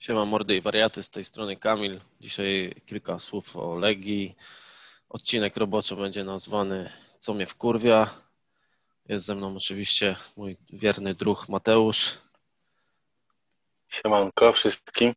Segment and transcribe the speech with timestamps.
[0.00, 2.00] Siema mordy i wariaty, z tej strony Kamil.
[2.20, 4.36] Dzisiaj kilka słów o Legii.
[5.08, 8.10] Odcinek roboczy będzie nazwany Co mnie wkurwia.
[9.08, 12.18] Jest ze mną oczywiście mój wierny druh Mateusz.
[13.88, 15.14] Siemanko wszystkim.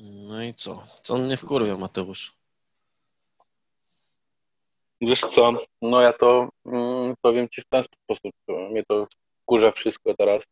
[0.00, 0.86] No i co?
[1.02, 2.34] Co mnie wkurwia Mateusz?
[5.00, 8.32] Wiesz co, no ja to mm, powiem Ci w ten sposób.
[8.70, 9.06] Mnie to
[9.42, 10.42] wkurza wszystko teraz.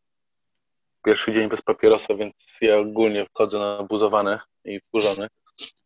[1.05, 5.29] Pierwszy dzień bez papierosa, więc ja ogólnie wchodzę na buzowany i wkurzony.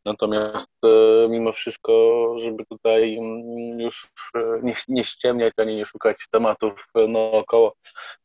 [0.04, 1.92] Natomiast e, mimo wszystko,
[2.38, 7.74] żeby tutaj mm, już e, nie, nie ściemniać ani nie szukać tematów e, naokoło,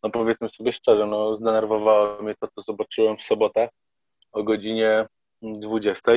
[0.03, 3.69] no powiedzmy sobie szczerze, no zdenerwowało mnie to, co zobaczyłem w sobotę
[4.31, 5.05] o godzinie
[5.41, 6.11] 20.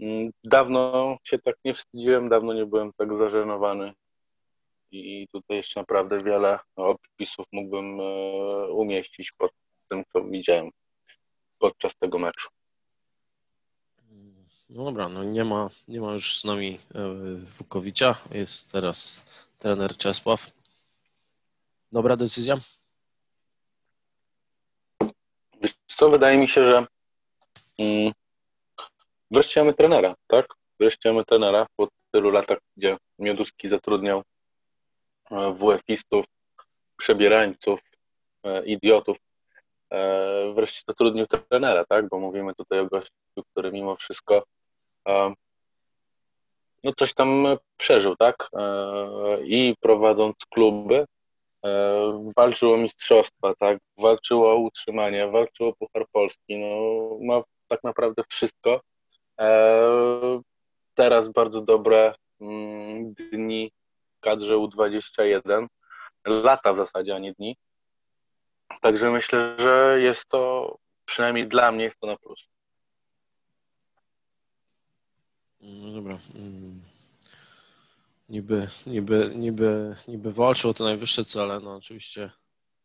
[0.00, 3.92] Mm, Dawno się tak nie wstydziłem, dawno nie byłem tak zażenowany
[4.94, 8.04] i tutaj jeszcze naprawdę wiele opisów mógłbym e,
[8.68, 9.50] umieścić pod
[9.88, 10.70] tym, co widziałem
[11.58, 12.48] podczas tego meczu.
[14.68, 17.14] No dobra, no nie ma, nie ma już z nami e,
[17.58, 18.14] Wukowicza.
[18.30, 19.26] Jest teraz
[19.58, 20.50] trener Czesław.
[21.92, 22.56] Dobra decyzja?
[25.62, 26.86] Wiesz co, wydaje mi się, że
[27.78, 28.12] mm,
[29.30, 30.46] wreszcie mamy trenera, tak?
[30.80, 34.22] Wreszcie mamy trenera po tylu latach, gdzie Mioduski zatrudniał
[35.30, 36.24] WF-istów,
[36.96, 37.80] przebierańców,
[38.44, 39.16] e, idiotów.
[39.92, 42.08] E, Wreszcie zatrudnił trenera, tak?
[42.08, 44.44] Bo mówimy tutaj o gościu, który mimo wszystko
[45.08, 45.34] e,
[46.84, 48.48] no coś tam przeżył, tak?
[48.52, 48.66] E,
[49.44, 51.04] I prowadząc kluby,
[51.64, 53.78] e, walczył o mistrzostwa, tak?
[53.98, 56.68] Walczył o utrzymanie, walczył o Puchar Polski, no
[57.20, 58.80] ma tak naprawdę wszystko.
[59.40, 60.40] E,
[60.94, 63.72] Teraz bardzo dobre mm, dni
[64.24, 65.66] kadrze U21,
[66.26, 67.56] lata w zasadzie, a nie dni.
[68.82, 72.40] Także myślę, że jest to, przynajmniej dla mnie, jest to na plus.
[75.60, 76.18] No dobra.
[76.34, 76.82] Mm.
[78.28, 82.30] Niby, niby, niby, niby walczył o te najwyższe cele, no oczywiście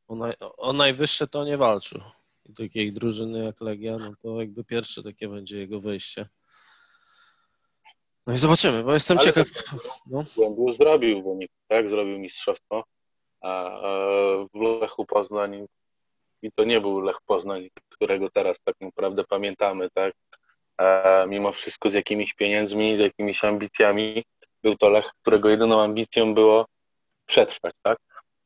[0.07, 2.01] o, naj, o najwyższe to nie walczył.
[2.45, 6.29] I takiej drużyny jak Legia, no to jakby pierwsze takie będzie jego wyjście.
[8.28, 9.47] No i zobaczymy, bo jestem Ale ciekaw.
[9.52, 10.24] tak, No.
[10.38, 11.90] Głębiu zrobił wynik, tak?
[11.90, 12.84] Zrobił mistrzostwo.
[13.41, 13.80] A
[14.53, 15.66] w Lechu Poznań
[16.41, 20.13] i to nie był Lech Poznań, którego teraz tak naprawdę pamiętamy, tak?
[21.28, 24.24] Mimo wszystko z jakimiś pieniędzmi, z jakimiś ambicjami.
[24.63, 26.66] Był to Lech, którego jedyną ambicją było
[27.25, 27.97] przetrwać, tak?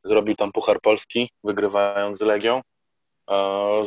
[0.04, 2.60] Zrobił tam Puchar Polski, wygrywając z Legią.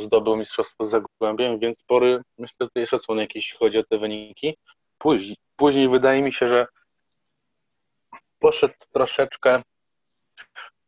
[0.06, 4.58] Zdobył mistrzostwo z Zagłębiem, więc spory, myślę, tutaj szacunek, jeśli chodzi o te wyniki.
[4.98, 6.68] Później, później wydaje mi się, że
[8.40, 9.62] poszedł troszeczkę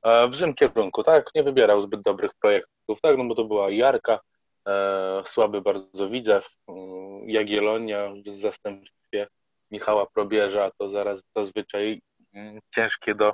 [0.03, 1.25] e, w złym kierunku, tak?
[1.35, 3.17] Nie wybierał zbyt dobrych projektów, tak?
[3.17, 4.19] No bo to była Jarka,
[4.67, 9.27] e, słaby bardzo Widzew, mm, Jagiellonia w zastępstwie
[9.71, 12.01] Michała Probierza, to zaraz zazwyczaj
[12.33, 13.33] mm, ciężkie do,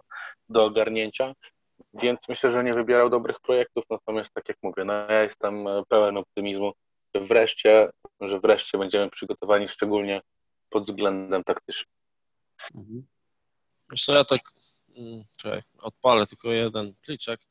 [0.50, 1.34] do ogarnięcia,
[1.94, 5.84] więc myślę, że nie wybierał dobrych projektów, natomiast tak jak mówię, no ja jestem e,
[5.90, 6.74] pełen optymizmu,
[7.16, 7.90] że wreszcie,
[8.22, 10.22] że wreszcie będziemy przygotowani szczególnie
[10.76, 11.96] pod względem taktycznym.
[12.76, 13.08] Mhm.
[13.98, 14.42] Co, ja tak,
[14.96, 17.42] mm, czekaj, odpalę tylko jeden pliczek.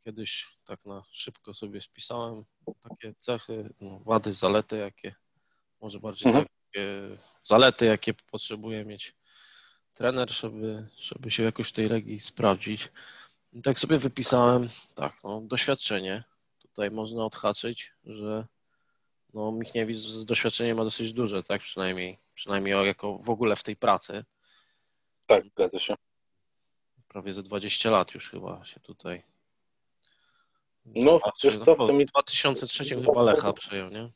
[0.00, 2.44] Kiedyś tak na szybko sobie spisałem
[2.80, 5.14] takie cechy, no, wady, zalety, jakie,
[5.80, 6.46] może bardziej Mhm.
[6.46, 6.86] takie
[7.44, 9.14] zalety, jakie potrzebuje mieć
[9.94, 12.88] trener, żeby, żeby się jakoś w tej Legii sprawdzić.
[13.52, 16.24] I tak sobie wypisałem, tak, no, doświadczenie.
[16.58, 18.46] Tutaj można odhaczyć, że
[19.34, 23.76] no, Michniewicz z doświadczeniem ma dosyć duże, tak, przynajmniej, przynajmniej jako w ogóle w tej
[23.76, 24.24] pracy.
[25.26, 25.94] Tak, zgadza się.
[27.08, 29.22] prawie ze 20 lat już chyba się tutaj.
[30.84, 31.58] No, patrzy.
[31.58, 34.10] to mi- w 2003 chyba Lecha przejął, nie?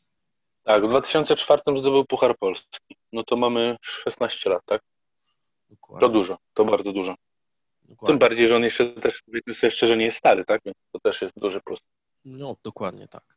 [0.62, 2.96] Tak, w 2004 zdobył Puchar Polski.
[3.12, 4.82] No to mamy 16 lat, tak?
[4.82, 6.08] To Dokładnie.
[6.08, 7.14] dużo, to bardzo dużo.
[7.14, 8.18] Tym dokładnie.
[8.18, 10.60] bardziej, że on jeszcze też, powiedzmy sobie szczerze, nie jest stary, tak?
[10.64, 11.80] Więc to też jest duży plus.
[12.24, 13.36] No, dokładnie tak.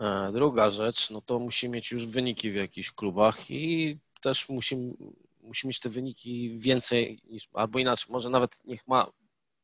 [0.00, 4.76] E, Druga rzecz, no to musi mieć już wyniki w jakichś klubach i też musi,
[5.42, 9.10] musi mieć te wyniki więcej niż, albo inaczej, może nawet niech ma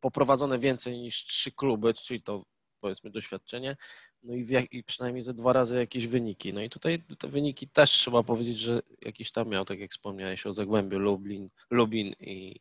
[0.00, 2.44] poprowadzone więcej niż trzy kluby, czyli to
[2.80, 3.76] powiedzmy doświadczenie,
[4.22, 6.52] no i, i przynajmniej ze dwa razy jakieś wyniki.
[6.52, 10.46] No i tutaj te wyniki też trzeba powiedzieć, że jakieś tam miał, tak jak wspomniałeś
[10.46, 12.56] o Zagłębiu, Lublin, Lubin i,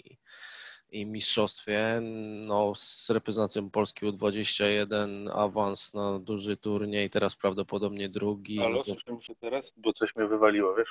[0.91, 1.99] i mistrzostwie.
[2.47, 8.59] No, z reprezentacją Polski U21 awans na duży turniej, teraz prawdopodobnie drugi.
[8.59, 9.65] Ale No to, słyszymy się teraz?
[9.77, 10.89] Bo coś mnie wywaliło, wiesz?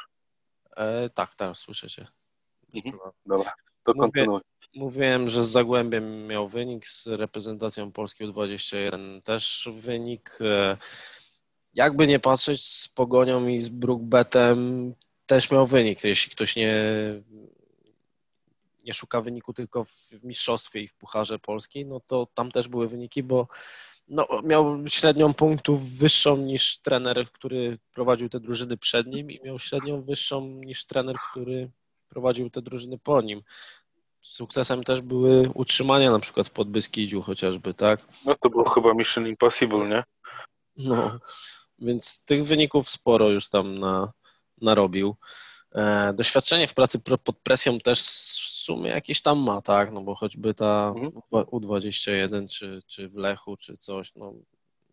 [0.76, 2.06] e, tak, teraz słyszę cię.
[2.74, 2.92] Bez Mhm.
[2.92, 3.12] problemu.
[3.26, 3.52] Dobra,
[3.84, 4.40] to kontynuuj.
[4.74, 10.38] Mówiłem, że z Zagłębiem miał wynik, z reprezentacją Polski U21 też wynik.
[10.40, 10.76] E,
[11.74, 14.94] jakby nie patrzeć z Pogonią i z Brookbetem
[15.26, 16.74] też miał wynik, jeśli ktoś nie,
[18.84, 22.68] nie szuka wyniku tylko w, w mistrzostwie i w Pucharze Polski, no to tam też
[22.68, 23.48] były wyniki, bo
[24.08, 29.58] no, miał średnią punktów wyższą niż trener, który prowadził te drużyny przed nim i miał
[29.58, 31.70] średnią wyższą niż trener, który
[32.08, 33.42] prowadził te drużyny po nim.
[34.20, 38.00] Sukcesem też były utrzymania na przykład w Podbyskidziu chociażby, tak?
[38.26, 40.04] No to było chyba Mission Impossible, nie?
[40.76, 41.18] No,
[41.78, 44.12] więc tych wyników sporo już tam na,
[44.60, 45.16] narobił.
[45.74, 49.92] E, doświadczenie w pracy pod presją też w sumie jakieś tam ma, tak?
[49.92, 51.12] No bo choćby ta mhm.
[51.32, 54.34] U21 czy, czy w Lechu czy coś, no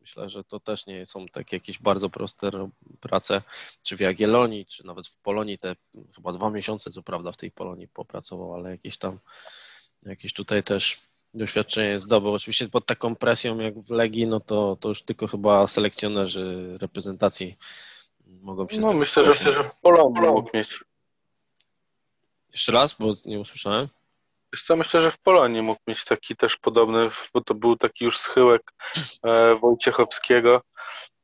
[0.01, 2.51] myślę, że to też nie są takie jakieś bardzo proste
[2.99, 3.41] prace,
[3.83, 5.75] czy w Jagiellonii, czy nawet w Polonii, te
[6.15, 9.19] chyba dwa miesiące, co prawda w tej Polonii popracował, ale jakieś tam,
[10.05, 10.97] jakieś tutaj też
[11.33, 12.33] doświadczenie zdobył.
[12.33, 17.57] Oczywiście pod taką presją jak w Legii, no to, to już tylko chyba selekcjonerzy reprezentacji
[18.41, 18.79] mogą się...
[18.79, 20.83] No myślę, że, myślę, że w Polonii mógł mieć.
[22.51, 23.87] Jeszcze raz, bo nie usłyszałem.
[24.53, 28.05] Wiesz co, myślę, że w Polonii mógł mieć taki też podobny, bo to był taki
[28.05, 28.73] już schyłek
[29.23, 30.61] e, Wojciechowskiego,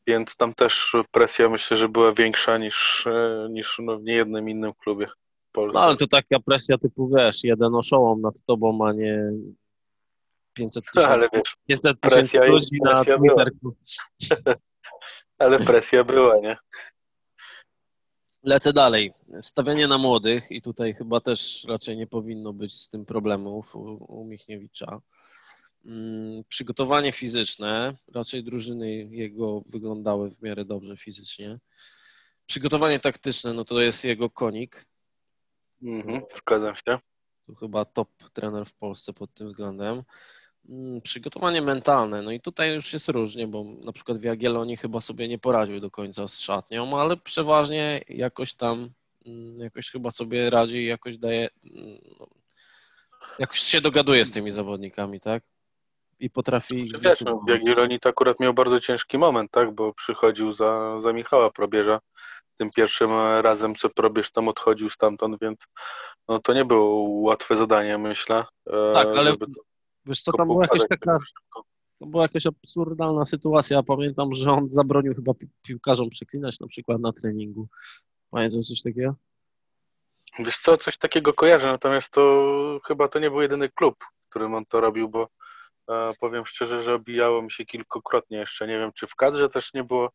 [0.07, 4.73] więc tam też presja myślę, że była większa niż, e, niż no, w niejednym innym
[4.73, 5.07] klubie.
[5.55, 9.31] No ale to taka presja typu, wiesz, jeden oszołom nad tobą, a nie
[10.53, 13.75] 500 tysięcy, ale wiesz, 500 tysięcy ludzi na Twitterku.
[15.37, 16.57] ale presja była, nie?
[18.43, 19.13] Lecę dalej.
[19.41, 24.05] Stawianie na młodych i tutaj chyba też raczej nie powinno być z tym problemów u,
[24.07, 25.01] u Michniewicza.
[25.83, 31.59] Hmm, przygotowanie fizyczne, raczej drużyny jego wyglądały w miarę dobrze fizycznie.
[32.45, 34.85] Przygotowanie taktyczne, no to jest jego konik.
[35.81, 36.99] Mhm, zgadzam się.
[37.47, 40.03] To chyba top trener w Polsce pod tym względem.
[40.69, 45.01] Mm, przygotowanie mentalne, no i tutaj już jest różnie, bo na przykład w Jagiellonii chyba
[45.01, 48.89] sobie nie poradził do końca z szatnią, ale przeważnie jakoś tam,
[49.25, 52.27] mm, jakoś chyba sobie radzi i jakoś daje, mm, no,
[53.39, 55.43] jakoś się dogaduje z tymi zawodnikami, tak?
[56.19, 59.71] I potrafi ich Wiesz, no, w Jagiellonii to akurat miał bardzo ciężki moment, tak?
[59.71, 61.99] Bo przychodził za, za Michała Probierza
[62.57, 63.11] tym pierwszym
[63.41, 65.59] razem, co Probierz tam odchodził stamtąd, więc
[66.27, 68.43] no, to nie było łatwe zadanie, myślę.
[68.67, 69.45] E, tak, ale żeby...
[70.05, 71.17] Wiesz co, tam była jakaś taka,
[71.99, 73.83] to była jakaś absurdalna sytuacja.
[73.83, 77.67] Pamiętam, że on zabronił chyba pi piłkarzom przeklinać na przykład na treningu.
[78.31, 79.15] Pamiętasz coś takiego?
[80.39, 83.95] Wiesz co, coś takiego kojarzę, natomiast to chyba to nie był jedyny klub,
[84.25, 85.27] w którym on to robił, bo
[85.89, 88.67] e, powiem szczerze, że obijało mi się kilkukrotnie jeszcze.
[88.67, 90.09] Nie wiem, czy w kadrze też nie było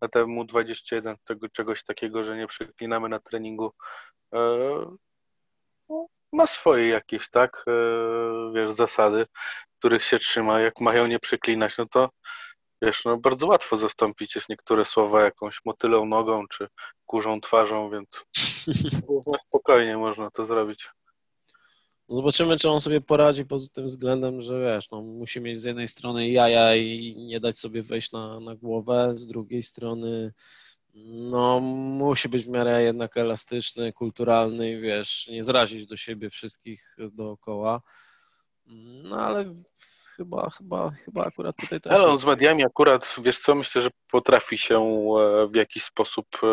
[0.00, 3.72] na temu 21 tego, czegoś takiego, że nie przeklinamy na treningu.
[4.34, 4.38] E,
[6.32, 9.26] ma swoje jakieś, tak, e, wiesz, zasady,
[9.78, 10.60] których się trzyma.
[10.60, 12.10] Jak mają nie przeklinać, no to
[12.82, 16.68] wiesz, no bardzo łatwo zastąpić jest niektóre słowa jakąś motylą nogą czy
[17.06, 18.24] kurzą twarzą, więc
[19.46, 20.88] spokojnie można to zrobić.
[22.08, 25.88] Zobaczymy, czy on sobie poradzi pod tym względem, że wiesz, no, musi mieć z jednej
[25.88, 30.32] strony jaja i nie dać sobie wejść na, na głowę, z drugiej strony
[31.04, 36.96] no, musi być w miarę jednak elastyczny, kulturalny i wiesz, nie zrazić do siebie wszystkich
[37.12, 37.82] dookoła.
[39.02, 39.44] No ale
[40.16, 41.92] chyba, chyba, chyba akurat tutaj też.
[41.92, 46.26] Ale on z mediami akurat, wiesz co, myślę, że potrafi się e, w jakiś sposób
[46.42, 46.46] e,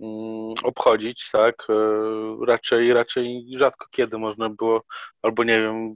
[0.00, 1.66] mm, obchodzić, tak?
[1.70, 1.74] E,
[2.46, 4.82] raczej, raczej rzadko kiedy można było,
[5.22, 5.94] albo nie wiem,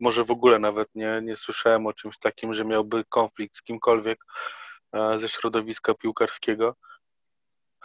[0.00, 4.18] może w ogóle nawet nie, nie słyszałem o czymś takim, że miałby konflikt z kimkolwiek
[5.16, 6.76] ze środowiska piłkarskiego.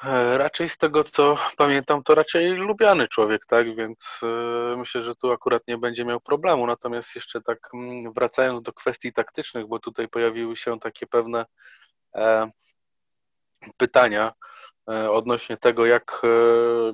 [0.04, 3.76] E, raczej z tego, co pamiętam, to raczej lubiany człowiek, tak?
[3.76, 6.68] Więc e, myślę, że tu akurat nie będzie miał problemu.
[6.68, 11.46] Natomiast jeszcze tak mm, wracając do kwestii taktycznych, bo tutaj pojawiły się takie pewne
[13.78, 14.34] pytania
[15.10, 16.22] odnośnie tego, jak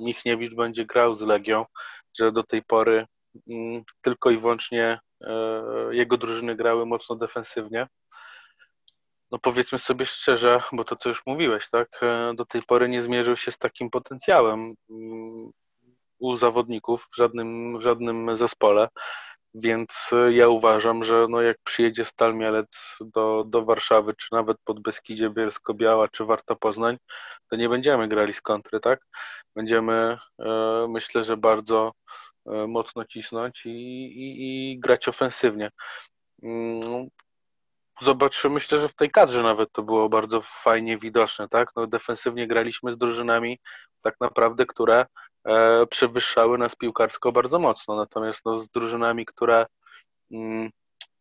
[0.00, 1.64] Michniewicz będzie grał z Legią,
[2.18, 3.06] że do tej pory
[3.50, 5.00] mm, tylko i wyłącznie
[5.90, 7.86] jego drużyny grały mocno defensywnie
[9.30, 13.02] no powiedzmy sobie szczerze, bo to co już mówiłeś, tak, e, do tej pory nie
[13.02, 15.50] zmierzył się z takim potencjałem mm,
[16.18, 18.88] u zawodników w żadnym, w żadnym zespole,
[19.54, 22.68] więc e, ja uważam, że no jak przyjedzie Stal Mielec
[23.00, 26.96] do, do Warszawy, czy nawet pod Beskidzie Bielsko-Biała, czy Warta Poznań,
[27.50, 29.00] to nie będziemy grali z kontry, tak?
[29.56, 31.92] Będziemy, e, myślę, że bardzo
[32.68, 35.70] mocno cisnąć i, i, i grać ofensywnie.
[38.00, 41.70] Zobaczymy, myślę, że w tej kadrze nawet to było bardzo fajnie widoczne, tak?
[41.76, 43.58] No, defensywnie graliśmy z drużynami
[44.02, 45.06] tak naprawdę, które
[45.44, 49.66] e, przewyższały nas piłkarsko bardzo mocno, natomiast no, z drużynami, które
[50.32, 50.70] mm,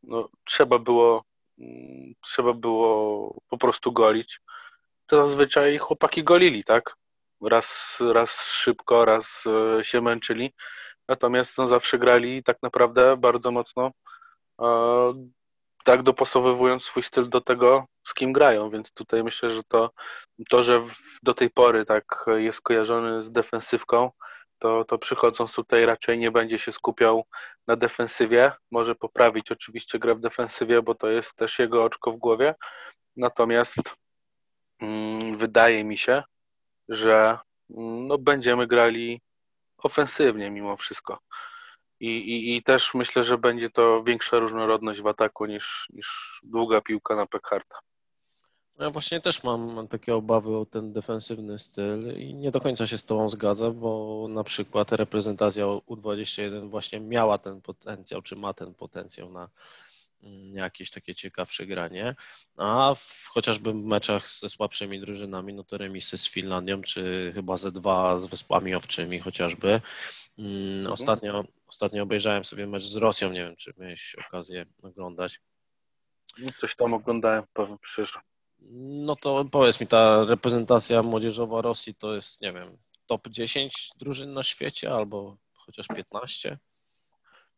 [0.03, 1.23] no, trzeba było
[1.59, 4.39] mm, trzeba było po prostu golić,
[5.07, 6.95] to zazwyczaj chłopaki golili, tak?
[7.41, 9.43] Raz, raz szybko, raz
[9.79, 10.53] e, się męczyli,
[11.07, 13.91] natomiast no, zawsze grali tak naprawdę bardzo mocno,
[15.87, 19.91] tak dopasowywując swój styl do tego, z kim grają, więc tutaj myślę, że to,
[20.49, 20.83] to że
[21.23, 24.11] do tej pory tak jest kojarzony z defensywką,
[24.59, 27.25] to, to przychodząc tutaj raczej nie będzie się skupiał
[27.67, 28.51] na defensywie.
[28.71, 32.55] Może poprawić oczywiście grę w defensywie, bo to jest też jego oczko w głowie.
[33.17, 33.75] Natomiast
[34.79, 36.23] mm, wydaje mi się,
[36.89, 37.37] że
[37.69, 39.21] mm, no, będziemy grali
[39.77, 41.19] ofensywnie mimo wszystko.
[41.99, 46.81] I, i, I też myślę, że będzie to większa różnorodność w ataku niż, niż długa
[46.81, 47.79] piłka na Pekharta.
[48.79, 52.87] Ja właśnie też mam, mam takie obawy o ten defensywny styl i nie do końca
[52.87, 58.53] się z Tobą zgadzam, bo na przykład reprezentacja U21 właśnie miała ten potencjał, czy ma
[58.53, 59.49] ten potencjał na
[60.53, 62.15] jakieś takie ciekawsze granie,
[62.57, 68.19] a w chociażby meczach ze słabszymi drużynami, no to remisy z Finlandią, czy chyba Z2
[68.19, 69.81] z Wyspami Owczymi chociażby.
[70.37, 70.93] Mm, mhm.
[70.93, 75.39] Ostatnio, ostatnio obejrzałem sobie mecz z Rosją, nie wiem, czy miałeś okazję oglądać.
[76.39, 78.19] No coś tam oglądałem, powiem szczerze.
[79.05, 84.33] No to powiedz mi, ta reprezentacja młodzieżowa Rosji to jest, nie wiem, top 10 drużyn
[84.33, 86.57] na świecie albo chociaż 15?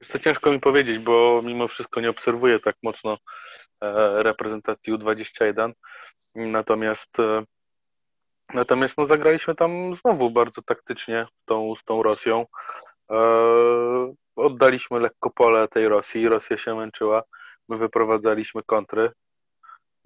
[0.07, 3.17] To ciężko mi powiedzieć, bo mimo wszystko nie obserwuję tak mocno
[3.81, 5.71] e, reprezentacji U21.
[6.35, 7.43] Natomiast e,
[8.53, 12.45] natomiast no, zagraliśmy tam znowu bardzo taktycznie tą, z tą Rosją.
[13.11, 13.15] E,
[14.35, 16.29] oddaliśmy lekko pole tej Rosji.
[16.29, 17.23] Rosja się męczyła.
[17.69, 19.11] My wyprowadzaliśmy kontry.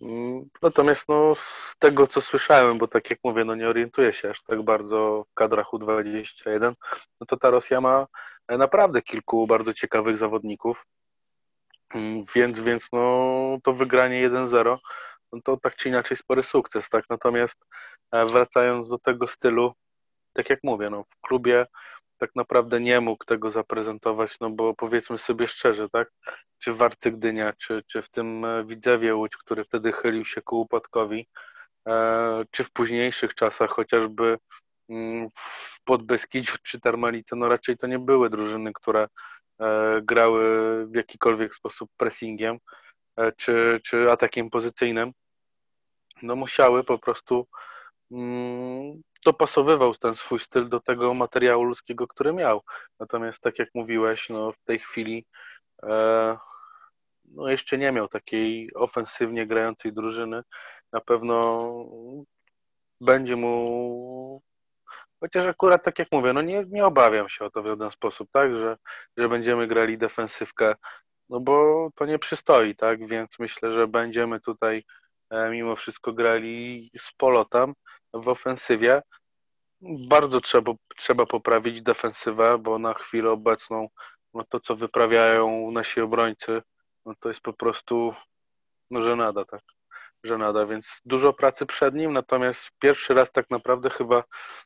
[0.02, 4.30] Mm, natomiast no, z tego, co słyszałem, bo tak jak mówię, no nie orientuję się
[4.30, 6.74] aż tak bardzo w kadrach U21,
[7.22, 8.08] no to ta Rosja ma
[8.50, 10.86] naprawdę kilku bardzo ciekawych zawodników,
[11.94, 14.78] mm, więc, więc no, to wygranie 1-0,
[15.34, 17.06] no to tak czy inaczej spory sukces, tak?
[17.10, 17.66] Natomiast
[18.12, 19.74] e, wracając do tego stylu,
[20.34, 21.66] tak jak mówię, no, w klubie
[22.24, 26.12] tak naprawdę nie mógł tego zaprezentować, no bo powiedzmy sobie szczerze, tak,
[26.60, 30.42] czy w Warcy Gdynia, czy, czy w tym e, Widzewie Łódź, który wtedy chylił się
[30.42, 31.28] ku upadkowi,
[31.88, 34.38] e, czy w późniejszych czasach, chociażby
[34.90, 39.08] mm, w Podbeskidziu czy Tarmalice, no raczej to nie były drużyny, które
[39.60, 40.44] e, grały
[40.86, 42.58] w jakikolwiek sposób pressingiem,
[43.38, 45.12] czy, czy atakiem pozycyjnym,
[46.22, 47.48] no musiały po prostu
[48.12, 52.62] mm, dopasowywał ten swój styl do tego materiału ludzkiego, który miał.
[53.00, 55.26] Natomiast tak jak mówiłeś, no w tej chwili
[55.84, 56.38] e,
[57.26, 60.42] no jeszcze nie miał takiej ofensywnie grającej drużyny.
[60.92, 61.70] Na pewno
[63.02, 64.42] będzie mu
[65.24, 68.30] Chociaż akurat tak jak mówię, no nie, nie obawiam się o to w żaden sposób,
[68.32, 68.78] tak, że,
[69.18, 70.76] że będziemy grali defensywkę,
[71.30, 74.84] no bo to nie przystoi, tak, więc myślę, że będziemy tutaj
[75.30, 77.74] e, mimo wszystko grali z polotem,
[78.14, 79.02] w ofensywie.
[79.82, 83.90] Bardzo trzeba, trzeba poprawić defensywę, bo na chwilę obecną
[84.34, 86.62] no to, co wyprawiają nasi obrońcy,
[87.06, 88.14] no to jest po prostu
[88.92, 89.62] no, żenada, tak.
[90.24, 94.24] Żenada, więc dużo pracy przed nim, natomiast pierwszy raz tak naprawdę chyba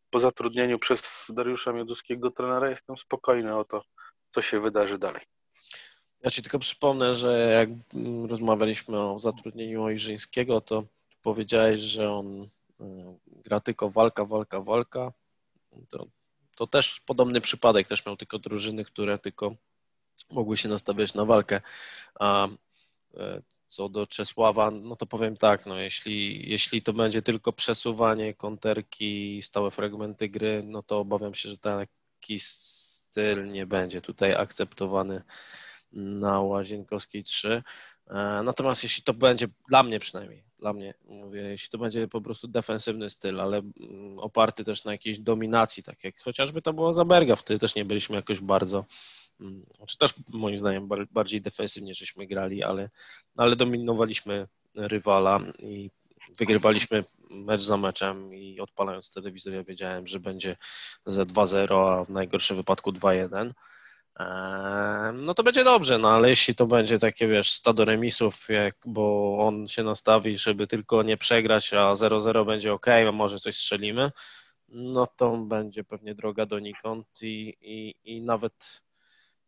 [0.09, 3.81] po zatrudnieniu przez Dariusza Mioduskiego trenera jestem spokojny o to,
[4.31, 5.21] co się wydarzy dalej.
[6.23, 7.69] Ja Ci tylko przypomnę, że jak
[8.29, 10.83] rozmawialiśmy o zatrudnieniu Ojrzyńskiego, to
[11.21, 12.47] powiedziałeś, że on
[13.27, 15.13] gra tylko walka, walka, walka.
[15.89, 16.07] To,
[16.55, 19.55] to też podobny przypadek, też miał tylko drużyny, które tylko
[20.31, 21.61] mogły się nastawiać na walkę.
[22.19, 22.47] A
[23.17, 28.33] e, co do Czesława, no to powiem tak, no jeśli, jeśli to będzie tylko przesuwanie,
[28.33, 35.21] konterki, stałe fragmenty gry, no to obawiam się, że taki styl nie będzie tutaj akceptowany
[35.91, 37.63] na Łazienkowskiej 3.
[38.07, 42.21] E, natomiast jeśli to będzie, dla mnie przynajmniej, dla mnie, mówię, jeśli to będzie po
[42.21, 46.93] prostu defensywny styl, ale mm, oparty też na jakiejś dominacji, tak jak chociażby to było
[46.93, 48.85] Zaberga, wtedy też nie byliśmy jakoś bardzo,
[49.41, 52.89] mm, czy też moim zdaniem bardziej defensywnie żeśmy grali, ale,
[53.37, 55.89] ale dominowaliśmy rywala i
[56.37, 60.57] wygrywaliśmy mecz za meczem i odpalając telewizor ja wiedziałem, że będzie
[61.05, 63.51] ze 2-0, a w najgorszym wypadku 2-1
[65.13, 69.37] no to będzie dobrze, no ale jeśli to będzie takie, wiesz, stado remisów, jak, bo
[69.39, 74.11] on się nastawi, żeby tylko nie przegrać, a 0-0 będzie ok, a może coś strzelimy,
[74.67, 78.81] no to będzie pewnie droga donikąd i, i, i nawet,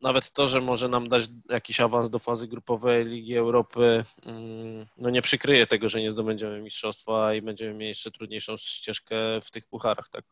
[0.02, 5.10] nawet to, że może nam dać jakiś awans do fazy grupowej Ligi Europy, mm, no
[5.10, 9.68] nie przykryje tego, że nie zdobędziemy mistrzostwa i będziemy mieli jeszcze trudniejszą ścieżkę w tych
[9.68, 10.26] pucharach, tak?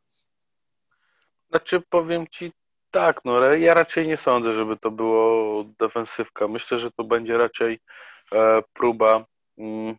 [1.50, 2.52] Znaczy powiem Ci
[2.92, 6.48] tak, no ale ja raczej nie sądzę, żeby to było defensywka.
[6.48, 7.80] Myślę, że to będzie raczej
[8.34, 9.26] e, próba
[9.58, 9.96] mm,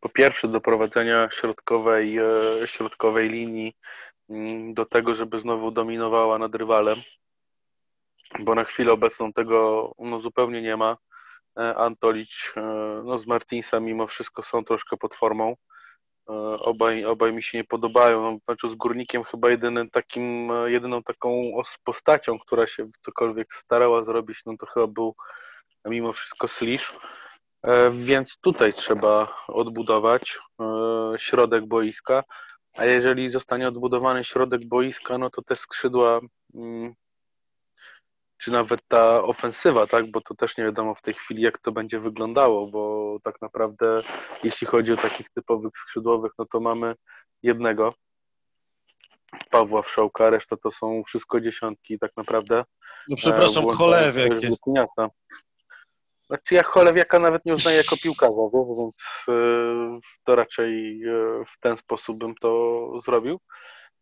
[0.00, 2.18] po pierwsze doprowadzenia środkowej,
[2.66, 3.76] środkowej linii
[4.30, 7.02] mm, do tego, żeby znowu dominowała nad rywalem,
[8.38, 10.96] bo na chwilę obecną tego no, zupełnie nie ma.
[11.76, 12.54] Antolicz
[13.04, 15.56] no, z Martinsa mimo wszystko są troszkę pod formą.
[16.28, 18.22] E, obaj, obaj mi się nie podobają.
[18.22, 21.42] No, meczu z Górnikiem chyba jedynym takim, e, jedyną taką
[21.84, 25.14] postacią, która się cokolwiek starała zrobić, no to chyba był
[25.84, 26.94] mimo wszystko Slisz.
[27.62, 30.38] E, więc tutaj trzeba odbudować
[31.16, 32.24] środek boiska.
[32.76, 36.20] A jeżeli zostanie odbudowany środek boiska, no to te skrzydła
[36.54, 36.94] mm,
[38.38, 41.72] czy nawet ta ofensywa, tak, bo to też nie wiadomo w tej chwili, jak to
[41.72, 43.98] będzie wyglądało, bo tak naprawdę
[44.44, 46.94] jeśli chodzi o takich typowych skrzydłowych, no to mamy
[47.42, 47.94] jednego,
[49.50, 52.64] Pawła Wszołka, reszta to są wszystko dziesiątki tak naprawdę.
[53.08, 54.60] No przepraszam, e, cholewiak jest.
[56.26, 58.32] Znaczy ja cholewiaka nawet nie uznaję jako piłkarza,
[58.78, 58.94] więc
[59.28, 63.40] e, to raczej e, w ten sposób bym to zrobił.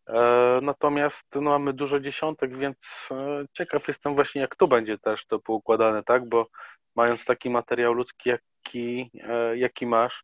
[0.09, 2.77] E, natomiast no, mamy dużo dziesiątek, więc
[3.11, 6.29] e, ciekaw jestem właśnie, jak tu będzie też to poukładane, tak?
[6.29, 6.47] Bo
[6.95, 10.23] mając taki materiał ludzki, jaki, e, jaki masz,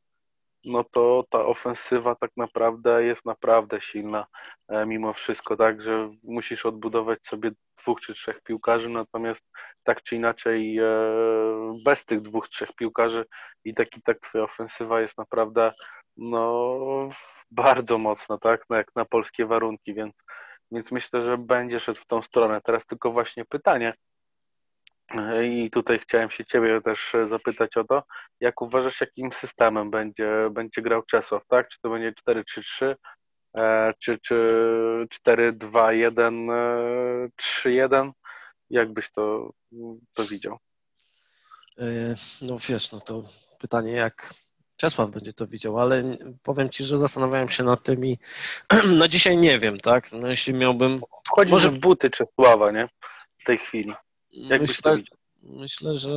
[0.66, 4.26] no to ta ofensywa tak naprawdę jest naprawdę silna
[4.86, 9.46] mimo wszystko, tak, że musisz odbudować sobie dwóch czy trzech piłkarzy, natomiast
[9.84, 10.80] tak czy inaczej
[11.86, 13.26] bez tych dwóch, trzech piłkarzy
[13.64, 15.74] i tak i tak twoja ofensywa jest naprawdę
[16.20, 17.10] no
[17.52, 20.16] bardzo mocno, tak, no, jak na polskie warunki, więc,
[20.72, 22.62] więc myślę, że będzie szedł w tą stronę.
[22.62, 23.94] Teraz tylko właśnie pytanie,
[25.44, 28.04] i tutaj chciałem się Ciebie też zapytać o to,
[28.40, 31.70] jak uważasz, jakim systemem będzie, będzie grał Czesław, tak?
[31.70, 32.96] Czy to będzie 4-3-3,
[33.58, 34.36] e, czy, czy
[35.28, 36.48] 4-2-1,
[37.42, 38.12] 3-1?
[38.70, 39.50] Jak byś to,
[40.14, 40.58] to widział?
[41.78, 43.24] E, no wiesz, no to
[43.60, 44.34] pytanie, jak,
[44.80, 48.18] Czesław będzie to widział, ale powiem Ci, że zastanawiałem się nad tym i
[48.98, 50.12] no dzisiaj nie wiem, tak?
[50.12, 51.02] No jeśli miałbym...
[51.30, 52.90] Chodzi może w buty Czesława, nie?
[53.42, 53.94] W tej chwili.
[54.32, 54.98] Jak myślę,
[55.44, 56.10] myślę, że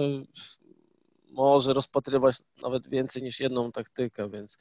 [1.30, 4.58] może rozpatrywać nawet więcej niż jedną taktykę, więc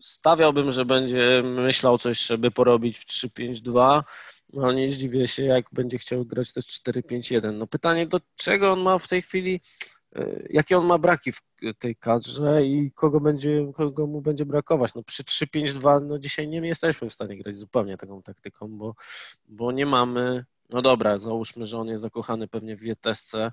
[0.00, 4.02] stawiałbym, że będzie myślał coś, żeby porobić w 3-5-2,
[4.52, 7.52] no ale nie zdziwię się, jak będzie chciał grać też 4-5-1.
[7.52, 9.60] No pytanie, do czego on ma w tej chwili
[10.50, 11.40] jakie on ma braki w
[11.78, 14.94] tej kadrze i kogo, będzie, kogo mu będzie brakować.
[14.94, 18.94] No przy 3-5-2 no dzisiaj nie jesteśmy w stanie grać zupełnie taką taktyką, bo,
[19.48, 23.52] bo nie mamy, no dobra, załóżmy, że on jest zakochany pewnie w Wietesce,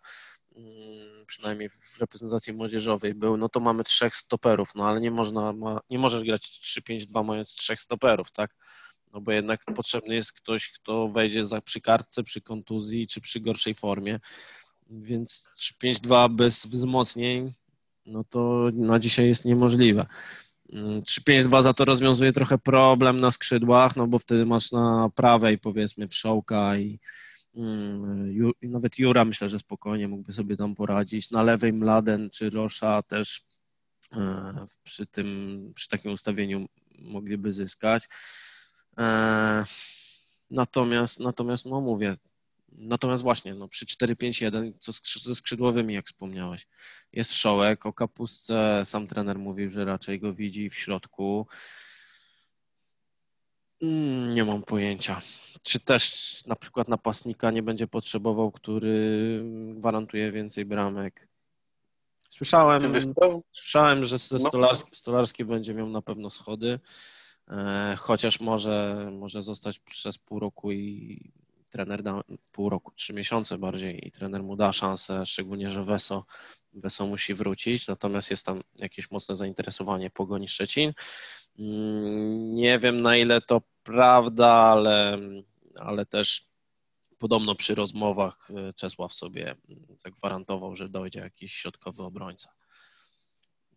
[0.55, 5.53] mm, przynajmniej w reprezentacji młodzieżowej był, no to mamy trzech stoperów, no ale nie można,
[5.53, 8.55] ma, nie możesz grać 3-5-2 mając trzech stoperów, tak?
[9.13, 13.39] No bo jednak potrzebny jest ktoś, kto wejdzie za, przy kartce, przy kontuzji czy przy
[13.39, 14.19] gorszej formie.
[14.89, 17.53] Więc 3-5-2 bez wzmocnień,
[18.05, 20.05] no to na dzisiaj jest niemożliwe.
[20.73, 25.57] 3-5-2 mm, za to rozwiązuje trochę problem na skrzydłach, no bo wtedy masz na prawej
[25.57, 26.73] powiedzmy Wszołka
[27.55, 31.31] mm, i nawet Jura myślę, że spokojnie mógłby sobie tam poradzić.
[31.31, 33.45] Na lewej Mladen czy Rosza też
[34.13, 36.65] e, przy tym, przy takim ustawieniu
[36.99, 38.09] mogliby zyskać.
[38.97, 39.63] E,
[40.51, 42.17] natomiast, natomiast no mówię,
[42.77, 46.67] Natomiast właśnie, no, przy 4-5-1, co ze skrzydłowymi, jak wspomniałeś,
[47.13, 51.47] jest Szołek, o Kapustce sam trener mówił, że raczej go widzi w środku.
[53.81, 55.21] Mm, nie mam pojęcia.
[55.63, 61.27] Czy też na przykład napastnika nie będzie potrzebował, który gwarantuje więcej bramek.
[62.29, 62.93] Słyszałem,
[63.51, 64.39] słyszałem że no.
[64.39, 66.79] Stolarski, Stolarski będzie miał na pewno schody,
[67.47, 71.31] e, chociaż może, może zostać przez pół roku i
[71.69, 76.25] trener da pół roku, trzy miesiące bardziej i trener mu da szansę, szczególnie, że Weso,
[76.73, 80.93] Weso musi wrócić, natomiast jest tam jakieś mocne zainteresowanie Pogoni Szczecin.
[81.59, 85.19] Mm, nie wiem na ile to prawda, ale,
[85.79, 86.41] ale też
[87.17, 89.55] podobno przy rozmowach e, Czesław sobie
[89.97, 92.53] zagwarantował, że dojdzie jakiś środkowy obrońca.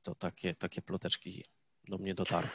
[0.03, 1.45] To takie, takie ploteczki
[1.89, 2.51] do mnie dotarły.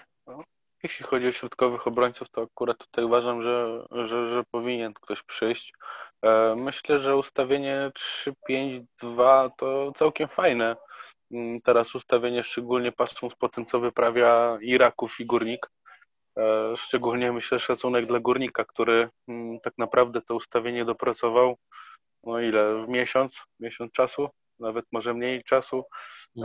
[0.85, 5.73] Jeśli chodzi o środkowych obrońców, to akurat tutaj uważam, że, że, że powinien ktoś przyjść.
[6.21, 7.91] E, myślę, że ustawienie
[8.49, 10.75] 3-5-2 to całkiem fajne.
[11.31, 15.69] Mm, teraz ustawienie, szczególnie patrząc po tym, co wyprawia Iraków i Górnik.
[16.37, 21.57] E, szczególnie myślę szacunek dla Górnika, który mm, tak naprawdę to ustawienie dopracował
[22.23, 25.83] no ile, w miesiąc, miesiąc czasu, nawet może mniej czasu.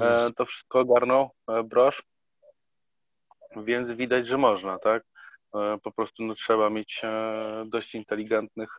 [0.01, 1.31] E, to wszystko ogarnął
[1.65, 2.03] Brosz
[3.57, 5.03] więc widać, że można, tak?
[5.55, 8.71] E, po prostu no, trzeba mieć e, dość inteligentnych,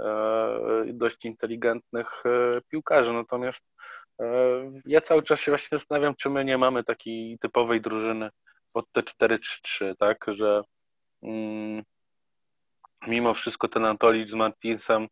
[0.00, 2.22] e, dość inteligentnych
[2.68, 3.12] piłkarzy.
[3.12, 3.64] Natomiast
[4.86, 8.30] ja cały czas się właśnie zastanawiam, czy my nie mamy takiej typowej drużyny
[8.72, 10.62] pod te 4-3-3, tak, że
[11.22, 11.82] mm,
[13.06, 15.08] mimo wszystko ten Antolicz z Martinsem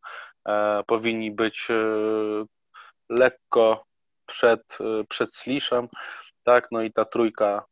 [0.48, 1.75] e, powinni być e,
[3.09, 3.85] lekko
[4.27, 5.88] przed, e, przed Sliszem,
[6.44, 7.64] tak, no i ta trójka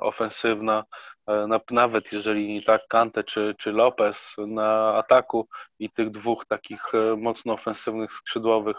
[0.00, 0.84] ofensywna,
[1.26, 5.48] e, nawet jeżeli tak Kante czy, czy Lopez na ataku
[5.78, 8.76] i tych dwóch takich e, mocno ofensywnych skrzydłowych,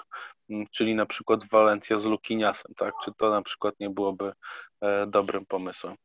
[0.71, 4.33] czyli na przykład Walencja z Lukiniasem, tak, czy to na przykład nie byłoby
[5.07, 5.95] dobrym pomysłem?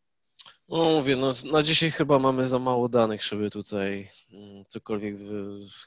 [0.68, 4.08] No mówię, no, na dzisiaj chyba mamy za mało danych, żeby tutaj
[4.68, 5.14] cokolwiek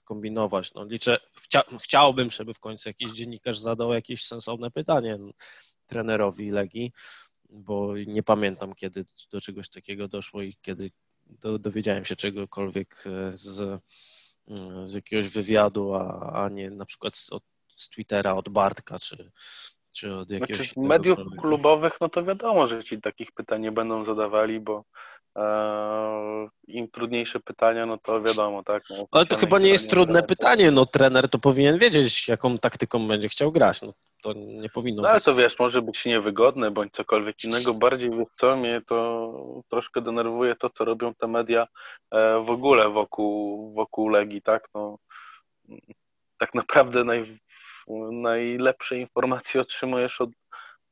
[0.04, 0.74] kombinować.
[0.74, 5.18] No, liczę, chcia, chciałbym, żeby w końcu jakiś dziennikarz zadał jakieś sensowne pytanie
[5.86, 6.92] trenerowi Legii,
[7.56, 10.92] bo nie pamiętam, kiedy do czegoś takiego doszło i kiedy
[11.26, 13.80] do, dowiedziałem się czegokolwiek e, z, e,
[14.84, 17.44] z jakiegoś wywiadu, a, a nie na przykład z, od,
[17.76, 19.32] z Twittera od Bartka, czy,
[19.92, 20.58] czy od jakiegoś...
[20.58, 24.86] Znaczy, mediów klubowych, no to wiadomo, że ci takich pytań nie będą zadawali, bo
[26.68, 28.84] im trudniejsze pytania, no to wiadomo, tak.
[28.90, 33.08] No, Ale to chyba nie jest trudne pytanie, no trener to powinien wiedzieć, jaką taktyką
[33.08, 33.82] będzie chciał grać.
[33.82, 37.74] No, to nie powinno no, ale to wiesz, może być niewygodne bądź cokolwiek innego.
[37.74, 41.68] Bardziej wiesz co, mnie to troszkę denerwuje to, co robią te media
[42.12, 44.68] e, w ogóle wokół, wokół Legii, tak?
[44.76, 44.98] No,
[46.38, 47.40] tak naprawdę naj,
[48.12, 50.30] najlepsze informacje otrzymujesz od,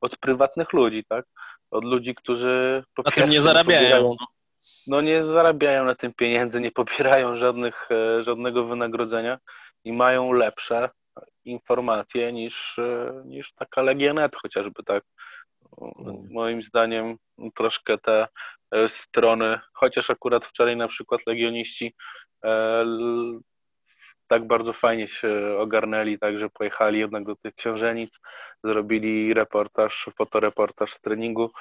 [0.01, 1.25] od prywatnych ludzi, tak?
[1.73, 4.15] Od ludzi, którzy po Na tym nie zarabiają.
[4.87, 9.37] no nie zarabiają na tym pieniędzy, nie pobierają żadnych, e, żadnego wynagrodzenia
[9.83, 10.89] i mają lepsze
[11.45, 15.03] informacje niż, e, niż taka Legionet chociażby, tak.
[16.29, 17.17] Moim zdaniem
[17.55, 18.27] troszkę te
[18.71, 21.95] e, strony, chociaż akurat wczoraj na przykład legioniści
[24.33, 28.19] tak bardzo fajnie się ogarnęli, tak, że pojechali jednak do tych książenic,
[28.63, 31.51] zrobili reportaż, fotoreportaż z treningu.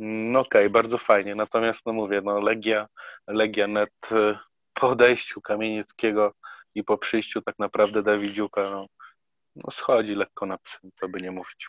[0.00, 1.34] No okej, okay, bardzo fajnie.
[1.34, 2.86] Natomiast no mówię, no Legia,
[3.26, 4.08] Legia net
[4.74, 6.32] po odejściu Kamienieckiego
[6.74, 8.86] i po przyjściu tak naprawdę Dawidziuka, no,
[9.56, 11.68] no schodzi lekko na psy, co by nie mówić.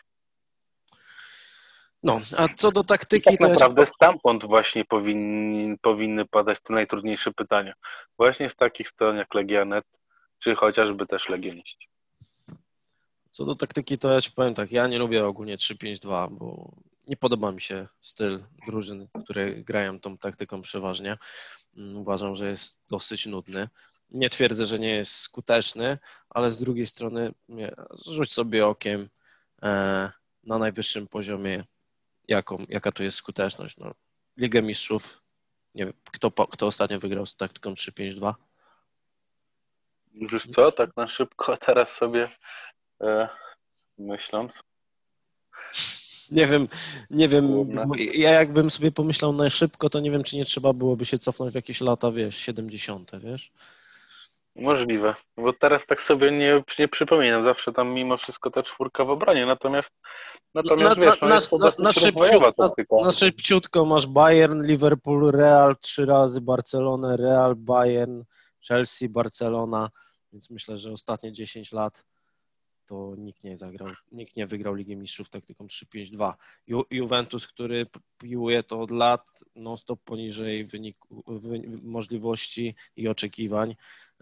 [2.02, 3.34] No, a co do taktyki...
[3.34, 3.86] I tak naprawdę ja...
[3.86, 7.72] stamtąd właśnie powinni, powinny padać te najtrudniejsze pytania.
[8.18, 9.84] Właśnie z takich stron jak Legionet,
[10.38, 11.88] czy chociażby też Legioniści.
[13.30, 16.72] Co do taktyki, to ja ci powiem tak, ja nie lubię ogólnie 3-5-2, bo
[17.06, 21.18] nie podoba mi się styl drużyn, które grają tą taktyką przeważnie.
[21.76, 23.68] Mm, uważam, że jest dosyć nudny.
[24.10, 25.98] Nie twierdzę, że nie jest skuteczny,
[26.30, 27.34] ale z drugiej strony
[28.06, 29.08] rzuć sobie okiem
[29.62, 30.12] e,
[30.44, 31.64] na najwyższym poziomie,
[32.28, 33.76] jaką, jaka tu jest skuteczność.
[33.76, 33.94] No,
[34.36, 35.22] Ligę Mistrzów,
[35.74, 38.34] nie wiem, kto, kto ostatnio wygrał z taktyką 3-5-2?
[40.16, 42.28] Już co, tak na szybko teraz sobie
[43.02, 43.28] e,
[43.98, 44.52] myśląc.
[46.30, 46.68] Nie wiem,
[47.10, 47.70] nie wiem.
[48.14, 51.52] Ja jakbym sobie pomyślał na szybko, to nie wiem, czy nie trzeba byłoby się cofnąć
[51.52, 53.52] w jakieś lata, wiesz, 70., wiesz?
[54.56, 59.10] Możliwe, bo teraz tak sobie nie, nie przypominam, zawsze tam mimo wszystko ta czwórka w
[59.10, 59.90] obronie, natomiast
[60.54, 65.76] natomiast na, wiesz, no na, jest na, na, szybciutko, na, szybciutko masz Bayern, Liverpool, Real
[65.76, 68.22] trzy razy, Barcelonę, Real, Bayern,
[68.68, 69.90] Chelsea, Barcelona,
[70.36, 72.04] więc myślę, że ostatnie 10 lat
[72.86, 76.32] to nikt nie zagrał, nikt nie wygrał Ligi Mistrzów taktyką 3-5-2.
[76.66, 77.86] Ju, Juventus, który
[78.18, 83.76] piłuje to od lat non-stop poniżej wyniku, wy, możliwości i oczekiwań.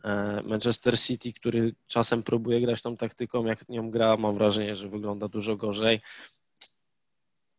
[0.04, 4.88] E, Manchester City, który czasem próbuje grać tą taktyką, jak nią gra, mam wrażenie, że
[4.88, 6.00] wygląda dużo gorzej.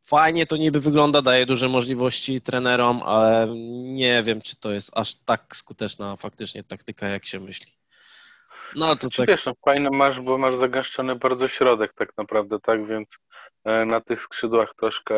[0.04, 3.48] Fajnie to niby wygląda, daje duże możliwości trenerom, ale
[3.94, 7.85] nie wiem, czy to jest aż tak skuteczna faktycznie taktyka, jak się myśli.
[8.76, 9.28] No to tak.
[9.28, 13.08] Wiesz, no, fajne masz, bo masz zagęszczony bardzo środek tak naprawdę, tak, więc
[13.64, 15.16] e, na tych skrzydłach troszkę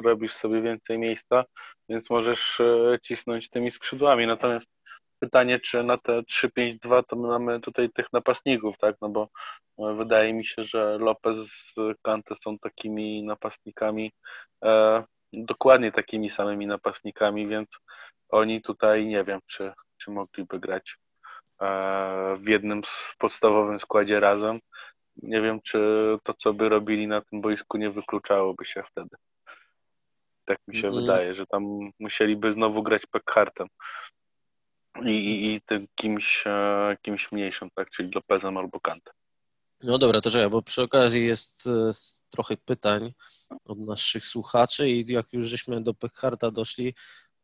[0.00, 1.44] robisz sobie więcej miejsca,
[1.88, 4.66] więc możesz e, cisnąć tymi skrzydłami, natomiast
[5.18, 8.96] pytanie, czy na te 3-5-2 to my mamy tutaj tych napastników, tak?
[9.02, 9.28] No bo
[9.78, 14.12] e, wydaje mi się, że Lopez z Kante są takimi napastnikami,
[14.64, 17.68] e, dokładnie takimi samymi napastnikami, więc
[18.28, 20.96] oni tutaj nie wiem, czy, czy mogliby grać
[22.38, 22.82] w jednym
[23.18, 24.60] podstawowym składzie razem.
[25.22, 25.78] Nie wiem, czy
[26.22, 29.16] to, co by robili na tym boisku, nie wykluczałoby się wtedy.
[30.44, 31.00] Tak mi się mm.
[31.00, 33.68] wydaje, że tam musieliby znowu grać Pekhartem
[35.04, 39.14] i, i, i tym kimś, e, kimś mniejszym, tak, czyli Lopezem albo Kantem.
[39.82, 41.92] No dobra, to czekaj, bo przy okazji jest e,
[42.30, 43.12] trochę pytań
[43.64, 46.94] od naszych słuchaczy i jak już żeśmy do Pekharta doszli,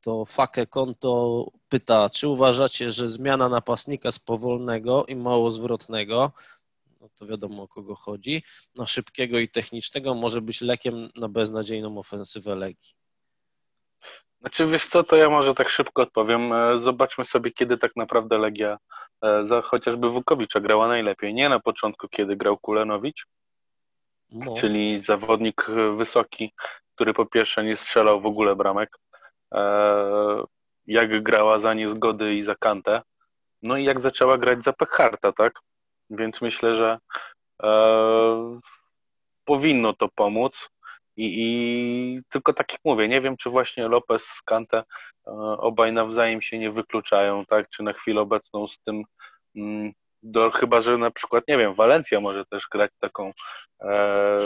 [0.04, 6.32] to Fake Konto pyta, czy uważacie, że zmiana napastnika z powolnego i mało zwrotnego,
[7.00, 8.42] no to wiadomo o kogo chodzi,
[8.74, 12.94] na szybkiego i technicznego może być lekiem na beznadziejną ofensywę Legii?
[14.40, 16.52] Znaczy wiesz co, to ja może tak szybko odpowiem.
[16.52, 18.78] E, zobaczmy sobie, kiedy tak naprawdę Legia
[19.22, 21.34] e, za chociażby Wukowicza grała najlepiej.
[21.34, 23.26] Nie na początku, kiedy grał Kulenowicz,
[24.30, 24.54] no.
[24.56, 26.52] czyli zawodnik wysoki,
[26.94, 28.98] który po pierwsze nie strzelał w ogóle bramek,
[30.86, 33.02] jak grała za niezgody i za kantę,
[33.62, 35.52] no i jak zaczęła grać za Pekharta, tak?
[36.10, 36.98] Więc myślę, że
[37.62, 38.60] e,
[39.44, 40.68] powinno to pomóc.
[41.16, 45.92] I, I, tylko tak jak mówię, nie wiem, czy właśnie Lopez z Kante e, obaj
[45.92, 47.70] nawzajem się nie wykluczają, tak?
[47.70, 49.02] Czy na chwilę obecną z tym
[49.56, 49.92] mm,
[50.24, 53.32] do, chyba, że na przykład, nie wiem, Walencja może też grać taką
[53.82, 54.40] e,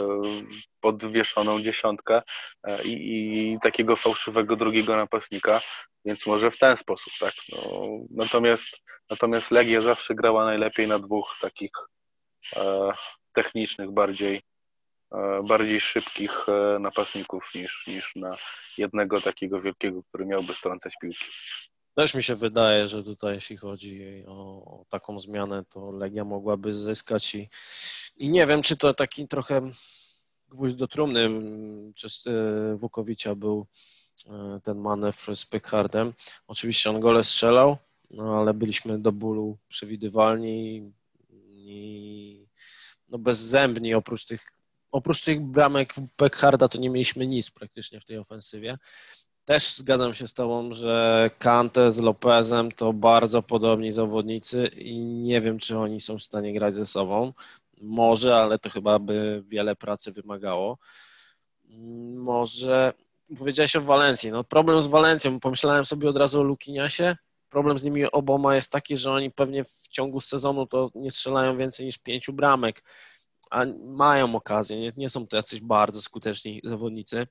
[0.81, 2.23] podwieszoną dziesiątkę
[2.65, 5.61] e, i, i, takiego fałszywego drugiego napastnika,
[6.05, 7.33] więc może w ten sposób, tak.
[7.53, 8.67] No, natomiast,
[9.11, 11.73] natomiast Legia zawsze grała najlepiej na dwóch takich
[12.57, 12.93] e,
[13.33, 14.43] technicznych, bardziej,
[15.13, 18.37] e, bardziej szybkich e, napastników niż, niż na
[18.79, 21.25] jednego takiego wielkiego, który miałby strącać piłki.
[21.99, 26.73] Też mi się wydaje, że tutaj jeśli chodzi o, o, taką zmianę, to Legia mogłaby
[26.73, 27.49] zyskać i,
[28.17, 29.71] i nie wiem, czy to taki trochę
[30.49, 31.31] gwóźdź do trumny
[31.95, 33.67] czy e, Wukowicza był
[34.27, 36.15] e, ten manewr z Pickhardem.
[36.47, 37.77] Oczywiście on gole strzelał,
[38.11, 40.93] no ale byliśmy do bólu przewidywalni
[41.49, 42.47] i
[43.09, 44.53] no bezzębni oprócz tych
[44.93, 48.79] oprócz tych bramek Peckharda to nie mieliśmy nic praktycznie w tej ofensywie.
[49.49, 55.41] Też zgadzam się z Tobą, że Kante z Lopezem to bardzo podobni zawodnicy i nie
[55.41, 57.33] wiem, czy oni są w stanie grać ze sobą.
[57.81, 60.79] Może, ale to chyba by wiele pracy wymagało.
[62.15, 62.93] Może
[63.39, 64.31] powiedziałeś o Walencji.
[64.31, 67.17] No problem z Walencją, pomyślałem sobie od razu o Lukiniasie.
[67.49, 71.57] Problem z nimi oboma jest taki, że oni pewnie w ciągu sezonu to nie strzelają
[71.57, 72.85] więcej niż pięciu bramek,
[73.51, 77.27] a mają okazję, nie, nie są to jacyś bardzo skuteczni zawodnicy.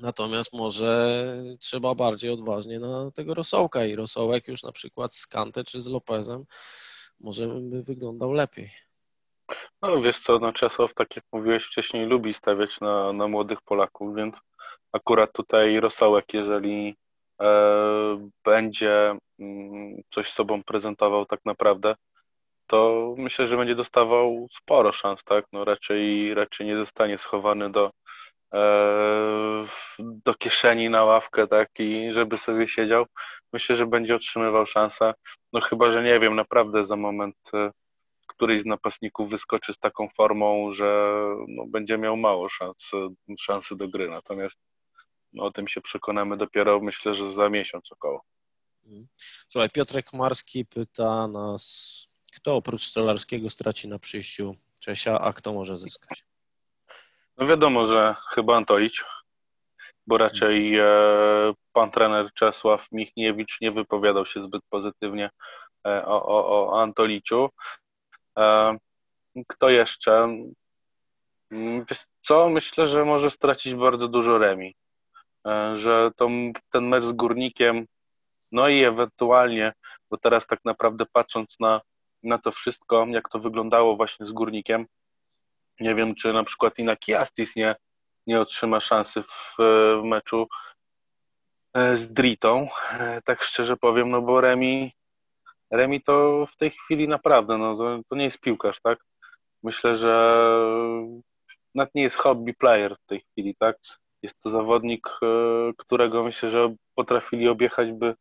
[0.00, 1.26] Natomiast może
[1.60, 5.86] trzeba bardziej odważnie na tego rosołka i rosołek już na przykład z Kante czy z
[5.86, 6.44] Lopezem
[7.20, 8.70] może by wyglądał lepiej.
[9.82, 14.16] No wiesz co, no Czesław, tak jak mówiłeś wcześniej, lubi stawiać na, na młodych Polaków,
[14.16, 14.36] więc
[14.92, 16.96] akurat tutaj rosołek, jeżeli
[17.40, 21.94] e, będzie mm, coś sobą prezentował tak naprawdę,
[22.66, 25.44] to myślę, że będzie dostawał sporo szans, tak?
[25.52, 27.90] No raczej, raczej nie zostanie schowany do,
[29.98, 33.06] do kieszeni na ławkę, tak, i żeby sobie siedział.
[33.52, 35.14] Myślę, że będzie otrzymywał szansę.
[35.52, 37.70] No chyba, że nie wiem, naprawdę za moment e,
[38.26, 41.14] któryś z napastników wyskoczy z taką formą, że
[41.48, 42.90] no, będzie miał mało szans,
[43.38, 44.10] szansy do gry.
[44.10, 44.56] Natomiast
[45.32, 48.22] no, o tym się przekonamy dopiero myślę, że za miesiąc około.
[48.84, 49.06] Mhm.
[49.48, 55.78] Słuchaj, Piotrek Marski pyta nas, kto oprócz Stolarskiego straci na przyjściu Czesia, a kto może
[55.78, 56.24] zyskać?
[57.36, 59.04] No wiadomo, że chyba Antolicz,
[60.06, 60.84] bo raczej e,
[61.72, 65.30] pan trener Czesław Michniewicz nie wypowiadał się zbyt pozytywnie
[65.86, 67.48] e, o, o, o Antoliciu.
[68.38, 68.76] E,
[69.48, 70.28] kto jeszcze?
[71.50, 72.48] Mm, wiesz co?
[72.48, 74.74] Myślę, że może stracić bardzo dużo remi.
[75.46, 76.28] E, że to,
[76.70, 77.86] ten mecz z Górnikiem,
[78.52, 79.72] no i ewentualnie,
[80.10, 81.80] bo teraz tak naprawdę patrząc na,
[82.22, 84.86] na to wszystko, jak to wyglądało właśnie z Górnikiem,
[85.82, 87.76] nie wiem, czy na przykład Inaki Astis nie,
[88.26, 89.56] nie otrzyma szansy w,
[90.00, 90.48] w meczu
[91.74, 94.92] e, z Dritą, e, tak szczerze powiem, no bo Remi,
[95.70, 98.98] Remi to w tej chwili naprawdę, no to, to nie jest piłkarz, tak?
[99.62, 100.44] Myślę, że
[101.74, 103.76] nawet nie jest hobby player w tej chwili, tak?
[104.22, 105.26] Jest to zawodnik, e,
[105.76, 108.14] którego myślę, że potrafili objechać by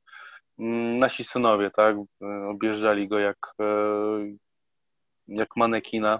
[0.60, 1.95] mm, nasi synowie, tak?
[2.50, 3.54] Objeżdżali go jak,
[5.28, 6.19] jak manekina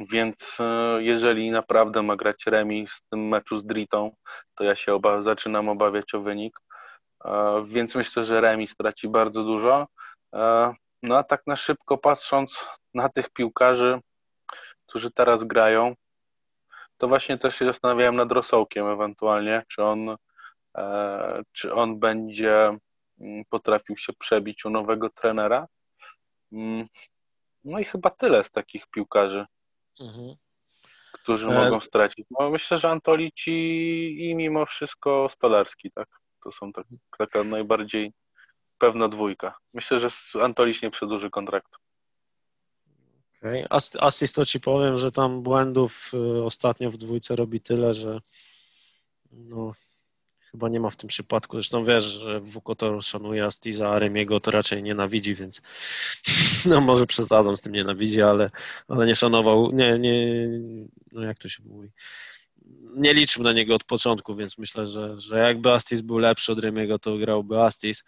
[0.00, 4.16] więc e, jeżeli naprawdę ma grać remis w tym meczu z Dritą,
[4.54, 6.60] to ja się oba, zaczynam obawiać o wynik.
[7.24, 9.86] E, więc myślę, że remis straci bardzo dużo.
[10.34, 14.00] E, no a tak na szybko patrząc na tych piłkarzy,
[14.86, 15.94] którzy teraz grają,
[16.98, 20.16] to właśnie też się zastanawiałem nad Rosołkiem ewentualnie, czy on,
[21.52, 22.78] czy on będzie
[23.20, 25.66] mm, potrafił się przebić u nowego trenera.
[26.52, 26.86] Mm,
[27.64, 29.46] no i chyba tyle z takich piłkarzy
[30.00, 30.34] mhm.
[31.12, 31.64] którzy e...
[31.64, 32.26] mogą stracić.
[32.40, 33.50] No, myślę, że Antolici
[34.20, 36.08] i mimo wszystko Stolarski, tak?
[36.44, 36.86] To są tak,
[37.18, 38.12] taka najbardziej
[38.78, 39.58] pewna dwójka.
[39.74, 40.10] Myślę, że
[40.42, 41.78] Antolić nie przedłuży kontraktu.
[43.38, 43.66] Okay.
[44.34, 48.20] To ci powiem, że tam błędów y, ostatnio w dwójce robi tyle, że
[49.30, 49.72] no,
[50.52, 51.56] chyba nie ma w tym przypadku.
[51.56, 55.62] Zresztą wiesz, że Wukotor szanuje Astiza, a Remiego to raczej nienawidzi, więc
[56.70, 58.50] no może przesadzam z tym nienawidzi, ale,
[58.88, 60.48] ale nie szanował, nie, nie,
[61.12, 61.88] no jak to się mówi,
[62.94, 66.58] nie liczył na niego od początku, więc myślę, że, że jakby Astis był lepszy od
[66.58, 68.04] Remiego, to grałby Astis.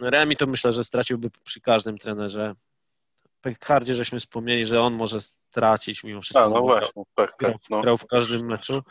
[0.00, 2.54] Remi to myślę, że straciłby przy każdym trenerze.
[3.40, 6.44] Pekardzie żeśmy wspomnieli, że on może stracić mimo wszystko.
[6.44, 7.80] A, no właśnie, tak, grał, tak, no.
[7.80, 8.82] grał w każdym meczu.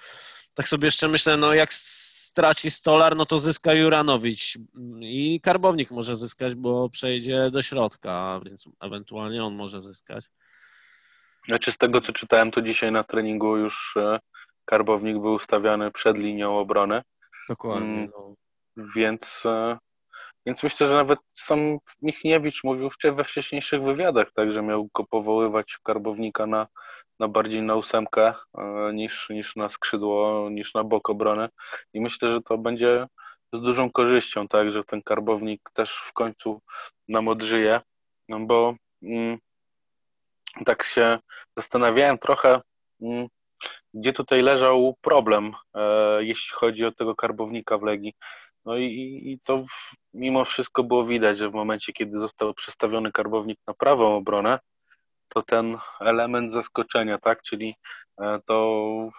[0.53, 1.73] Tak sobie jeszcze myślę, no jak
[2.39, 4.58] straci Stolar, no to zyska Juranowicz
[5.02, 10.25] i Karbownik może zyskać, bo przejdzie do środka, więc ewentualnie on może zyskać.
[11.47, 14.19] Znaczy z tego, co czytałem, to dzisiaj na treningu już e,
[14.65, 17.02] Karbownik był ustawiany przed linią obrony.
[17.49, 17.88] Dokładnie.
[17.88, 18.12] Mm.
[18.17, 18.36] No.
[18.95, 19.78] Więc, e,
[20.45, 25.78] więc myślę, że nawet sam Michniewicz mówił we wcześniejszych wywiadach, tak, że miał go powoływać
[25.84, 26.67] Karbownika na,
[27.19, 31.49] na bardziej na ósemkę e, niż, niż na skrzydło, niż na bok obrony.
[31.93, 33.08] I myślę, że to będzie
[33.54, 36.62] z dużą korzyścią, tak, że ten Karbownik też w końcu
[37.08, 37.82] nam odżyje,
[38.30, 39.38] no bo mm,
[40.65, 41.19] tak się
[41.58, 42.62] zastanawiałem trochę,
[43.02, 43.28] mm,
[43.93, 48.13] gdzie tutaj leżał problem, e, jeśli chodzi o tego karbownika w Legii.
[48.69, 53.12] No i, i to w, mimo wszystko było widać, że w momencie, kiedy został przestawiony
[53.12, 54.60] karbownik na prawą obronę,
[55.29, 57.75] to ten element zaskoczenia, tak, czyli
[58.21, 59.10] e, to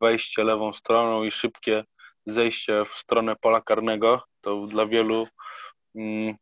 [0.00, 1.84] wejście lewą stroną i szybkie
[2.26, 5.28] zejście w stronę pola karnego, to dla wielu
[5.94, 6.36] mm,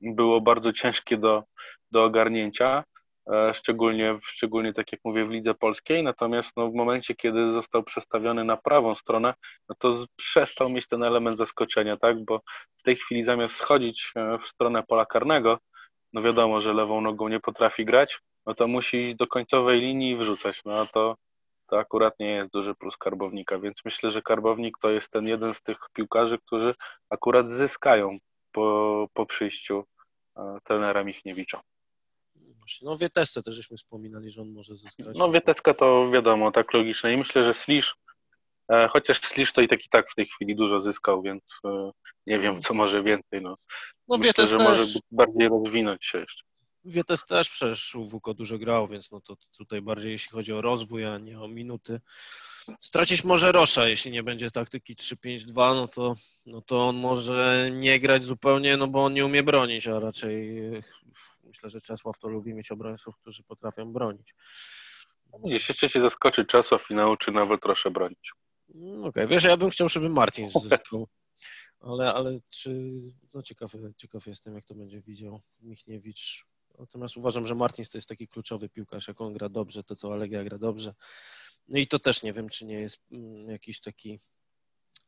[0.00, 1.42] było bardzo ciężkie do,
[1.90, 2.84] do ogarnięcia.
[3.30, 7.82] E, szczególnie, szczególnie tak jak mówię w lidze polskiej, natomiast no, w momencie, kiedy został
[7.82, 9.34] przestawiony na prawą stronę,
[9.68, 12.40] no to przestał mieć ten element zaskoczenia, tak, bo
[12.78, 15.58] w tej chwili zamiast schodzić e, w stronę pola karnego,
[16.12, 20.10] no wiadomo, że lewą nogą nie potrafi grać, no to musi iść do końcowej linii
[20.10, 21.16] i wrzucać, no a to,
[21.66, 25.54] to akurat nie jest duży plus Karbownika, więc myślę, że Karbownik to jest ten jeden
[25.54, 26.74] z tych piłkarzy, którzy
[27.10, 28.18] akurat zyskają
[28.52, 29.84] po, po przyjściu
[30.36, 31.60] e, trenera Michniewicza.
[32.62, 32.88] Właśnie.
[32.88, 35.18] No Wietesce też żeśmy wspominali, że on może zyskać.
[35.18, 37.94] No Wietecka to wiadomo, tak logiczne i myślę, że Slisz,
[38.72, 41.90] e, chociaż Slisz to i tak i tak w tej chwili dużo zyskał, więc e,
[42.26, 43.42] nie wiem, co może więcej.
[43.42, 43.54] No.
[44.08, 46.44] no myślę, Wietes że też, może bardziej rozwinąć się jeszcze.
[46.84, 50.60] Wietes też przecież u Wuko dużo grał, więc no to tutaj bardziej jeśli chodzi o
[50.60, 52.00] rozwój, a nie o minuty.
[52.80, 56.14] Stracić może Rosza, jeśli nie będzie taktyki 3-5-2, no to,
[56.46, 60.60] no to on może nie grać zupełnie, no bo on nie umie bronić, a raczej
[61.52, 64.34] myślę, że Czesław to lubi mieć obrońców, którzy potrafią bronić.
[65.44, 68.32] Widzisz, jeszcze cię zaskoczy Czesław i nauczy nawet proszę bronić.
[68.74, 71.08] Mm, Okej, wiesz, ja bym chciał, żeby Martin zyskał,
[71.80, 72.92] ale, ale czy,
[73.34, 76.46] no ciekaw, ciekaw jestem, jak to będzie widział Michniewicz.
[76.78, 80.16] Natomiast uważam, że Martins to jest taki kluczowy piłkarz, jak on gra dobrze, to co
[80.16, 80.94] Legia gra dobrze.
[81.68, 84.20] No i to też nie wiem, czy nie jest mm, jakiś taki,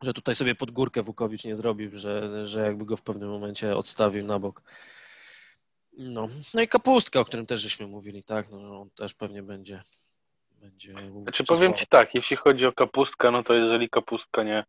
[0.02, 3.76] że tutaj sobie pod górkę Wukowicz nie zrobił, że, że jakby go w pewnym momencie
[3.76, 4.62] odstawił na bok.
[5.98, 9.82] No, no i Kapustka, o którym też żeśmy mówili, tak, no on też pewnie będzie
[10.64, 14.64] będzie Znaczy powiem Ci tak, jeśli chodzi o kapustkę, no to jeżeli kapustka nie,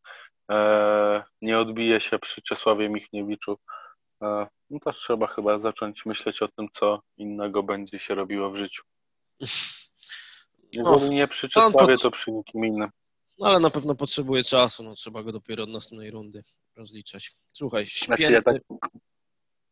[0.51, 3.57] e, nie odbije się przy Czesławie Michniewiczu,
[4.21, 8.57] e, no to trzeba chyba zacząć myśleć o tym, co innego będzie się robiło w
[8.57, 8.83] życiu.
[10.71, 12.89] Jeżeli nie przy No, Czesławie, to przy nikim innym.
[13.39, 16.43] No ale na pewno potrzebuje czasu, no trzeba go dopiero od następnej rundy
[16.75, 17.31] rozliczać.
[17.53, 18.33] Słuchaj, Znaczy, śpięty...
[18.33, 18.61] ja, tak,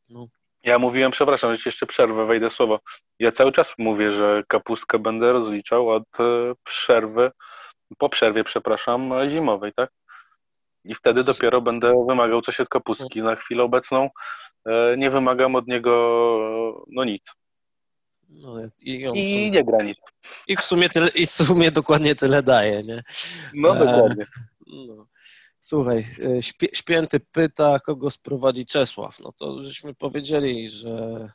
[0.09, 0.27] No.
[0.63, 2.79] Ja mówiłem, przepraszam, że ci jeszcze przerwę, wejdę słowo.
[3.19, 7.31] Ja cały czas mówię, że kapustkę będę rozliczał od e, przerwy,
[7.97, 9.89] po przerwie, przepraszam, zimowej, tak?
[10.85, 13.21] I wtedy dopiero będę wymagał coś od kapustki.
[13.21, 14.09] Na chwilę obecną
[14.65, 17.23] e, nie wymagam od niego no nic.
[18.29, 19.97] No, i, sumie, nie gra nic.
[20.47, 23.03] I w sumie tyle, i w sumie dokładnie tyle daje, nie?
[23.53, 24.25] No E, dokładnie.
[24.67, 25.07] No.
[25.63, 26.05] Słuchaj,
[26.37, 29.19] e, śpie, śpięty pyta, kogo sprowadzi Czesław.
[29.19, 31.29] No to żeśmy powiedzieli, że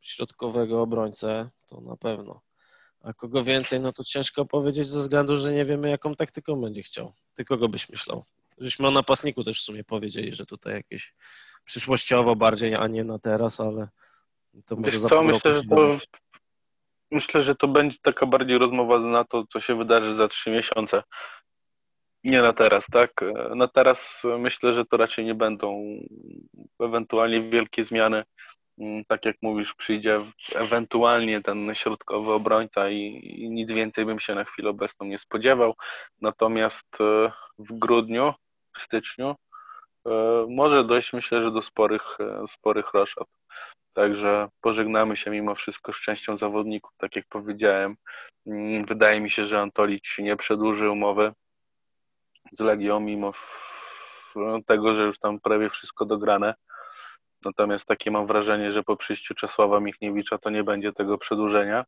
[0.00, 2.40] środkowego obrońcę to na pewno.
[3.00, 6.82] A kogo więcej, no to ciężko powiedzieć ze względu, że nie wiemy, jaką taktyką będzie
[6.82, 7.12] chciał.
[7.34, 8.24] Ty kogo byś myślał?
[8.58, 11.14] Żeśmy o napastniku też w sumie powiedzieli, że tutaj jakieś
[11.64, 13.88] przyszłościowo bardziej, a nie na teraz, ale
[14.66, 15.98] to może za co, myślę, że to,
[17.10, 21.02] myślę, że to będzie taka bardziej rozmowa na to, co się wydarzy za trzy miesiące.
[22.24, 23.10] Nie na teraz, tak?
[23.54, 25.84] Na teraz myślę, że to raczej nie będą
[26.80, 28.24] ewentualnie wielkie zmiany.
[28.78, 30.20] Mm, Tak jak mówisz, przyjdzie
[30.54, 35.74] ewentualnie ten środkowy obrońca i, i nic więcej bym się na chwilę obecną nie spodziewał.
[36.20, 38.34] Natomiast e, w grudniu,
[38.76, 39.34] w styczniu
[40.06, 40.10] e,
[40.48, 43.28] może dojść myślę, że do sporych, e, sporych roszad.
[43.92, 47.96] Także pożegnamy się mimo wszystko z częścią zawodników, tak jak powiedziałem.
[48.46, 51.32] Mm, Wydaje mi się, że Antolicz nie przedłuży umowy
[52.58, 53.32] z Legią, mimo
[54.66, 56.54] tego, że już tam prawie wszystko dograne.
[57.44, 61.84] Natomiast takie mam wrażenie, że po przyjściu Czesława Michniewicza to nie będzie tego przedłużenia.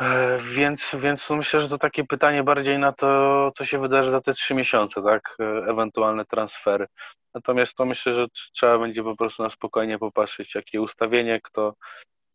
[0.00, 4.20] E, więc, więc myślę, że to takie pytanie bardziej na to, co się wydarzy za
[4.20, 5.36] te trzy miesiące, tak?
[5.40, 6.86] E, ewentualne transfery.
[7.34, 11.74] Natomiast to myślę, że trzeba będzie po prostu na spokojnie popatrzeć, jakie ustawienie, kto,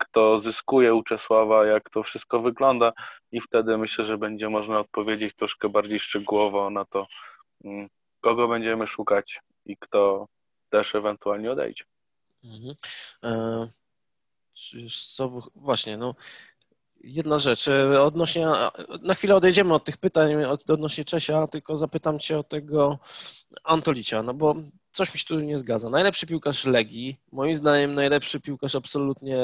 [0.06, 2.94] kto zyskuje u Czesława, jak to wszystko wygląda
[3.32, 7.08] i wtedy myślę, że będzie można odpowiedzieć troszkę bardziej szczegółowo na to,
[7.64, 7.90] mm,
[8.22, 10.28] kogo będziemy szukać i kto
[10.70, 11.84] też ewentualnie odejdzie.
[12.44, 12.76] Mhm.
[13.24, 13.68] E,
[15.16, 16.16] co, właśnie, no
[17.04, 17.68] jedna rzecz.
[17.68, 18.48] E, odnośnie,
[19.02, 23.00] na chwilę odejdziemy od tych pytań odnośnie Czesia, tylko zapytam Cię o tego
[23.64, 24.56] Antolicia, no bo
[24.94, 25.90] coś mi się tu nie zgadza.
[25.90, 29.38] Najlepszy piłkarz Legii, moim zdaniem najlepszy piłkarz absolutnie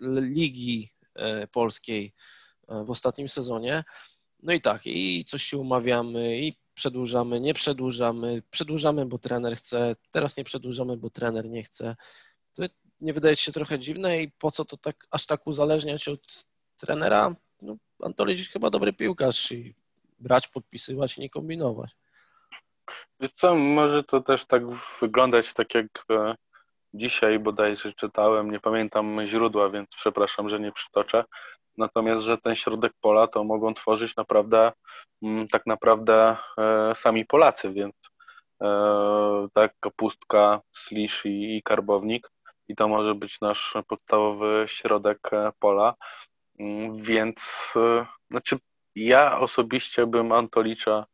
[0.00, 2.14] Ligi e, Polskiej
[2.68, 3.84] e, w ostatnim sezonie.
[4.42, 9.96] No i tak, i coś się umawiamy, i przedłużamy, nie przedłużamy, przedłużamy, bo trener chce,
[10.10, 11.96] teraz nie przedłużamy, bo trener nie chce.
[12.54, 12.62] To
[13.00, 16.46] nie wydaje się trochę dziwne i po co to tak aż tak uzależniać od
[16.76, 17.36] trenera?
[17.62, 19.74] No, Antolić chyba dobry piłkarz i
[20.18, 21.90] brać, podpisywać i nie kombinować.
[23.20, 24.62] Wiesz co, może to też tak
[25.00, 26.34] wyglądać tak jak e,
[26.94, 31.24] dzisiaj bodajże czytałem, nie pamiętam źródła, więc przepraszam, że nie przytoczę.
[31.76, 34.72] Natomiast, że ten środek pola to mogą tworzyć naprawdę
[35.22, 37.94] mm, tak naprawdę e, sami Polacy, więc
[38.62, 38.68] e,
[39.54, 42.30] tak, kapustka, slisz i, i karbownik
[42.68, 45.94] i to może być nasz podstawowy środek pola.
[46.60, 47.72] Mm, więc
[48.30, 48.58] znaczy
[48.94, 51.06] ja osobiście bym Antolicza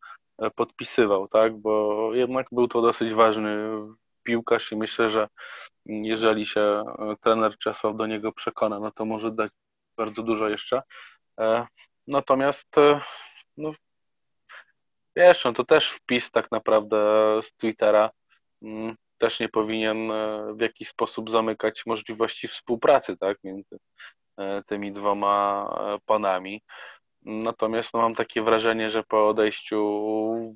[0.54, 1.56] podpisywał, tak?
[1.56, 3.56] Bo jednak był to dosyć ważny
[4.22, 5.28] piłkarz i myślę, że
[5.86, 9.52] jeżeli się e, trener Czesław do niego przekona, no to może dać
[9.96, 10.82] bardzo dużo jeszcze.
[11.40, 11.66] E,
[12.06, 12.68] natomiast
[13.56, 13.72] no,
[15.16, 16.96] wiesz, no to też wpis tak naprawdę
[17.42, 18.10] z Twittera
[18.62, 20.12] mm, też nie powinien
[20.56, 23.78] w jakiś sposób zamykać możliwości współpracy tak, między
[24.66, 25.68] tymi dwoma
[26.06, 26.62] panami.
[27.24, 29.78] Natomiast no, mam takie wrażenie, że po odejściu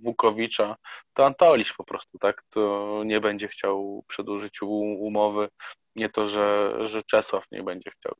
[0.03, 0.77] Wukowicza
[1.15, 5.49] to Antoliś po prostu, tak, to nie będzie chciał przedłużyć umowy.
[5.97, 8.15] Nie to, że, że Czesław nie będzie chciał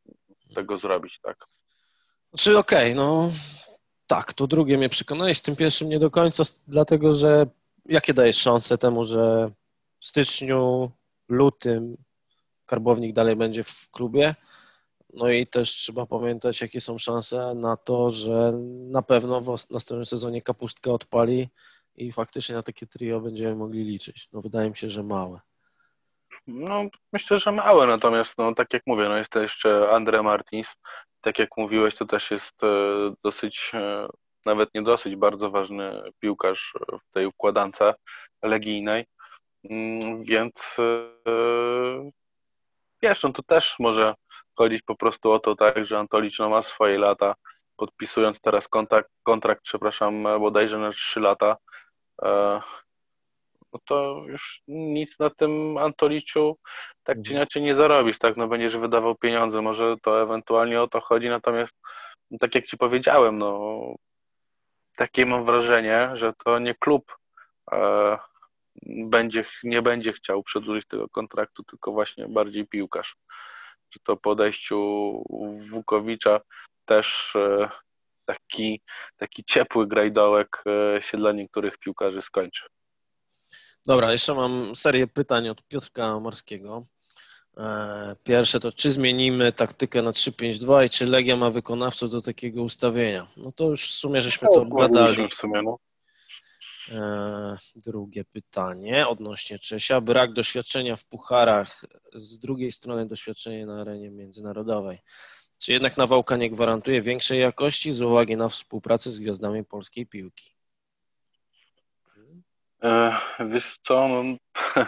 [0.55, 1.37] tego zrobić, tak.
[2.33, 3.31] Znaczy okej, okay, no
[4.07, 7.47] tak, to drugie mnie przekonałeś, z tym pierwszym nie do końca, dlatego że
[7.87, 9.51] jakie dajesz szanse temu, że
[10.01, 10.91] w styczniu,
[11.29, 11.97] lutym
[12.67, 14.35] Karbownik dalej będzie w klubie?
[15.15, 18.53] No i też trzeba pamiętać, jakie są szanse na to, że
[18.91, 21.49] na pewno w następnym sezonie kapustka odpali
[21.97, 24.29] i faktycznie na takie trio będziemy mogli liczyć.
[24.33, 25.41] No wydaje mi się, że małe.
[26.47, 30.69] No myślę, że małe, natomiast no tak jak mówię, no jest to jeszcze Andre Martins.
[31.21, 32.67] Tak jak mówiłeś, to też jest e,
[33.25, 34.09] dosyć, e,
[34.45, 36.75] nawet nie dosyć, bardzo ważny piłkarz
[37.09, 37.79] w tej układance
[38.43, 39.07] legijnej.
[39.71, 42.11] Mm, więc e,
[43.03, 44.15] wiesz, no to też może
[44.59, 47.35] chodzić po prostu o to, tak, że Antolicz no, ma swoje lata,
[47.77, 51.57] podpisując teraz kontrakt, kontrakt przepraszam, bodajże na 3 lata,
[52.23, 52.61] e,
[53.73, 56.59] no to już nic na tym Antoliczu
[57.03, 61.01] tak czy inaczej nie zarobisz, tak, no będziesz wydawał pieniądze, może to ewentualnie o to
[61.01, 61.75] chodzi, natomiast
[62.31, 63.81] no, tak jak Ci powiedziałem, no
[64.97, 67.17] takie mam wrażenie, że to nie klub
[67.73, 68.19] e,
[68.87, 73.17] będzie, nie będzie chciał przedłużyć tego kontraktu, tylko właśnie bardziej piłkarz
[73.91, 74.79] że to po odejściu
[75.71, 76.41] Wukowicza
[76.85, 77.69] też e,
[78.25, 78.81] taki,
[79.17, 82.65] taki ciepły grajdołek e, się dla niektórych piłkarzy skończy.
[83.87, 86.83] Dobra, jeszcze mam serię pytań od Piotrka Morskiego.
[87.57, 92.63] E, pierwsze to, czy zmienimy taktykę na 3-5-2 i czy Legia ma wykonawców do takiego
[92.63, 93.27] ustawienia?
[93.37, 95.29] No to już w sumie żeśmy to badali.
[95.29, 95.79] W sumie, no.
[96.93, 100.01] E, drugie pytanie odnośnie Czesia.
[100.01, 101.85] Brak doświadczenia w pucharach,
[102.15, 104.99] z drugiej strony doświadczenie na arenie międzynarodowej.
[105.61, 110.51] Czy jednak Nawałka nie gwarantuje większej jakości z uwagi na współpracę z gwiazdami polskiej piłki?
[112.83, 113.17] E,
[113.49, 114.37] wiesz co, no,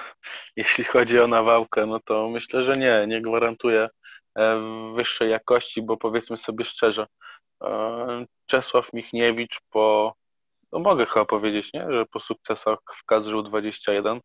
[0.56, 3.88] jeśli chodzi o Nawałkę, no to myślę, że nie, nie gwarantuje
[4.38, 4.60] e,
[4.96, 7.06] wyższej jakości, bo powiedzmy sobie szczerze,
[8.46, 10.14] Czesław Michniewicz po
[10.72, 11.86] no mogę chyba powiedzieć, nie?
[11.90, 14.20] Że po sukcesach w kadrze 21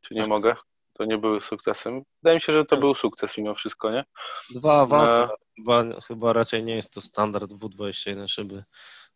[0.00, 0.28] czy nie tak.
[0.28, 0.56] mogę?
[0.92, 2.02] To nie były sukcesy.
[2.22, 4.04] Wydaje mi się, że to był sukces mimo wszystko, nie?
[4.50, 5.22] Dwa awanse.
[5.22, 5.28] E...
[5.56, 8.64] Chyba, chyba raczej nie jest to standard W21, żeby,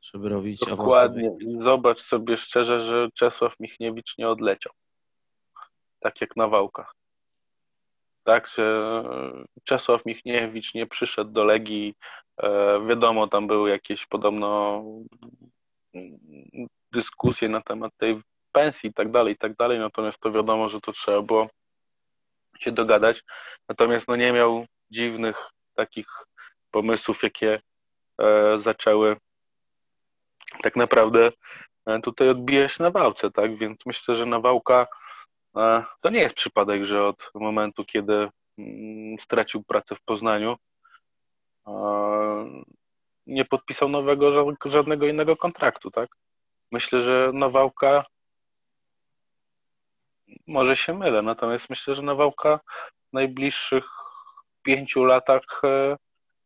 [0.03, 1.29] żeby robić Dokładnie.
[1.29, 1.65] Awans.
[1.65, 4.73] Zobacz sobie szczerze, że Czesław Michniewicz nie odleciał.
[6.01, 6.95] Tak jak na wałkach.
[8.25, 9.05] Tak, że
[9.65, 11.95] Czesław Michniewicz nie przyszedł do Legii.
[12.43, 14.83] E, wiadomo, tam były jakieś podobno
[16.93, 18.21] dyskusje na temat tej
[18.53, 21.49] pensji i tak dalej, i tak dalej, natomiast to wiadomo, że to trzeba było
[22.59, 23.25] się dogadać,
[23.69, 25.37] natomiast no nie miał dziwnych
[25.75, 26.07] takich
[26.71, 27.61] pomysłów, jakie
[28.19, 29.17] e, zaczęły
[30.63, 31.33] tak naprawdę
[31.87, 34.87] e, tutaj odbijać na wałce, tak, więc myślę, że Nawałka
[35.57, 38.29] e, to nie jest przypadek, że od momentu, kiedy
[38.59, 40.57] mm, stracił pracę w Poznaniu,
[41.67, 42.63] e,
[43.29, 46.11] nie podpisał nowego, żadnego innego kontraktu, tak?
[46.73, 48.05] Myślę, że Nawałka
[50.47, 52.61] może się mylę, natomiast myślę, że Nawałka
[53.11, 53.85] w najbliższych
[54.63, 55.97] pięciu latach e,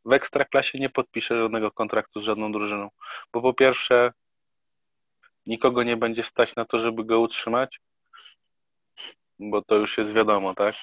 [0.05, 2.89] w Ekstraklasie nie podpisze żadnego kontraktu z żadną drużyną,
[3.33, 4.13] bo po pierwsze
[5.47, 7.81] nikogo nie będzie stać na to, żeby go utrzymać,
[9.39, 10.75] bo to już jest wiadomo, tak?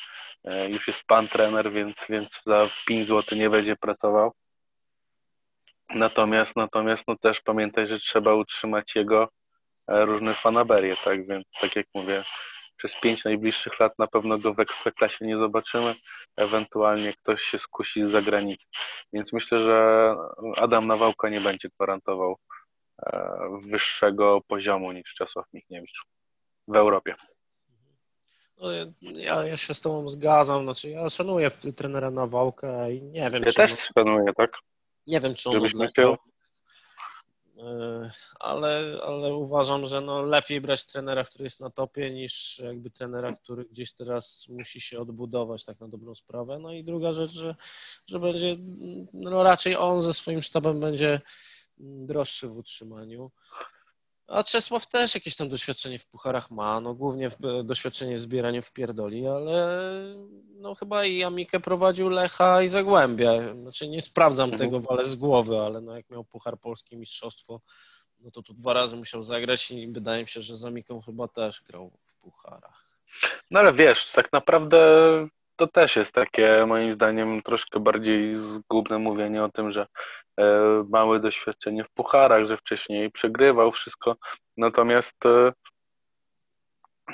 [0.44, 4.34] E, już jest pan trener, więc, więc za 5 zł nie będzie pracował.
[5.96, 9.30] Natomiast, natomiast no też pamiętaj, że trzeba utrzymać jego
[9.88, 11.28] e, różne fanaberie, tak?
[11.28, 12.24] Więc tak jak mówię,
[12.78, 15.96] przez pięć najbliższych lat na pewno go w ekstraklasie nie zobaczymy.
[16.36, 18.66] Ewentualnie ktoś się skusi z zagranicy.
[19.14, 20.16] Więc myślę, że
[20.58, 22.38] Adam Nawałka nie będzie gwarantował
[23.06, 26.04] e, wyższego poziomu niż Czesław Michniewicz
[26.68, 27.16] w Europie.
[28.62, 28.72] No,
[29.02, 30.64] ja, ja się z Tobą zgadzam.
[30.64, 33.56] Znaczy, ja szanuję trenera Nawałka i nie wiem, ja czy.
[33.56, 34.52] też on, szanuję, tak?
[35.10, 35.56] Nie wiem, czy on.
[37.60, 42.90] E, ale, ale uważam, że no lepiej brać trenera, który jest na topie, niż jakby
[42.90, 46.60] trenera, który gdzieś teraz musi się odbudować tak na dobrą sprawę.
[46.60, 47.56] No i druga rzecz, że,
[48.08, 48.58] że będzie,
[49.14, 51.22] no raczej on ze swoim sztabem będzie
[51.78, 53.32] droższy w utrzymaniu.
[54.30, 58.62] A Czesław też jakieś tam doświadczenie w pucharach ma, no głównie w, doświadczenie w zbieraniu
[58.62, 59.90] w pierdoli, ale
[60.56, 63.54] no chyba i Amikę prowadził Lecha i Zagłębia.
[63.54, 64.70] Znaczy nie sprawdzam Mhm.
[64.70, 67.62] tego wale z głowy, ale no jak miał Puchar Polski Mistrzostwo,
[68.20, 71.28] no to tu dwa razy musiał zagrać i wydaje mi się, że z Amiką chyba
[71.28, 73.00] też grał w pucharach.
[73.52, 74.80] No ale wiesz, tak naprawdę
[75.60, 79.88] to też jest takie moim zdaniem troszkę bardziej zgubne mówienie o tym, że
[80.40, 80.44] e,
[80.90, 84.16] małe doświadczenie w pucharach, że wcześniej przegrywał wszystko.
[84.58, 85.52] Natomiast e,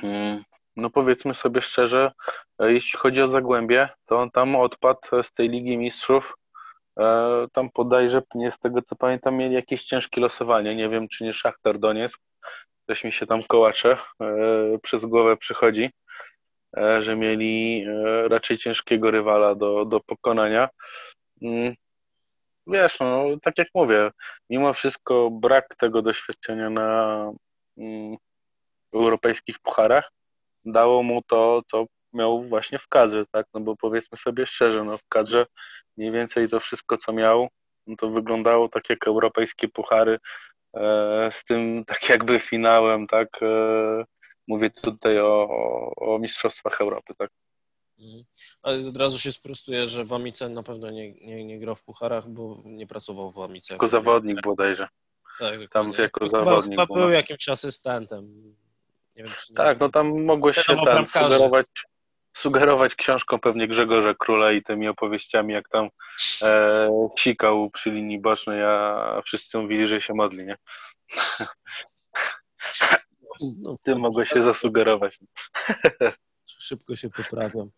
[0.03, 0.43] mm,
[0.75, 2.11] no powiedzmy sobie szczerze,
[2.59, 6.33] e, jeśli chodzi o Zagłębie, to on tam odpadł z tej Ligi Mistrzów.
[6.99, 10.75] E, Tam bodajże, nie z tego co pamiętam, mieli jakieś ciężkie losowanie.
[10.75, 12.19] Nie wiem, czy nie Szachtar Donieck.
[12.87, 14.27] Coś mi się tam kołacze e,
[14.81, 15.89] przez głowę przychodzi,
[16.99, 20.69] że mieli e, raczej ciężkiego rywala do, do pokonania.
[21.41, 21.75] Mm,
[22.67, 24.11] Wiesz, no, tak jak mówię,
[24.49, 27.31] mimo wszystko brak tego doświadczenia na
[27.77, 28.17] mm,
[28.93, 30.11] europejskich pucharach
[30.65, 33.47] dało mu to, co miał właśnie w kadrze, tak?
[33.53, 35.45] No bo powiedzmy sobie szczerze, no w kadrze
[35.97, 37.47] mniej więcej to wszystko, co miał,
[37.87, 40.19] no to wyglądało tak jak europejskie puchary
[40.75, 43.29] e, z tym tak jakby finałem, tak?
[43.41, 44.03] E,
[44.47, 47.31] mówię tutaj o, o, o Mistrzostwach Europy, tak?
[47.99, 48.23] Mhm.
[48.61, 51.83] Ale od razu się sprostuje, że w Amice na pewno nie, nie, nie grał w
[51.83, 53.73] pucharach, bo nie pracował w Amice.
[53.73, 54.87] Jako zawodnik bodajże.
[55.39, 58.55] Tak, tam jako chyba, zawodnik Chyba był, był jakimś asystentem.
[59.15, 59.57] Nie wiem, czy nie.
[59.57, 61.67] Tak, no tam mogłeś się tam sugerować,
[62.37, 65.89] sugerować książką pewnie Grzegorza Króla i tymi opowieściami, jak tam
[66.43, 66.89] e,
[67.19, 70.57] sikał przy linii bocznej, a wszyscy mówili, że się modli, nie?
[73.57, 75.19] No, Tym mogłeś się zasugerować.
[76.45, 77.69] Szybko się poprawiam.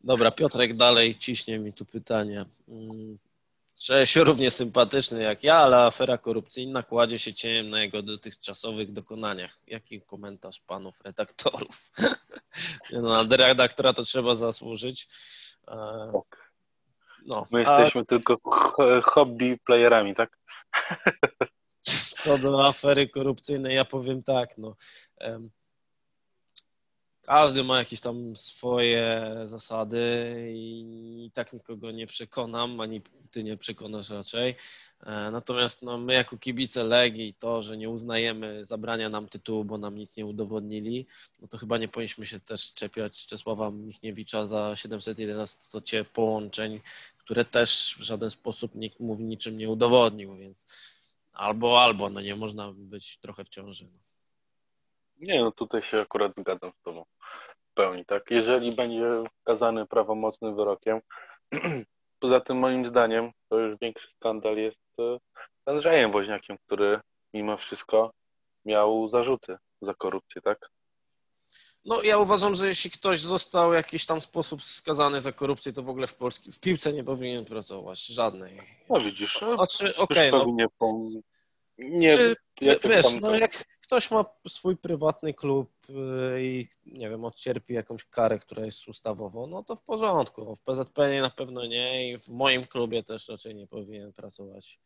[0.00, 2.44] Dobra, Piotrek dalej ciśnie mi tu pytanie.
[2.68, 3.18] Mm,
[3.78, 9.58] Czesiu równie sympatyczny jak ja, ale afera korupcyjna kładzie się cieniem na jego dotychczasowych dokonaniach.
[9.66, 11.90] Jaki komentarz panów redaktorów?
[12.92, 15.08] No, na redaktora to trzeba zasłużyć.
[15.68, 15.76] E,
[17.26, 20.38] No, My a jesteśmy tylko ch- hobby playerami, tak?
[22.26, 24.76] co do afery korupcyjnej, ja powiem tak, no.
[27.22, 30.00] Każdy ma jakieś tam swoje zasady
[30.54, 34.54] i tak nikogo nie przekonam, ani ty nie przekonasz raczej.
[35.00, 39.78] E, Natomiast no, my jako kibice Legii to, że nie uznajemy, zabrania nam tytułu, bo
[39.78, 41.06] nam nic nie udowodnili,
[41.40, 46.80] no to chyba nie powinniśmy się też czepiać Czesława Michniewicza za 711 połączeń,
[47.18, 50.66] które też w żaden sposób nikt mu niczym nie udowodnił, więc
[51.36, 53.84] albo, albo, no nie można być trochę w ciąży.
[53.84, 53.98] No.
[55.16, 57.04] Nie, no tutaj się akurat zgadzam z tobą
[57.70, 58.30] w pełni, tak?
[58.30, 61.00] Jeżeli będzie skazany prawomocnym wyrokiem,
[62.20, 65.18] poza tym moim zdaniem to już większy skandal jest e,
[65.64, 67.00] z Andrzejem Woźniakiem, który
[67.34, 68.12] mimo wszystko
[68.64, 70.70] miał zarzuty za korupcję, tak?
[71.86, 75.82] No ja uważam, że jeśli ktoś został w jakiś tam sposób skazany za korupcję, to
[75.82, 78.60] w ogóle w Polsce, w piłce nie powinien pracować, żadnej.
[78.90, 81.22] No widzisz, no, Znaczy, okej, no, Krzysztof nie pom...
[81.78, 85.94] Nie, czy, jak wiesz, tam- no jak ktoś ma swój prywatny klub y,
[86.42, 90.54] i nie wiem, odcierpi jakąś karę, która jest ustawowo, no to w porządku.
[90.54, 94.80] W PZP na pewno nie i w moim klubie też raczej nie powinien pracować.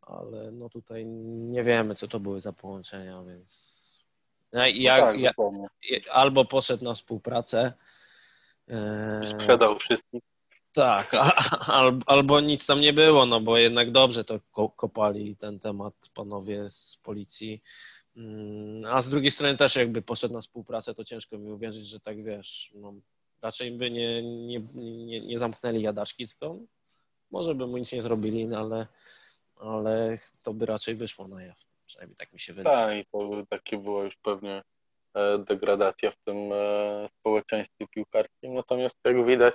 [0.00, 3.71] Ale no tutaj nie wiemy, co to były za połączenia, więc
[4.52, 5.50] no jak, no
[5.90, 7.72] tak, albo poszedł na współpracę.
[8.68, 10.22] E, Sprzedał wszystkich.
[10.72, 11.12] Tak,
[12.06, 14.40] albo nic tam nie było, no bo jednak dobrze to
[14.76, 17.62] kopali ten temat panowie z policji.
[18.16, 22.00] Mm, a z drugiej strony też jakby poszedł na współpracę, to ciężko mi uwierzyć, że
[22.00, 22.94] tak wiesz, no,
[23.42, 26.58] raczej by nie, nie, nie, nie zamknęli jadaczki, tylko
[27.30, 28.86] może by mu nic nie zrobili, no ale,
[29.56, 31.71] ale to by raczej wyszło na jaw.
[31.92, 33.04] Przynajmniej tak mi się wydaje.
[33.04, 34.62] Tak, i to takie było już pewnie
[35.14, 38.54] e, degradacja w tym e, społeczeństwie piłkarskim.
[38.54, 39.54] Natomiast jak widać,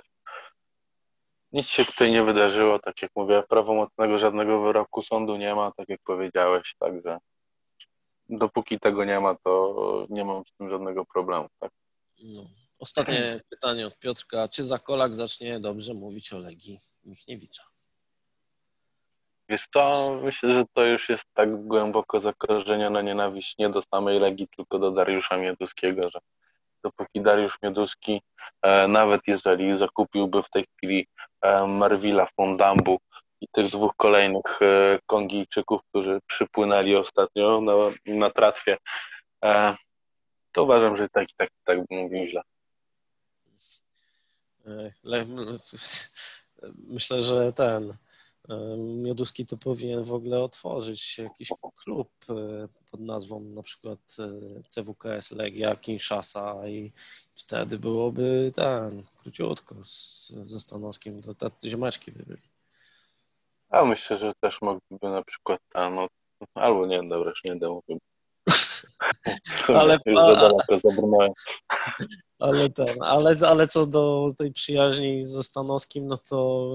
[1.52, 2.78] nic się tutaj nie wydarzyło.
[2.78, 7.18] Tak jak mówię, prawomocnego żadnego wyroku sądu nie ma, tak jak powiedziałeś, także
[8.28, 11.48] dopóki tego nie ma, to nie mam z tym żadnego problemu.
[11.60, 11.72] Tak?
[12.22, 12.50] No.
[12.78, 14.48] Ostatnie pytanie od Piotrka.
[14.48, 17.62] Czy Zakolak zacznie dobrze mówić o Legii Michniewicza?
[19.48, 24.48] Wiesz co, myślę, że to już jest tak głęboko zakorzeniona nienawiść nie do samej Legii,
[24.56, 26.18] tylko do Dariusza Mioduskiego, że
[26.82, 28.22] dopóki Dariusz Mioduski,
[28.62, 31.06] e, nawet jeżeli zakupiłby w tej chwili
[31.42, 32.98] e, Marwila Fondambu
[33.40, 37.72] i tych dwóch kolejnych e, Kongijczyków, którzy przypłynęli ostatnio na,
[38.06, 38.78] na tratwie,
[39.44, 39.76] e,
[40.52, 42.42] to uważam, że tak i tak, tak bym mówił źle.
[44.66, 44.92] E,
[46.94, 47.96] myślę, że ten
[48.78, 51.48] Mioduski to powinien w ogóle otworzyć jakiś
[51.84, 52.10] klub
[52.90, 53.98] pod nazwą na przykład
[54.68, 56.92] CWKS Legia Kinshasa i
[57.34, 62.48] wtedy byłoby ten, króciutko z, ze Stanowskim, to te ziomeczki by byli.
[63.70, 66.06] A myślę, że też mogliby na przykład tam, no,
[66.54, 67.98] albo nie, dobra, już nie mówił.
[69.68, 70.52] ale, ale,
[72.38, 76.70] ale ten, ale, ale co do tej przyjaźni ze Stanowskim, no to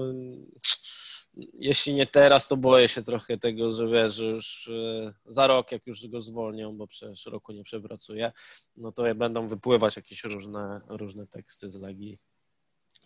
[1.54, 5.86] jeśli nie teraz, to boję się trochę tego, że wiesz, już e, za rok, jak
[5.86, 8.32] już go zwolnią, bo przecież roku nie przepracuje,
[8.76, 12.18] no to będą wypływać jakieś różne, różne teksty z Legii.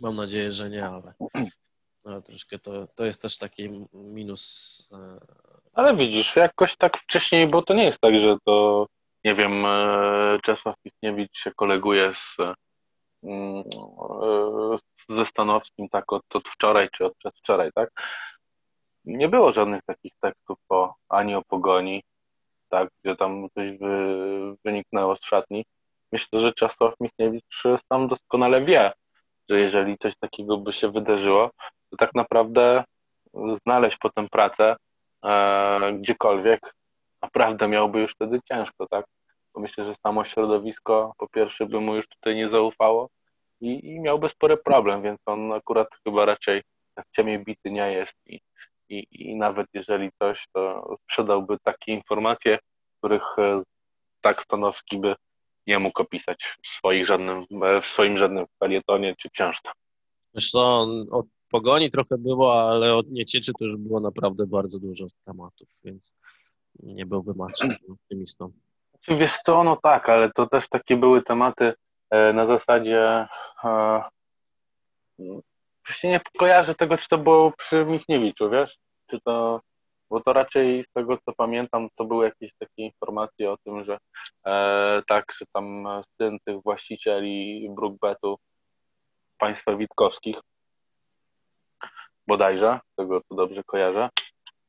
[0.00, 1.14] Mam nadzieję, że nie, ale
[2.08, 4.88] ale troszkę to, to jest też taki minus.
[4.92, 5.18] E,
[5.72, 8.86] ale widzisz, jakoś tak wcześniej, bo to nie jest tak, że to,
[9.24, 12.36] nie wiem, e, Czesław Michniewicz się koleguje z,
[15.08, 17.90] ze Stanowskim tak od, od wczoraj czy od przedwczoraj, tak?
[19.04, 22.02] Nie było żadnych takich tekstów o, ani o pogoni,
[22.68, 24.16] tak, gdzie tam coś wy,
[24.64, 25.64] wyniknęło z szatni.
[26.12, 27.62] Myślę, że Czesław Michniewicz
[27.92, 28.92] sam doskonale wie,
[29.48, 31.50] że jeżeli coś takiego by się wydarzyło,
[31.90, 32.84] to tak naprawdę
[33.64, 34.76] znaleźć potem pracę
[35.24, 36.74] e, gdziekolwiek
[37.22, 39.06] naprawdę miałby już wtedy ciężko, tak?
[39.56, 43.08] Myślę, że samo środowisko po pierwsze by mu już tutaj nie zaufało
[43.60, 46.62] i, i miałby spory problem, więc on akurat chyba raczej
[47.06, 48.40] w ciemię bity nie jest i,
[48.88, 52.58] i, i nawet jeżeli coś, to sprzedałby takie informacje,
[52.98, 53.60] których e,
[54.20, 55.14] tak Stanowski by
[55.66, 57.42] nie mógł opisać w, swoich żadnym,
[57.82, 59.70] w swoim żadnym felietonie czy książce.
[60.34, 60.60] Zresztą
[61.10, 66.14] od pogoni trochę było, ale od niecieczy to już było naprawdę bardzo dużo tematów, więc
[66.82, 68.52] nie byłbym aż takim optymistą.
[69.08, 71.74] Wiesz co, no tak, ale to też takie były tematy
[72.10, 73.26] e, na zasadzie
[73.64, 74.02] e,
[75.88, 78.78] się nie kojarzę tego, czy to było przy Michniewiczu, wiesz?
[79.10, 79.60] Czy to,
[80.10, 83.98] bo to raczej z tego, co pamiętam, to były jakieś takie informacje o tym, że
[84.46, 85.86] e, tak, że tam
[86.16, 88.38] syn tych właścicieli Brookbetu
[89.38, 90.36] państwa Witkowskich
[92.26, 94.08] bodajże, tego to dobrze kojarzę,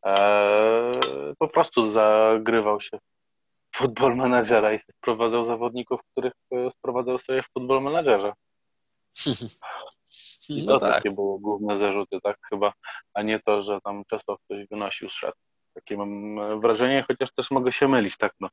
[0.05, 0.91] e,
[1.39, 2.99] po prostu zagrywał się
[3.79, 8.33] futbol menadżera i sprowadzał zawodników, których e, sprowadzał sobie w futbol menadżerze.
[10.49, 10.95] I no to tak.
[10.95, 12.73] takie było główne zarzuty, tak chyba,
[13.13, 15.13] a nie to, że tam Czesław ktoś wynosił z.
[15.73, 18.49] Takie mam e, wrażenie, chociaż też mogę się mylić, tak, no.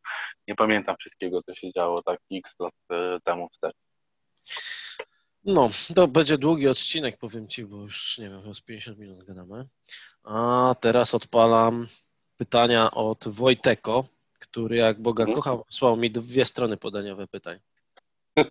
[0.48, 3.76] Nie pamiętam wszystkiego, co się działo tak x lat e, temu wstecz.
[5.44, 9.68] No, to będzie długi odcinek, powiem Ci, bo już, nie wiem, z 50 minut gadamy.
[10.24, 11.86] A teraz odpalam
[12.36, 14.04] pytania od Wojteko,
[14.38, 15.36] który jak Boga mhm.
[15.36, 17.58] kocha, wysłał mi dwie strony podaniowe pytań.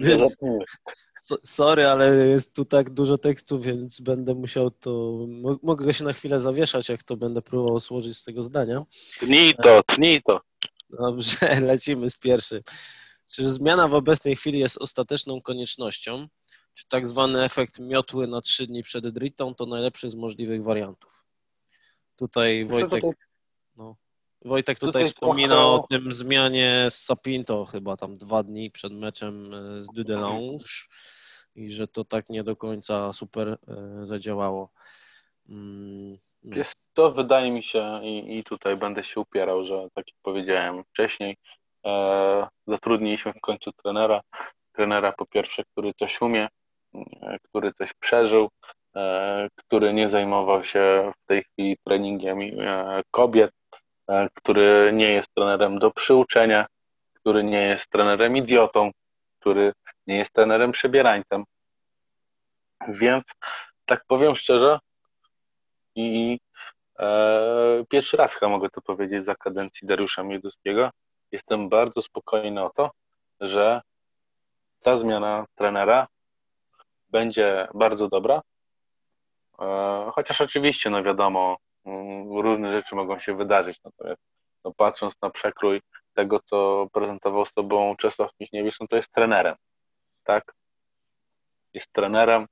[0.00, 0.36] więc,
[1.44, 5.26] sorry, ale jest tu tak dużo tekstu, więc będę musiał to...
[5.62, 8.84] Mogę się na chwilę zawieszać, jak to będę próbował złożyć z tego zdania.
[9.18, 10.40] Tnij to, tnij to.
[10.90, 12.62] Dobrze, lecimy z pierwszym.
[13.32, 16.28] Czy zmiana w obecnej chwili jest ostateczną koniecznością?
[16.74, 21.24] Czy tak zwany efekt miotły na trzy dni przed dritą to najlepszy z możliwych wariantów?
[22.16, 23.04] Tutaj Wojtek...
[23.76, 23.96] No.
[24.44, 28.92] Wojtek tutaj, Tutaj wspomina trochę- o tym zmianie z Sapinto chyba tam dwa dni przed
[28.92, 30.64] meczem e, z Dudelange
[31.54, 33.56] i że to tak nie do końca super e,
[34.02, 34.70] zadziałało.
[35.48, 36.62] Mm, no.
[36.94, 41.36] To wydaje mi się i, i tutaj będę się upierał, że tak jak powiedziałem wcześniej,
[41.86, 44.20] e, zatrudniliśmy w końcu trenera.
[44.72, 46.48] Trenera po pierwsze, który coś umie,
[46.94, 48.48] e, który coś przeżył,
[48.96, 53.50] e, który nie zajmował się w tej chwili treningiem e, kobiet,
[54.34, 56.66] który nie jest trenerem do przyuczenia,
[57.14, 58.90] który nie jest trenerem idiotą,
[59.40, 59.72] który
[60.06, 61.44] nie jest trenerem przebierańcem.
[62.88, 63.24] Więc
[63.86, 64.78] tak powiem szczerze,
[65.94, 66.38] i
[66.98, 70.90] e, pierwszy raz chyba mogę to powiedzieć za kadencji Dariusza Mieduskiego.
[71.32, 72.90] Jestem bardzo spokojny o to,
[73.40, 73.80] że
[74.82, 76.06] ta zmiana trenera
[77.08, 78.42] będzie bardzo dobra.
[79.60, 81.56] E, chociaż oczywiście, no wiadomo,
[82.30, 83.80] różne rzeczy mogą się wydarzyć.
[83.84, 84.22] Natomiast
[84.64, 85.82] no, patrząc na przekrój
[86.14, 89.54] tego, co prezentował z sobą Czesław Michniewicz, no to jest trenerem.
[90.24, 90.54] Tak?
[91.74, 92.46] Jest trenerem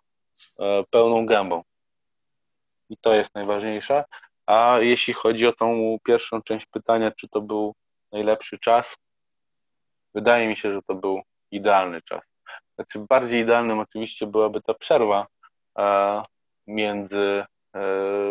[0.59, 1.63] e, pełną gębą
[2.91, 4.05] i to jest najważniejsze.
[4.47, 7.75] A jeśli chodzi o tą pierwszą część pytania, czy to był
[8.13, 8.97] najlepszy czas,
[10.15, 12.23] wydaje mi się, że to był idealny czas.
[12.75, 15.27] Znaczy, bardziej idealnym oczywiście byłaby ta przerwa
[15.79, 16.23] e,
[16.67, 17.45] między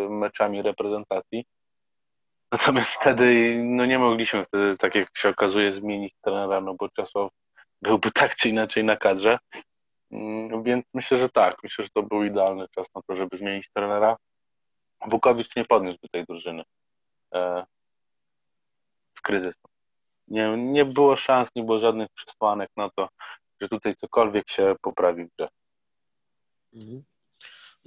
[0.10, 1.46] meczami reprezentacji.
[2.52, 7.32] Natomiast wtedy no nie mogliśmy wtedy, tak jak się okazuje, zmienić trenera, no bo Czesław
[7.82, 9.40] byłby tak czy inaczej na kadrze.
[10.12, 11.64] Mm, Więc myślę, że tak.
[11.64, 14.18] Myślę, że to był idealny czas na to, żeby zmienić trenera.
[15.08, 16.64] Wukowicz nie podniósłby tej drużyny
[17.34, 17.66] e,
[19.18, 19.68] z kryzysu.
[20.28, 23.10] Nie, nie było szans, nie było żadnych przesłanek na to,
[23.62, 25.50] że tutaj cokolwiek się poprawi w grze.
[26.74, 27.04] Mhm.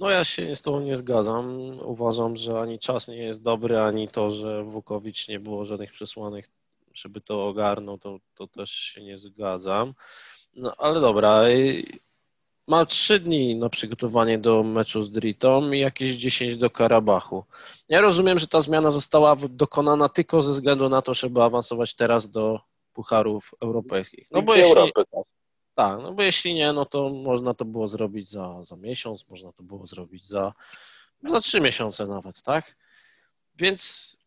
[0.01, 1.59] No ja się z Tobą nie zgadzam.
[1.85, 6.49] Uważam, że ani czas nie jest dobry, ani to, że Wukowicz nie było żadnych przesłanek,
[6.93, 9.93] żeby to ogarnął, to, to też się nie zgadzam.
[10.55, 11.43] No ale dobra,
[12.67, 17.43] ma trzy dni na przygotowanie do meczu z Dritą i jakieś 10 do Karabachu.
[17.89, 22.29] Ja rozumiem, że ta zmiana została dokonana tylko ze względu na to, żeby awansować teraz
[22.29, 22.59] do
[22.93, 24.27] pucharów europejskich.
[24.31, 25.23] No bo jeśli, Europy, tak.
[25.81, 29.51] Tak, no bo jeśli nie, no to można to było zrobić za, za miesiąc, można
[29.51, 30.53] to było zrobić za,
[31.23, 32.75] za trzy miesiące nawet, tak?
[33.55, 34.17] Więc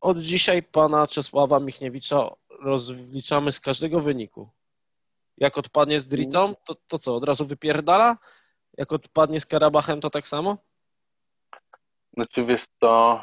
[0.00, 4.50] od dzisiaj pana Czesława Michniewicza rozliczamy z każdego wyniku.
[5.38, 8.16] Jak odpadnie z Dritą, to, to co, od razu wypierdala?
[8.78, 10.56] Jak odpadnie z Karabachem, to tak samo?
[12.14, 13.20] Znaczy wiesz to,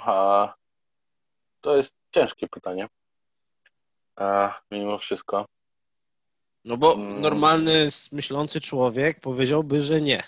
[1.61, 2.87] to jest ciężkie pytanie.
[4.15, 5.45] A, mimo wszystko.
[6.65, 7.21] No bo Mm.
[7.21, 10.23] normalny, myślący człowiek powiedziałby, że nie.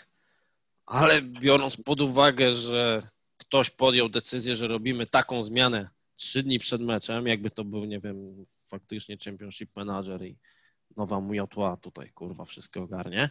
[0.85, 3.07] Ale biorąc pod uwagę, że
[3.37, 7.99] ktoś podjął decyzję, że robimy taką zmianę trzy dni przed meczem, jakby to był, nie
[7.99, 10.35] wiem, faktycznie Championship Manager i
[10.97, 13.29] nowa miotła tutaj, kurwa, wszystko ogarnie,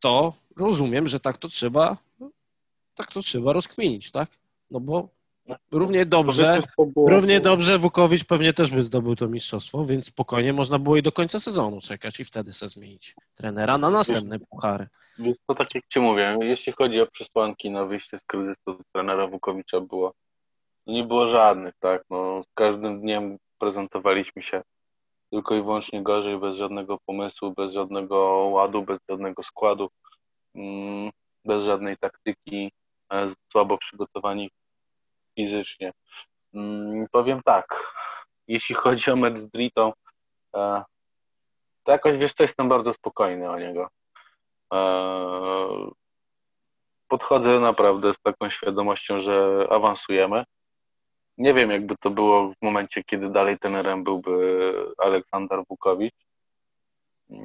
[0.00, 1.96] to rozumiem, że tak to trzeba,
[2.94, 4.30] tak to trzeba rozkminić, tak?
[4.70, 5.08] No bo
[5.72, 6.60] równie dobrze,
[6.96, 11.12] równie dobrze Wukowicz pewnie też by zdobył to mistrzostwo, więc spokojnie można było i do
[11.12, 14.86] końca sezonu czekać i wtedy se zmienić trenera na następne puchary.
[15.18, 18.78] Więc to tak jak Ci mówię, jeśli chodzi o przesłanki na wyjście z kryzysu to
[18.92, 20.14] trenera Wukowicza było,
[20.86, 24.62] no nie było żadnych, tak, no z każdym dniem prezentowaliśmy się
[25.30, 28.16] tylko i wyłącznie gorzej, bez żadnego pomysłu, bez żadnego
[28.52, 29.90] ładu, bez żadnego składu,
[30.54, 31.10] mm,
[31.44, 32.72] bez żadnej taktyki,
[33.12, 34.50] e, słabo przygotowani
[35.34, 35.92] fizycznie.
[36.54, 37.94] Mm, Powiem tak,
[38.48, 39.48] jeśli chodzi o mecz z
[40.56, 40.84] e,
[41.84, 43.88] to jakoś, wiesz co, jestem bardzo spokojny o niego.
[44.72, 45.90] Eee,
[47.08, 50.44] Podchodzę naprawdę z taką świadomością, że awansujemy.
[51.38, 56.14] Nie wiem, jakby to było w momencie, kiedy dalej trenerem byłby Aleksander Wukowicz.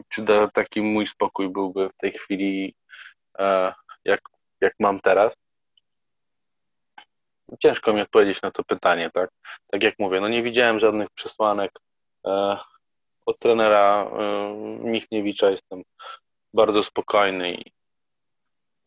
[0.10, 0.22] Czy
[0.54, 2.76] taki mój spokój byłby w tej chwili,
[3.40, 3.74] e,
[4.06, 4.22] jak,
[4.62, 5.34] jak mam teraz?
[7.60, 9.30] Ciężko mi odpowiedzieć na to pytanie, tak?
[9.72, 11.72] Tak jak mówię, no nie widziałem żadnych przesłanek.
[12.26, 12.58] E,
[13.26, 15.84] Od trenera e, Michniewicza jestem
[16.54, 17.72] bardzo spokojny i,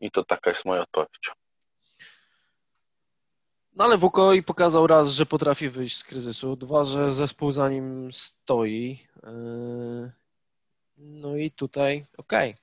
[0.00, 1.30] i to taka jest moja odpowiedź.
[3.76, 8.12] No ale WKOI pokazał raz, że potrafi wyjść z kryzysu, dwa, że zespół za nim
[8.12, 8.98] stoi.
[9.22, 10.11] Yy,
[10.96, 12.56] No i tutaj okej.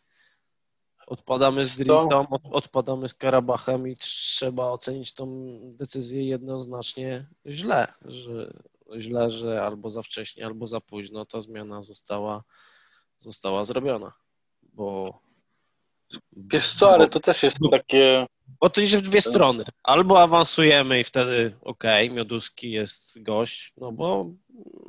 [1.08, 3.96] Odpadamy z od- odpadamy z Karabachem i
[4.38, 5.28] trzeba ocenić tą
[5.64, 8.54] decyzję jednoznacznie źle, że
[8.98, 12.44] źle, że albo za wcześnie, albo za późno ta zmiana została,
[13.18, 14.14] została zrobiona,
[14.64, 15.20] bo
[16.32, 18.26] Wiesz co, ale to też jest takie
[18.62, 19.66] Bo to idzie w dwie strony.
[19.84, 24.32] Albo awansujemy i wtedy okej, okay, Mioduski jest gość, no bo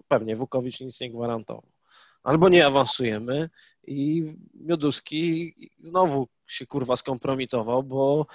[0.09, 1.73] pewnie Wukowicz nic nie gwarantował.
[2.23, 3.51] Albo nie awansujemy
[3.87, 4.25] i
[4.55, 8.27] Mioduski znowu się kurwa skompromitował, bo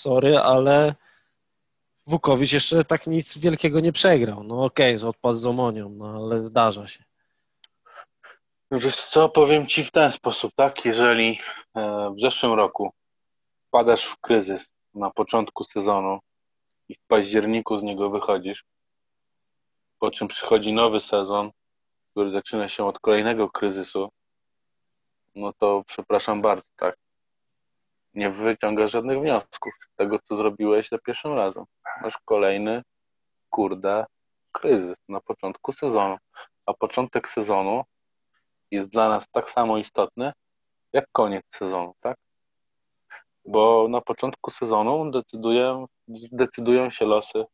[0.00, 0.94] sorry, ale
[2.06, 4.44] Wukowicz jeszcze tak nic wielkiego nie przegrał.
[4.44, 7.04] No okej, okay, odpadł z Omonią, no ale zdarza się.
[8.70, 10.84] Wiesz co, powiem Ci w ten sposób, tak?
[10.84, 11.40] Jeżeli
[11.74, 12.92] e, w zeszłym roku
[13.68, 16.18] wpadasz w kryzys na początku sezonu
[16.88, 18.64] i w październiku z niego wychodzisz,
[19.98, 21.50] po czym przychodzi nowy sezon,
[22.10, 24.08] który zaczyna się od kolejnego kryzysu,
[25.34, 26.96] no to przepraszam bardzo, tak?
[28.14, 31.64] Nie wyciągasz żadnych wniosków z tego, co zrobiłeś za pierwszym razem.
[32.02, 32.82] Masz kolejny,
[33.50, 34.06] kurde,
[34.52, 36.16] kryzys na początku sezonu.
[36.66, 37.82] A początek sezonu
[38.70, 40.32] jest dla nas tak samo istotny,
[40.92, 42.16] jak koniec sezonu, tak?
[43.44, 45.86] Bo na początku sezonu decydują,
[46.32, 47.44] decydują się losy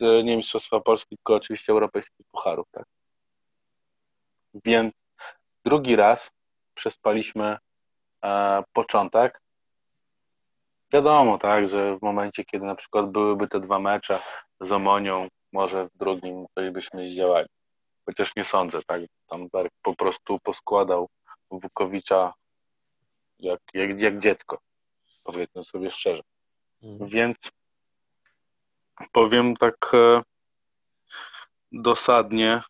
[0.00, 2.84] nie Mistrzostwa Polski, tylko oczywiście europejskich pucharów, tak?
[4.64, 4.94] Więc
[5.64, 6.30] drugi raz
[6.74, 7.56] przespaliśmy
[8.24, 9.40] e, początek.
[10.94, 14.22] Wiadomo, tak, że w momencie, kiedy na przykład byłyby te dwa mecze
[14.60, 17.48] z Omonią, może w drugim coś byśmy zdziałali.
[18.06, 19.02] Chociaż nie sądzę, tak.
[19.28, 21.08] Tam Berg po prostu poskładał
[21.50, 22.32] Wukowicza
[23.38, 24.58] jak, jak, jak dziecko,
[25.24, 26.22] powiedzmy sobie szczerze.
[26.82, 27.10] Mhm.
[27.10, 27.36] Więc
[29.12, 30.22] powiem tak e,
[31.72, 32.62] dosadnie,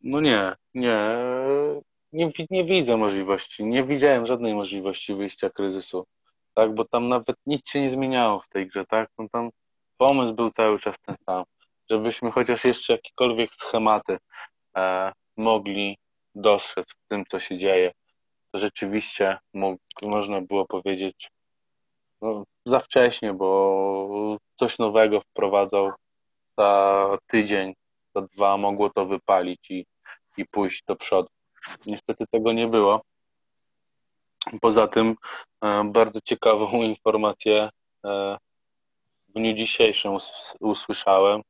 [0.00, 0.98] no nie, nie,
[2.12, 6.06] nie, nie widzę możliwości, nie widziałem żadnej możliwości wyjścia kryzysu,
[6.58, 9.50] tak, bo tam nawet nic się nie zmieniało w tej grze, tak, no tam
[9.96, 11.44] pomysł był cały czas ten sam,
[11.90, 14.18] żebyśmy chociaż jeszcze jakiekolwiek schematy
[14.76, 15.98] e, mogli
[16.34, 17.92] dostrzec w tym, co się dzieje,
[18.52, 21.30] to rzeczywiście mógł, można było powiedzieć
[22.22, 25.92] no, za wcześnie, bo coś nowego wprowadzał
[26.58, 27.74] za tydzień,
[28.14, 29.86] za dwa mogło to wypalić i,
[30.36, 31.28] i pójść do przodu.
[31.86, 33.02] Niestety tego nie było.
[34.60, 35.14] Poza tym
[35.64, 37.70] e, bardzo ciekawą informację
[38.04, 38.38] e,
[39.28, 40.16] w dniu dzisiejszym
[40.60, 41.42] usłyszałem,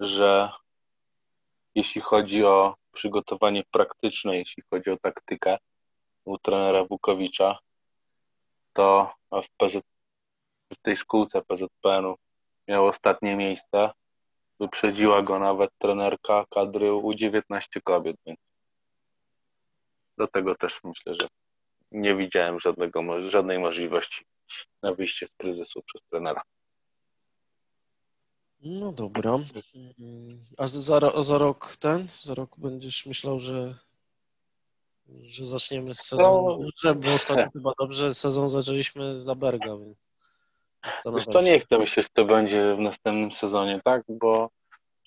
[0.00, 0.52] że
[1.74, 5.58] jeśli chodzi o przygotowanie praktyczne, jeśli chodzi o taktykę
[6.24, 7.58] u trenera Wukowicza,
[8.72, 9.78] to w, PZ,
[10.72, 12.16] w tej szkółce PZPN-u
[12.68, 13.90] miał ostatnie miejsce.
[14.60, 17.42] Wyprzedziła go nawet trenerka kadry U19
[17.84, 18.38] kobiet, więc
[20.18, 21.28] do tego też myślę, że
[21.92, 24.24] nie widziałem żadnego, żadnej możliwości
[24.82, 26.42] na wyjście z kryzysu przez trenera.
[28.62, 29.38] No dobra.
[30.58, 32.08] A za, za rok ten?
[32.20, 33.74] Za rok będziesz myślał, że,
[35.22, 39.76] że zaczniemy sezon dobrze, bo ostatnio chyba dobrze sezon zaczęliśmy za Berga.
[39.76, 39.96] Więc
[41.16, 44.02] Wiesz to nie chcę myśleć, że to będzie w następnym sezonie, tak?
[44.08, 44.50] Bo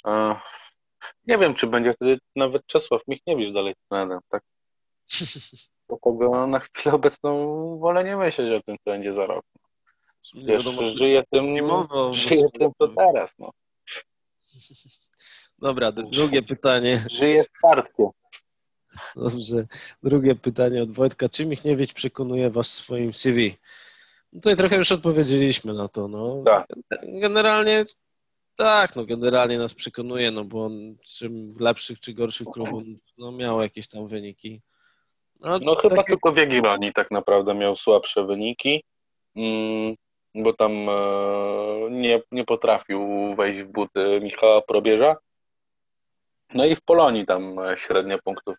[0.06, 0.36] e,
[1.28, 4.44] nie wiem, czy będzie wtedy nawet Czesław Michniewicz dalej trenerem, tak?
[6.04, 9.46] Dlatego na chwilę obecną wolę nie myśleć o tym, co będzie za rok.
[10.36, 10.64] Wiesz,
[10.96, 11.46] żyję tym,
[12.14, 13.52] żyję tym, co teraz, no.
[15.62, 17.04] Dobra, drugie pytanie.
[17.12, 18.10] Żyję w kartkę.
[19.16, 19.66] Dobrze.
[20.04, 21.30] Drugie pytanie od Wojtka.
[21.30, 23.56] Czy Michniewicz przekonuje Was swoim CV?
[24.34, 26.08] No tutaj trochę już odpowiedzieliśmy na to.
[26.08, 26.44] No.
[26.46, 26.68] Tak.
[27.04, 27.86] Generalnie
[28.56, 32.84] tak, no generalnie nas przekonuje, no bo on czym w lepszych czy gorszych klubach
[33.18, 34.62] no, miał jakieś tam wyniki.
[35.44, 36.08] No, no chyba tak...
[36.08, 38.84] tylko w Jagiellonii tak naprawdę miał słabsze wyniki.
[39.36, 39.96] Mm,
[40.36, 40.94] bo tam e,
[41.92, 45.16] nie, nie potrafił wejść w buty Michała Probierza.
[46.54, 48.56] No i w Polonii tam e, średnia punktów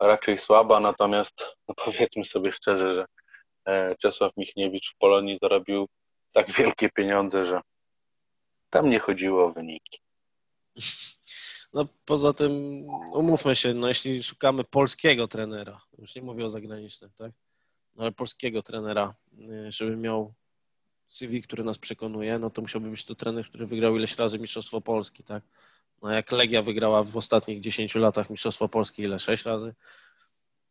[0.00, 1.34] raczej słaba, natomiast
[1.68, 3.06] no powiedzmy sobie szczerze, że
[3.64, 5.88] e, Czesław Michniewicz w Polonii zarobił
[6.32, 7.60] tak wielkie pieniądze, że
[8.70, 10.00] tam nie chodziło o wyniki.
[11.72, 12.52] No poza tym
[13.12, 17.32] umówmy się, no jeśli szukamy polskiego trenera, już nie mówię o zagranicznym, tak?
[17.96, 19.14] No, ale polskiego trenera,
[19.68, 20.34] żeby miał
[21.08, 24.80] CV, który nas przekonuje, no to musiałby być to trener, który wygrał ileś razy Mistrzostwo
[24.80, 25.42] Polski, tak?
[26.02, 29.18] No jak Legia wygrała w ostatnich 10 latach Mistrzostwo Polski, ile?
[29.18, 29.74] 6 razy?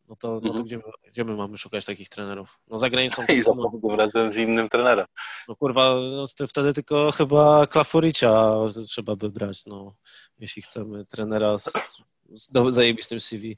[0.10, 0.66] No to, no to mhm.
[0.66, 2.60] gdzie, my, gdzie my mamy szukać takich trenerów?
[2.68, 3.26] No za granicą...
[3.38, 3.52] I za
[3.98, 5.06] razem z innym trenerem.
[5.48, 8.54] No kurwa, no, wtedy tylko chyba Klafuricia
[8.88, 9.96] trzeba by brać, no,
[10.40, 13.56] jeśli chcemy trenera z, z zajebistym CV.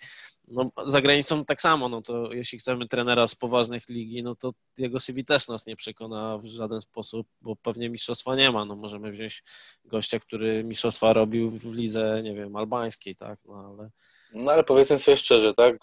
[0.47, 4.54] No, za granicą tak samo, no to jeśli chcemy trenera z poważnych ligi, no to
[4.78, 8.66] jego CV też nas nie przekona w żaden sposób, bo pewnie mistrzostwa nie ma.
[8.66, 9.43] No możemy wziąć
[9.86, 13.89] gościa, który mistrzostwa robił w lidze, nie wiem, albańskiej, tak, no ale...
[14.34, 15.75] No ale powiedzmy sobie szczerze, tak,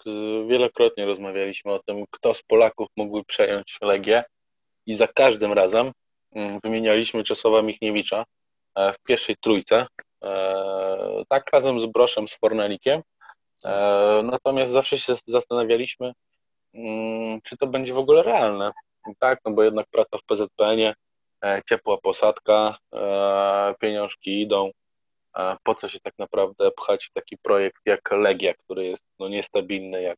[0.47, 4.23] wielokrotnie rozmawialiśmy o tym, kto z Polaków mógłby przejąć Legię
[4.85, 5.91] i za każdym razem
[6.35, 8.25] mm, wymienialiśmy Czesława Michniewicza
[8.75, 9.87] w pierwszej trójce,
[11.29, 13.01] tak razem z Broszem, z Fornelikiem,
[14.23, 16.11] natomiast zawsze się zastanawialiśmy,
[16.73, 18.71] mm, czy to będzie w ogóle realne.
[19.19, 20.93] Tak, no bo jednak praca w PZPN-ie,
[21.69, 22.77] ciepła posadka,
[23.79, 24.71] pieniążki idą,
[25.63, 30.01] po co się tak naprawdę pchać w taki projekt jak Legia, który jest no, niestabilny,
[30.01, 30.17] jak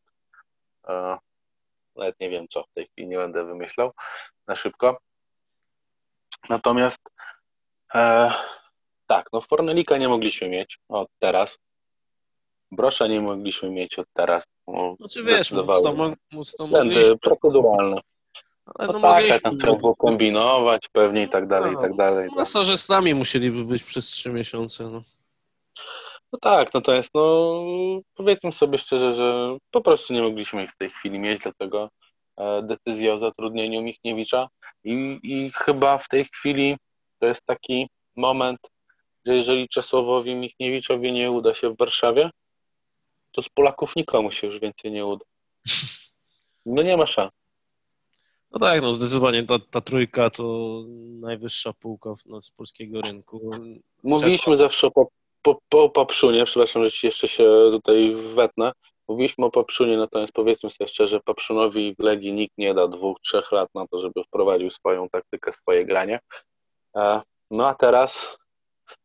[1.96, 3.92] nawet nie wiem co w tej chwili, nie będę wymyślał
[4.48, 4.98] na szybko.
[6.50, 7.00] Natomiast
[7.94, 8.32] e,
[9.08, 11.58] tak, no Fornelika nie mogliśmy mieć od teraz.
[12.72, 14.44] Brosza nie mogliśmy mieć od teraz.
[14.68, 15.94] No, znaczy wiesz, móc to,
[16.32, 17.18] móc to mogliśmy.
[17.18, 18.02] proceduralne.
[18.66, 21.96] Ale no, no tak, tam trzeba było kombinować pewnie i tak dalej, no, i tak
[21.96, 22.28] dalej.
[22.30, 25.02] No, masażystami musieliby być przez trzy miesiące, no.
[26.34, 27.64] No tak, no to jest, no
[28.16, 31.90] powiedzmy sobie szczerze, że po prostu nie mogliśmy ich w tej chwili mieć, dlatego
[32.38, 34.48] e, decyzja o zatrudnieniu Michniewicza
[34.84, 36.78] i, i chyba w tej chwili
[37.20, 38.60] to jest taki moment,
[39.26, 42.30] że jeżeli Czesławowi Michniewiczowi nie uda się w Warszawie,
[43.32, 45.26] to z Polaków nikomu się już więcej nie uda.
[46.66, 47.32] No nie ma szans.
[48.52, 50.84] No tak, no zdecydowanie ta, ta trójka to
[51.22, 53.52] najwyższa półka no, z polskiego rynku.
[54.04, 55.08] Mówiliśmy zawsze o,
[55.42, 58.72] po, po Papszunie, przepraszam, że ci jeszcze się tutaj wetnę.
[59.08, 63.52] Mówiliśmy o Papszunie, natomiast powiedzmy sobie szczerze, Papszunowi w Legii nikt nie da dwóch, trzech
[63.52, 66.20] lat na to, żeby wprowadził swoją taktykę, swoje granie.
[66.96, 67.22] E,
[67.52, 68.28] no a teraz,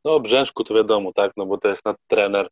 [0.05, 2.49] no o Brzęczku to wiadomo, tak, no bo to jest nadtrener,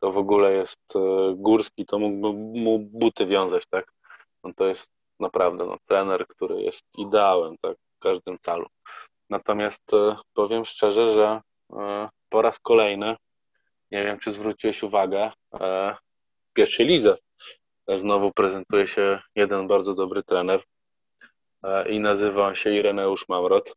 [0.00, 3.92] to w ogóle jest e, Górski, to mógłby mu buty wiązać, tak.
[4.44, 8.66] No to jest naprawdę no, trener, który jest ideałem, tak, w każdym calu.
[9.30, 11.40] Natomiast e, powiem szczerze, że
[12.28, 13.16] po raz kolejny
[13.90, 15.96] nie wiem, czy zwróciłeś uwagę, e,
[16.50, 17.16] w pierwszej lidze
[17.96, 20.62] znowu prezentuje się jeden bardzo dobry trener
[21.62, 23.72] e, i nazywa się Ireneusz Mamrot.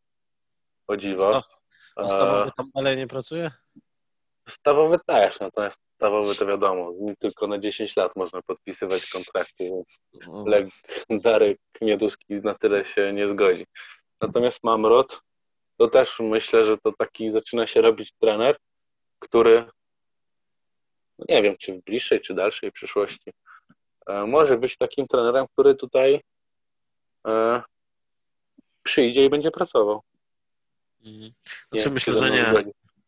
[0.87, 1.43] O dziwo.
[1.95, 3.51] A stawowy tam dalej nie pracuje?
[4.49, 9.71] Stawowy też, natomiast stawowy to wiadomo, tylko na 10 lat można podpisywać kontrakty.
[10.27, 10.45] No.
[10.45, 13.65] Legendarek Mioduski na tyle się nie zgodzi.
[14.21, 15.21] Natomiast Mamrot,
[15.77, 18.57] to też myślę, że to taki zaczyna się robić trener,
[19.19, 19.65] który
[21.17, 23.31] no nie wiem, czy w bliższej, czy dalszej przyszłości
[24.07, 26.21] e, może być takim trenerem, który tutaj
[27.27, 27.61] e,
[28.83, 30.01] przyjdzie i będzie pracował.
[31.05, 31.31] Mhm.
[31.71, 32.53] Znaczy myślę, że nie.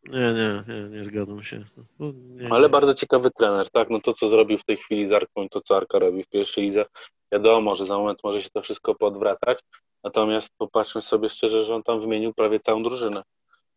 [0.03, 1.65] Nie, nie, nie, nie zgadzam się.
[1.99, 2.69] No, nie, Ale nie.
[2.69, 3.89] bardzo ciekawy trener, tak?
[3.89, 6.63] No to, co zrobił w tej chwili z Arką, to co Arka robi w pierwszej
[6.63, 6.85] lidze,
[7.31, 9.59] wiadomo, że za moment może się to wszystko podwracać,
[10.03, 13.23] natomiast popatrzmy sobie szczerze, że on tam wymienił prawie całą drużynę.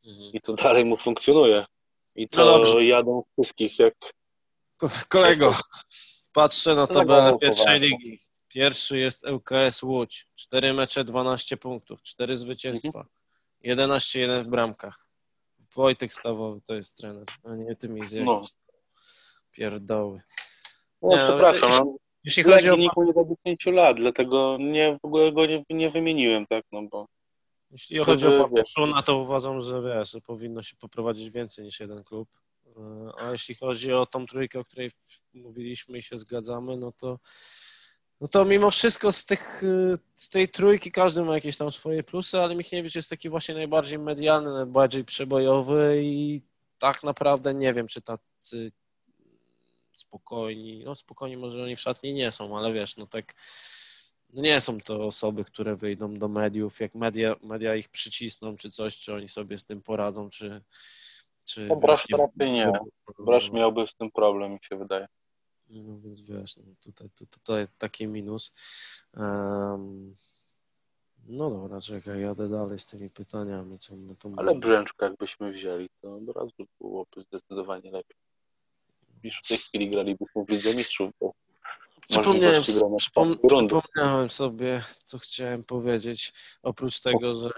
[0.07, 0.33] Mhm.
[0.33, 1.67] I to dalej mu funkcjonuje.
[2.17, 3.95] I to no jadą wszystkich jak
[5.09, 5.51] Kolego,
[6.33, 8.25] patrzę na tabelę pierwszej ligi.
[8.49, 10.27] Pierwszy jest ŁKS Łódź.
[10.35, 13.07] 4 mecze, 12 punktów, 4 zwycięstwa.
[13.65, 15.04] 11-1 w bramkach.
[15.75, 18.27] Wojtek Stawowy to jest trener, a nie ty mi zjawisz.
[18.27, 18.43] No.
[19.51, 20.21] Pierdoły.
[21.03, 21.71] No, nie, przepraszam.
[21.71, 22.77] Jeśli, no, jeśli chodzi o...
[22.77, 26.83] Niku nie do 10 lat, dlatego nie, w ogóle go nie, nie wymieniłem, tak, no
[26.83, 27.07] bo...
[27.71, 32.05] Jeśli chodzi o Papuszuna, to uważam, że wiesz, że powinno się poprowadzić więcej niż jeden
[32.05, 32.29] klub.
[32.77, 34.91] E, a jeśli chodzi o tą trójkę, o której
[35.35, 37.19] mówiliśmy i się zgadzamy, no to,
[38.21, 42.03] no to mimo wszystko z, tych, e, z tej trójki każdy ma jakieś tam swoje
[42.03, 46.43] plusy, ale Michniewicz jest taki właśnie najbardziej medialny, najbardziej przebojowy i
[46.79, 48.73] tak naprawdę nie wiem, czy tacy
[49.95, 53.35] spokojni, no spokojni może oni w szatni nie są, ale wiesz, no tak
[54.33, 58.71] no nie są to osoby, które wyjdą do mediów, jak media, media ich przycisną czy
[58.71, 60.63] coś, czy oni sobie z tym poradzą, czy
[61.45, 62.73] czy no, Brasz raczej nie.
[63.19, 65.07] Brasz miałby z tym problem, mi się wydaje.
[65.71, 68.53] No więc wiesz, no, tutaj, tutaj taki minus.
[69.17, 70.15] Um,
[71.27, 73.79] no dobra, czekaj, jadę dalej z tymi pytaniami.
[73.79, 78.17] Co my to Ale Brzęczka jakbyśmy wzięli, to od razu byłoby zdecydowanie lepiej.
[79.25, 81.35] Niż w tej chwili gralibyśmy w Lidze Mistrzów, bo
[82.09, 82.63] Przypomniałem,
[82.99, 86.33] przypom przypomniałem sobie, co chciałem powiedzieć.
[86.63, 87.51] Oprócz tego, że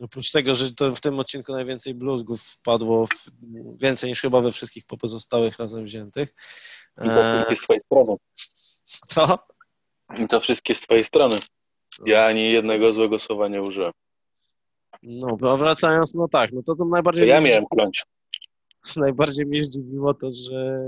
[0.00, 3.30] oprócz tego, że to w tym odcinku najwięcej bluzgów wpadło w,
[3.76, 6.34] więcej niż chyba we wszystkich pozostałych razem wziętych.
[6.98, 8.16] I to wszystkie z twojej strony.
[8.84, 9.38] Co?
[10.18, 11.38] I to wszystkie z twojej strony.
[12.06, 13.92] Ja ani jednego złego słowa nie użyłem.
[15.02, 17.28] No, a wracając, no tak, no to to najbardziej...
[17.28, 18.04] To ja miałem kląć.
[18.96, 20.78] najbardziej mnie zdziwiło to, że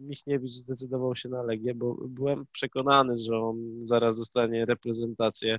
[0.00, 5.58] Michniewicz zdecydował się na Legię, bo byłem przekonany, że on zaraz dostanie reprezentację.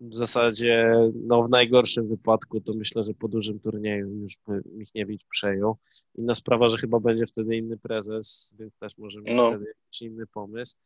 [0.00, 5.24] W zasadzie no, w najgorszym wypadku to myślę, że po dużym turnieju już by Michniewicz
[5.30, 5.76] przejął.
[6.14, 9.50] Inna sprawa, że chyba będzie wtedy inny prezes, więc też może mieć no.
[9.50, 10.76] wtedy jakiś inny pomysł.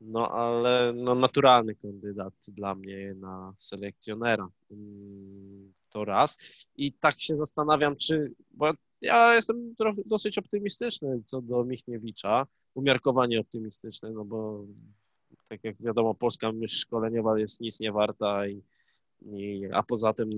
[0.00, 4.48] No ale no, naturalny kandydat dla mnie na selekcjonera.
[4.70, 6.38] Mm, to raz.
[6.76, 8.32] I tak się zastanawiam, czy.
[8.50, 14.64] Bo ja jestem trochę, dosyć optymistyczny co do Michniewicza, umiarkowanie optymistyczny, no bo
[15.48, 18.62] tak jak wiadomo, polska myśl szkoleniowa jest nic nie warta i,
[19.22, 20.30] i a poza tym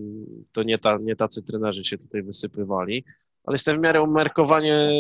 [0.53, 3.05] to nie, ta, nie tacy trenerzy się tutaj wysypywali,
[3.45, 4.91] ale jestem w miarę umiarkowanie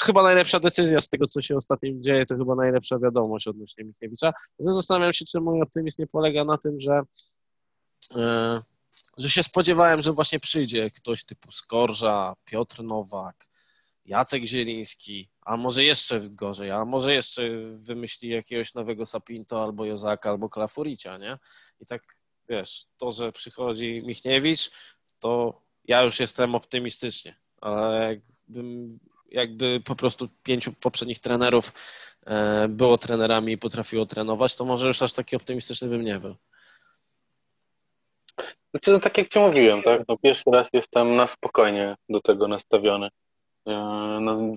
[0.00, 4.32] chyba najlepsza decyzja z tego, co się ostatnio dzieje, to chyba najlepsza wiadomość odnośnie Michniewicza.
[4.58, 7.02] Zastanawiam się, czy mój optymizm nie polega na tym, że,
[8.16, 8.62] e,
[9.18, 13.48] że się spodziewałem, że właśnie przyjdzie ktoś typu Skorża, Piotr Nowak,
[14.08, 17.42] Jacek Zieliński, a może jeszcze gorzej, a może jeszcze
[17.74, 21.38] wymyśli jakiegoś nowego Sapinto albo Jozaka, albo Klafuricia, nie?
[21.80, 22.02] I tak,
[22.48, 24.70] wiesz, to, że przychodzi Michniewicz,
[25.18, 28.08] to ja już jestem optymistycznie, ale
[28.48, 28.98] jakbym
[29.30, 31.72] jakby po prostu pięciu poprzednich trenerów
[32.26, 36.36] e, było trenerami i potrafiło trenować, to może już aż taki optymistyczny bym nie był.
[38.70, 40.02] Znaczy, no, tak jak Ci mówiłem, tak?
[40.08, 43.08] No, pierwszy raz jestem na spokojnie do tego nastawiony,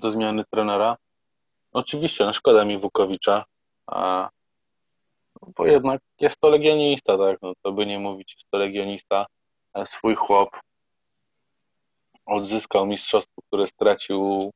[0.00, 0.96] do zmiany trenera.
[1.72, 3.44] Oczywiście, no szkoda mi Wukowicza,
[3.86, 4.30] a,
[5.42, 7.38] no, bo jednak jest to legionista, tak?
[7.42, 9.26] No, to by nie mówić, jest to legionista,
[9.86, 10.50] swój chłop,
[12.26, 14.52] odzyskał mistrzostwo, które stracił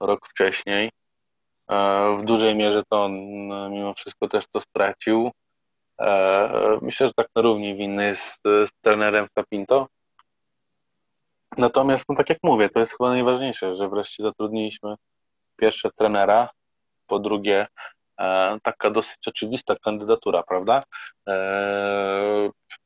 [0.00, 0.90] rok wcześniej.
[1.70, 3.12] E, w dużej mierze to on
[3.52, 5.30] e, mimo wszystko też to stracił.
[6.00, 9.88] E, myślę, że tak na równi winny jest z trenerem Capinto.
[11.56, 14.94] Natomiast, no tak jak mówię, to jest chyba najważniejsze, że wreszcie zatrudniliśmy
[15.56, 16.48] pierwsze trenera,
[17.06, 17.66] po drugie
[18.62, 20.82] taka dosyć oczywista kandydatura, prawda?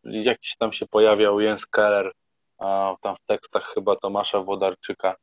[0.05, 2.13] Jakiś tam się pojawiał Jens Keller,
[3.01, 5.15] tam w tekstach chyba Tomasza Wodarczyka,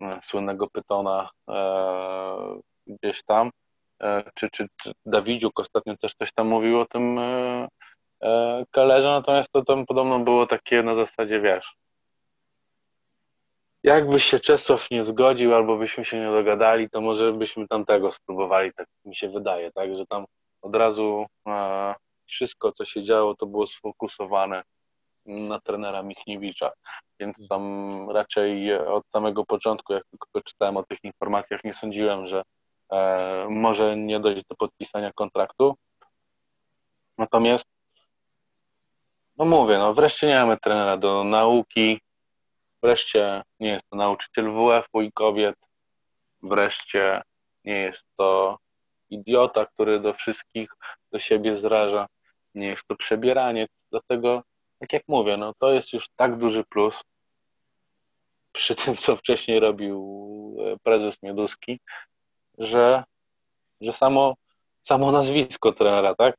[0.00, 3.50] E, słynnego Pytona e, gdzieś tam,
[4.02, 7.20] e, czy, czy, czy Dawidziuk ostatnio też coś tam mówił o tym
[8.70, 11.74] Kellerze, natomiast to tam podobno było takie na zasadzie, wiesz,
[13.84, 18.12] jakby się Czesław nie zgodził albo byśmy się nie dogadali, to może byśmy tam tego
[18.12, 20.24] spróbowali, tak mi się wydaje, tak, że tam
[20.62, 21.26] od razu
[22.26, 24.62] wszystko, co się działo, to było sfokusowane
[25.26, 26.72] na trenera Michniewicza,
[27.20, 32.42] więc tam raczej od samego początku, jak tylko czytałem o tych informacjach, nie sądziłem, że
[32.92, 35.74] e, może nie dojść do podpisania kontraktu.
[37.18, 37.64] Natomiast,
[39.36, 42.00] no mówię, no wreszcie nie mamy trenera do nauki,
[42.84, 45.56] wreszcie nie jest to nauczyciel WF-u i kobiet,
[46.42, 47.22] wreszcie
[47.64, 48.58] nie jest to
[49.10, 50.70] idiota, który do wszystkich
[51.12, 52.06] do siebie zraża,
[52.54, 54.42] nie jest to przebieraniec, dlatego
[54.78, 56.94] tak jak mówię, no to jest już tak duży plus
[58.52, 59.96] przy tym, co wcześniej robił
[60.60, 61.80] e, prezes Mioduski,
[62.58, 63.04] że,
[63.80, 64.34] że samo,
[64.82, 66.36] samo nazwisko trenera, tak?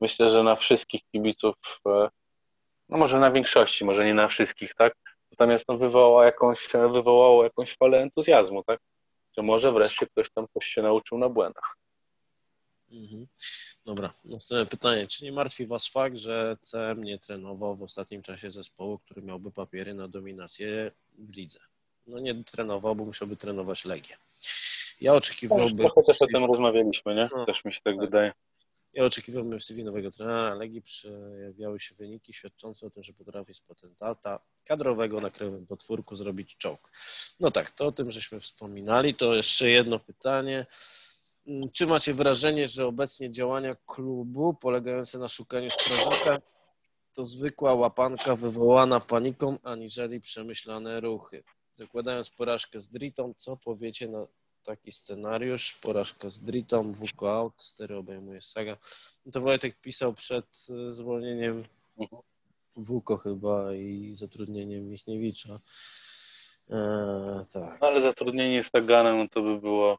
[0.00, 1.54] Myślę, że na wszystkich kibiców,
[1.86, 2.08] e,
[2.88, 4.94] no może na większości, może nie na wszystkich, tak?
[5.38, 8.80] Natomiast no wywołało, jakąś, wywołało jakąś falę entuzjazmu, tak?
[9.36, 11.76] Że może wreszcie ktoś tam coś się nauczył na błędach.
[12.92, 13.26] Mhm.
[13.86, 15.06] Dobra, następne pytanie.
[15.06, 19.50] Czy nie martwi Was fakt, że CM nie trenował w ostatnim czasie zespołu, który miałby
[19.50, 21.60] papiery na dominację w lidze?
[22.06, 24.16] No nie trenował, bo musiałby trenować Legię.
[25.00, 25.76] Ja oczekiwałbym...
[25.76, 27.28] Trochę też o tym rozmawialiśmy, nie?
[27.36, 28.00] No, też mi się tak, tak.
[28.00, 28.32] wydaje.
[28.92, 33.54] Ja oczekiwałbym w CV nowego trenera Legii przejawiały się wyniki świadczące o tym, że potrafi
[33.54, 36.92] z potentata kadrowego na krajowym potwórku zrobić czołg.
[37.40, 39.14] No tak, to o tym żeśmy wspominali.
[39.14, 40.66] To jeszcze jedno pytanie.
[41.46, 46.38] Mm, czy macie wrażenie, że obecnie działania klubu polegające na szukaniu strażnika
[47.12, 51.44] to zwykła łapanka wywołana paniką, aniżeli przemyślane ruchy?
[51.72, 54.26] Zakładając porażkę z Dritą, co powiecie na
[54.68, 55.78] taki scenariusz?
[55.82, 58.76] Porażka z Dritą, WK out, 4 obejmuje saga.
[59.26, 61.64] No to Wojtek pisał przed e, zwolnieniem
[62.76, 65.60] WUKO chyba i zatrudnieniem Michniewicza.
[66.70, 67.82] Eee, tak.
[67.82, 69.98] Ale zatrudnienie z Saganem to by było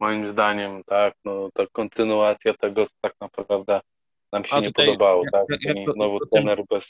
[0.00, 3.80] moim zdaniem, tak, no ta kontynuacja tego, tak naprawdę
[4.32, 6.84] nam się A nie podobało, jak, tak, jak, jak, znowu trener bez...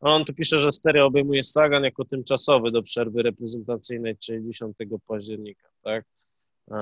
[0.00, 4.76] On tu pisze, że stereo obejmuje Sagan jako tymczasowy do przerwy reprezentacyjnej, czyli 10
[5.06, 6.04] października, tak?
[6.70, 6.74] E,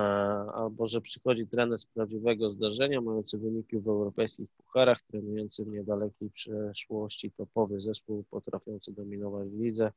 [0.54, 6.30] albo że przychodzi trener z prawdziwego zdarzenia, mający wyniki w europejskich pucharach, trenujący w niedalekiej
[6.30, 9.92] przeszłości topowy zespół, potrafiący dominować w lidze.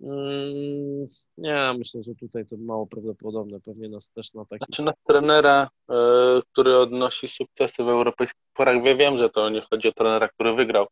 [0.00, 1.08] Mm,
[1.38, 3.60] nie, myślę, że tutaj to mało prawdopodobne.
[3.60, 4.64] Pewnie nas też na taki.
[4.66, 5.94] Znaczy na trenera, e,
[6.52, 8.84] który odnosi sukcesy w europejskich pucharach.
[8.84, 10.86] Ja wiem, że to nie chodzi o trenera, który wygrał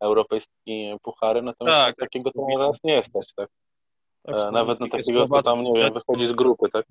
[0.00, 3.48] europejskie puchary, natomiast tak, tak takiego trenera nas nie stać, tak?
[4.22, 6.86] tak e, Nawet na takiego, kto tam, nie wiem, wychodzi z grupy, tak?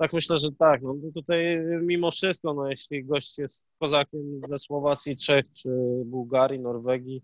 [0.00, 0.82] Tak myślę, że tak.
[0.82, 5.68] No tutaj mimo wszystko, no jeśli gość jest kozakiem ze Słowacji, Czech czy
[6.04, 7.22] Bułgarii, Norwegii,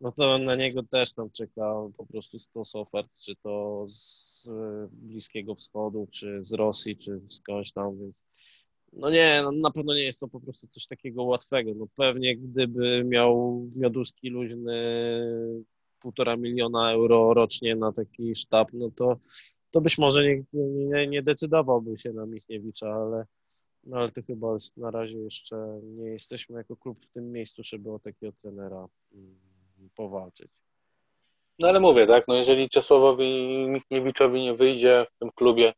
[0.00, 4.50] no to na niego też tam czeka po prostu stos ofert, czy to z
[4.92, 8.24] Bliskiego Wschodu, czy z Rosji, czy skądś tam, więc
[8.92, 11.72] no nie, no na pewno nie jest to po prostu coś takiego łatwego.
[11.76, 14.74] No pewnie gdyby miał Mioduski luźny
[16.00, 19.16] półtora miliona euro rocznie na taki sztab, no to,
[19.70, 23.26] to być może nie, nie, nie decydowałby się na Michniewicza, ale,
[23.84, 27.92] no ale to chyba na razie jeszcze nie jesteśmy jako klub w tym miejscu, żeby
[27.92, 29.38] o takiego trenera mm,
[29.94, 30.48] powalczyć.
[31.58, 35.74] No ale mówię, tak, no jeżeli Czesławowi Michniewiczowi nie wyjdzie w tym klubie,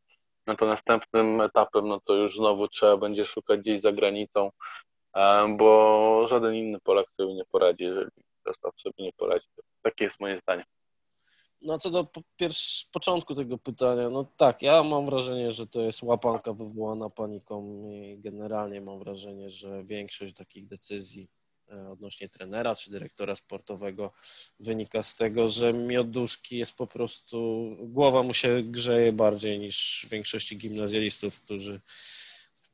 [0.46, 4.50] no to następnym etapem, no to już znowu trzeba będzie szukać gdzieś za granicą,
[5.14, 8.10] e, bo żaden inny Polak sobie nie poradzi, jeżeli
[8.44, 9.46] Czesław sobie nie poradzi.
[9.82, 10.64] Takie jest moje zdanie.
[11.62, 12.06] No co do
[12.36, 17.88] pierwszy, początku tego pytania, no tak, ja mam wrażenie, że to jest łapanka wywołana paniką
[17.90, 21.28] i generalnie mam wrażenie, że większość takich decyzji
[21.72, 24.12] E, odnośnie trenera czy dyrektora sportowego
[24.60, 30.56] wynika z tego, że Mioduski jest po prostu, głowa mu się grzeje bardziej niż większości
[30.56, 31.80] gimnazjalistów, którzy,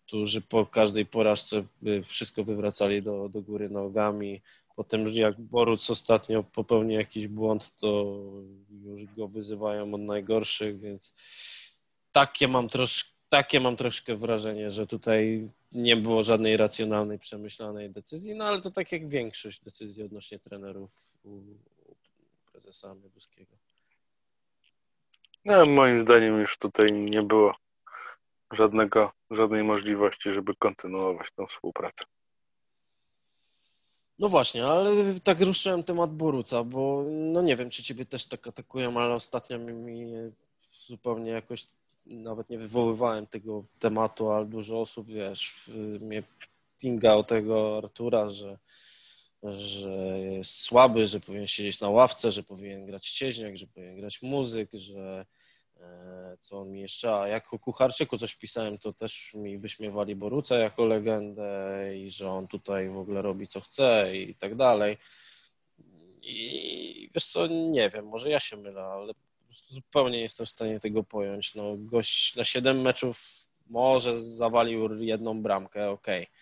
[0.06, 1.64] którzy po każdej porażce
[2.04, 4.42] wszystko wywracali do, do góry nogami.
[4.76, 8.16] Potem jak Boruc ostatnio popełni jakiś błąd, to
[8.84, 11.12] już go wyzywają od najgorszych, więc
[12.12, 18.34] takie mam troszkę takie mam troszkę wrażenie, że tutaj nie było żadnej racjonalnej, przemyślanej decyzji,
[18.34, 20.90] no ale to tak jak większość decyzji odnośnie trenerów
[21.24, 21.96] u, u
[22.52, 22.94] prezesa.
[25.44, 27.54] No, moim zdaniem już tutaj nie było
[28.52, 32.04] żadnego, żadnej możliwości, żeby kontynuować tą współpracę.
[34.18, 38.46] No właśnie, ale tak ruszyłem temat Boruca, bo no nie wiem, czy ciebie też tak
[38.46, 40.12] atakują, ale ostatnio mi, mi
[40.86, 41.66] zupełnie jakoś
[42.06, 45.70] nawet nie wywoływałem tego tematu, ale dużo osób, wiesz,
[46.00, 46.22] mnie
[46.78, 48.58] pingał tego Artura, że,
[49.42, 54.22] że jest słaby, że powinien siedzieć na ławce, że powinien grać ścieżniak, że powinien grać
[54.22, 55.26] muzyk, że
[56.40, 60.58] co on mi jeszcze, a jak o Kucharczyku coś pisałem, to też mi wyśmiewali Boruca
[60.58, 64.98] jako legendę i że on tutaj w ogóle robi co chce i tak dalej.
[66.22, 69.12] I wiesz co, nie wiem, może ja się mylę, ale
[69.50, 71.54] zupełnie nie jestem w stanie tego pojąć.
[71.54, 76.22] No, gość na 7 meczów może zawalił jedną bramkę, okej.
[76.22, 76.34] Okay.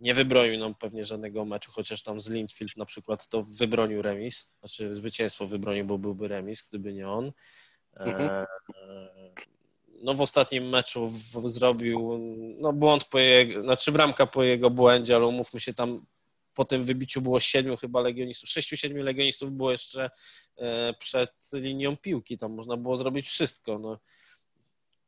[0.00, 4.54] Nie wybronił nam pewnie żadnego meczu, chociaż tam z Lindfield na przykład to wybronił remis,
[4.58, 7.32] znaczy zwycięstwo wybronił, bo byłby remis, gdyby nie on.
[7.98, 8.30] Mhm.
[8.30, 8.46] E,
[10.02, 12.18] no w ostatnim meczu w, zrobił
[12.58, 16.06] no błąd po jego, znaczy bramka po jego błędzie, ale umówmy się tam
[16.54, 20.10] po tym wybiciu było siedmiu chyba legionistów, sześciu, siedmiu legionistów było jeszcze
[20.56, 23.78] e, przed linią piłki, tam można było zrobić wszystko.
[23.78, 23.98] No,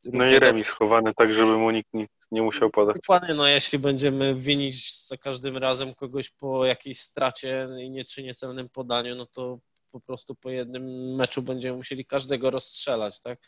[0.04, 1.90] no i remis schowany tak, żeby mu nikt
[2.30, 2.96] nie musiał podać.
[2.96, 8.22] Dokładnie, no jeśli będziemy winić za każdym razem kogoś po jakiejś stracie i nie czy
[8.22, 9.58] niecelnym podaniu, no to
[9.90, 13.38] po prostu po jednym meczu będziemy musieli każdego rozstrzelać, tak?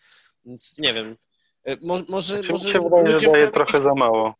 [0.44, 1.16] Więc nie wiem.
[1.64, 4.34] E, może, może, znaczy, może się wydaje, że daje trochę za mało.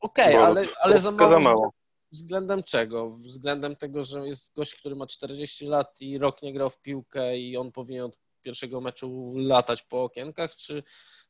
[0.00, 1.72] Okej, okay, ale, ale za mało, za mało.
[2.12, 3.10] Względem czego?
[3.10, 7.38] Względem tego, że jest gość, który ma 40 lat i rok nie grał w piłkę
[7.38, 10.82] i on powinien od pierwszego meczu latać po okienkach, czy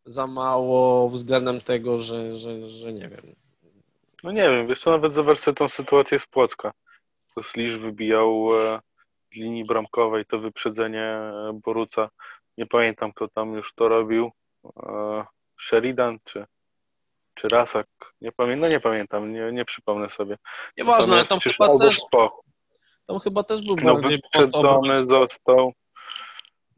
[0.06, 3.34] za mało względem tego, że, że, że nie wiem.
[4.22, 6.72] No nie wiem, wiesz co, nawet zobaczcie tą sytuację z Płocka.
[7.34, 8.80] To Slisz wybijał e,
[9.34, 12.10] z linii bramkowej to wyprzedzenie e, Boruca.
[12.58, 14.30] Nie pamiętam, kto tam już to robił.
[14.86, 15.24] E,
[15.60, 16.46] Sheridan czy
[17.34, 17.86] czy Rasak,
[18.20, 20.36] nie pamiętam, no nie pamiętam, nie, nie przypomnę sobie.
[20.78, 22.00] Nieważne, ale tam chyba też,
[23.06, 25.72] tam chyba też był no, wyprzedzony został.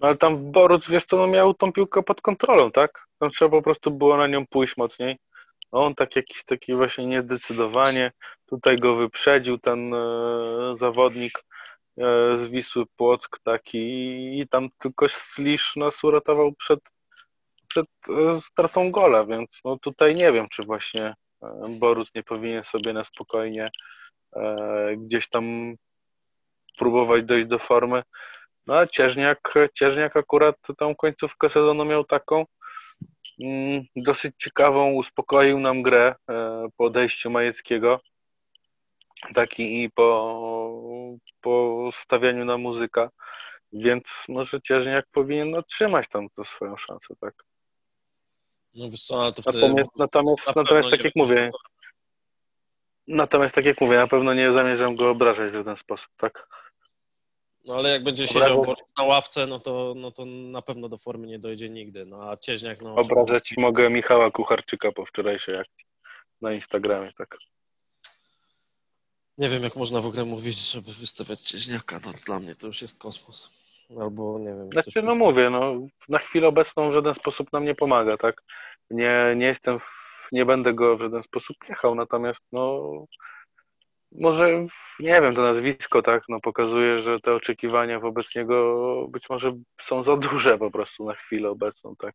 [0.00, 3.06] No ale tam Boruc, wiesz co, no miał tą piłkę pod kontrolą, tak?
[3.18, 5.16] Tam trzeba po prostu było na nią pójść mocniej.
[5.72, 8.12] No on tak jakiś taki właśnie niezdecydowanie,
[8.46, 9.98] tutaj go wyprzedził ten e,
[10.76, 11.44] zawodnik
[12.34, 13.78] z Wisły Płock taki
[14.40, 16.80] i tam tylko Slisz nas uratował przed
[17.68, 22.64] przed e, stratą gola, więc no tutaj nie wiem, czy właśnie e, Borus nie powinien
[22.64, 23.70] sobie na spokojnie
[24.36, 25.74] e, gdzieś tam
[26.78, 28.02] próbować dojść do formy.
[28.66, 32.44] No a Cieżniak, Cieżniak akurat tą końcówkę sezonu miał taką
[33.40, 36.14] mm, dosyć ciekawą, uspokoił nam grę
[36.76, 38.00] po odejściu Majeckiego.
[39.34, 43.10] Taki i po, po stawianiu na muzyka,
[43.72, 47.34] więc może Cieżniak powinien otrzymać tam to swoją szansę, tak?
[48.74, 49.60] No wiesz co, ale to wtedy...
[49.60, 51.50] Natomiast, natomiast, na natomiast tak jak mówię,
[53.06, 56.48] natomiast tak jak mówię, na pewno nie zamierzam go obrażać w ten sposób, tak?
[57.64, 61.26] No ale jak będzie siedział na ławce, no to, no to na pewno do formy
[61.26, 62.06] nie dojdzie nigdy.
[62.06, 62.94] No a Cieźniak, no...
[62.94, 65.84] Obrażać mogę Michała Kucharczyka po wczorajszej akcji
[66.40, 67.36] na Instagramie, tak.
[69.38, 72.00] Nie wiem, jak można w ogóle mówić, żeby wystawiać Cieźniaka.
[72.06, 73.50] No, dla mnie to już jest kosmos.
[74.00, 74.68] Albo nie wiem.
[74.72, 75.74] Znaczy, no mówię, no,
[76.08, 78.42] na chwilę obecną w żaden sposób nam nie pomaga, tak?
[78.90, 79.82] Nie, nie jestem, w,
[80.32, 82.82] nie będę go w żaden sposób jechał, natomiast no
[84.12, 84.66] może,
[85.00, 89.52] nie wiem, to nazwisko, tak, no pokazuje, że te oczekiwania wobec niego być może
[89.82, 92.14] są za duże po prostu na chwilę obecną, tak.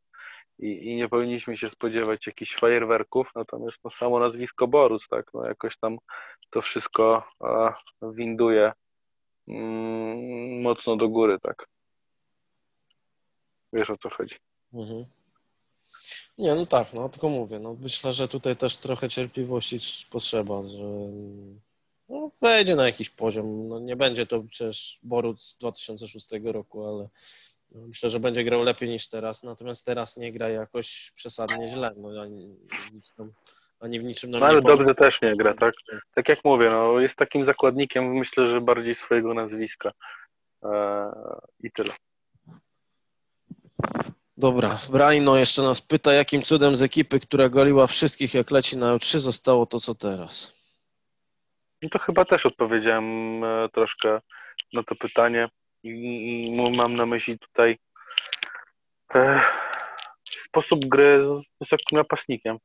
[0.61, 5.45] I, i nie powinniśmy się spodziewać jakichś fajerwerków, natomiast no samo nazwisko Borus, tak, no
[5.45, 5.97] jakoś tam
[6.49, 8.71] to wszystko a, winduje
[9.47, 11.67] mm, mocno do góry, tak.
[13.73, 14.35] Wiesz o co chodzi.
[14.73, 15.05] Mhm.
[16.38, 19.79] Nie, no tak, no tylko mówię, no myślę, że tutaj też trochę cierpliwości
[20.11, 20.83] potrzeba, że
[22.09, 23.67] no, wejdzie na jakiś poziom.
[23.67, 27.09] No, nie będzie to przecież Borut z 2006 roku, ale
[27.72, 29.43] myślę, że będzie grał lepiej niż teraz.
[29.43, 31.93] Natomiast teraz nie gra jakoś przesadnie źle.
[31.98, 32.56] No, ani,
[32.93, 33.31] nic tam,
[33.80, 35.73] ani w niczym no, ale dobrze też nie gra, tak?
[36.14, 39.91] Tak jak mówię, no, jest takim zakładnikiem, myślę, że bardziej swojego nazwiska.
[40.64, 41.11] Eee,
[41.64, 41.93] I tyle.
[44.38, 48.98] Dobra, Braino jeszcze nas pyta, jakim cudem z ekipy, która goliła wszystkich jak leci na
[48.98, 50.61] E3 zostało to, co teraz?
[51.81, 54.22] No to chyba też odpowiedziałem e, troszkę
[54.73, 55.49] na to pytanie
[55.84, 57.78] i, mam na myśli tutaj
[59.16, 59.41] e,
[60.26, 62.58] sposób gry z wysokim napastnikiem.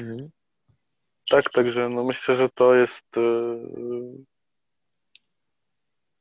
[0.00, 0.30] Mhm.
[1.30, 3.22] Tak, także no myślę, że to jest e,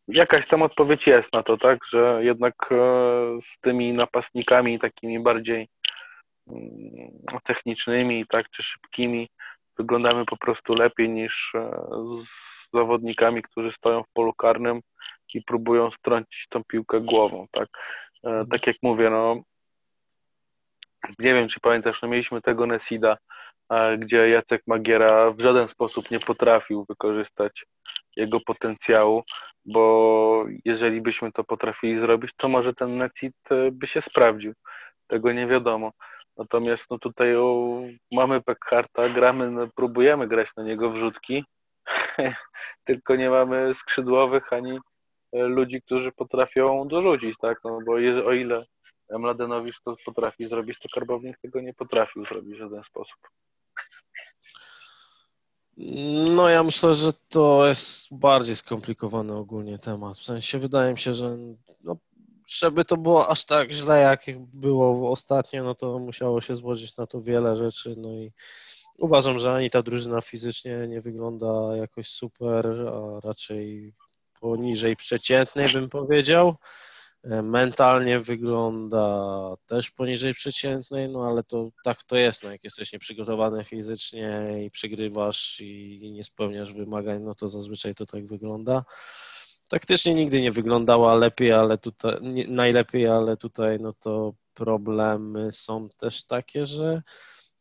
[0.07, 2.75] jakaś tam odpowiedź jest na to, tak, że jednak e,
[3.41, 5.67] z tymi napastnikami takimi bardziej
[6.47, 9.29] mm, technicznymi, tak, czy szybkimi
[9.77, 11.71] wyglądamy po prostu lepiej niż e,
[12.05, 14.81] z zawodnikami, którzy stoją w polu karnym
[15.35, 17.69] i próbują strącić tą piłkę głową, tak.
[18.23, 18.47] E, mhm.
[18.47, 19.41] Tak jak mówię, no
[21.19, 23.17] nie wiem, czy pamiętasz, no mieliśmy tego Nesida,
[23.97, 27.65] gdzie Jacek Magiera w żaden sposób nie potrafił wykorzystać
[28.15, 29.23] jego potencjału,
[29.65, 34.53] bo jeżeli byśmy to potrafili zrobić, to może ten Nesid e, by się sprawdził.
[35.07, 35.91] Tego nie wiadomo.
[36.37, 37.81] Natomiast no tutaj o,
[38.11, 41.45] mamy Pekharta, gramy, no, próbujemy grać na niego wrzutki,
[42.85, 44.79] tylko nie mamy skrzydłowych ani e,
[45.33, 47.59] ludzi, którzy potrafią dorzucić, tak?
[47.63, 48.65] No bo jest, o ile
[49.09, 53.17] Mladenowicz to potrafi zrobić, to Karbownik tego nie potrafił zrobić w żaden sposób.
[56.35, 60.17] No ja myślę, że to jest bardziej skomplikowany ogólnie temat.
[60.17, 61.37] W sensie wydaje mi się, że
[61.83, 61.97] no,
[62.47, 67.07] żeby to było aż tak źle, jak było ostatnio, no to musiało się złożyć na
[67.07, 67.95] to wiele rzeczy.
[67.97, 68.31] No i
[68.97, 73.93] uważam, że ani ta drużyna fizycznie nie wygląda jakoś super, a raczej
[74.41, 76.55] poniżej przeciętnej bym powiedział.
[77.23, 82.93] E, mentalnie wygląda też poniżej przeciętnej, no ale to tak to jest, no jak jesteś
[82.93, 88.85] nieprzygotowany fizycznie i przegrywasz i nie spełniasz wymagań, no to zazwyczaj to tak wygląda.
[89.69, 95.89] Taktycznie nigdy nie wyglądała lepiej, ale tutaj nie, najlepiej, ale tutaj no to problemy są
[95.89, 97.01] też takie, że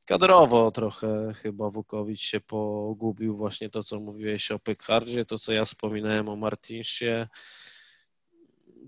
[0.07, 5.65] kadrowo trochę chyba Wukowicz się pogubił właśnie to, co mówiłeś o Pykhardzie, to, co ja
[5.65, 7.28] wspominałem o Martinsie,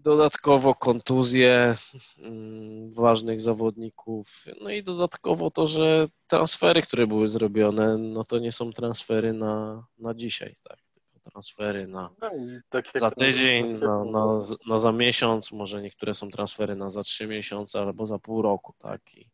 [0.02, 1.74] Dodatkowo kontuzje
[2.18, 8.52] mm, ważnych zawodników, no i dodatkowo to, że transfery, które były zrobione, no to nie
[8.52, 10.78] są transfery na, na dzisiaj, tak?
[10.92, 12.30] Tylko transfery na no,
[12.68, 17.26] tak za tydzień, na, na, na za miesiąc, może niektóre są transfery na za trzy
[17.26, 19.14] miesiące albo za pół roku, tak?
[19.16, 19.30] I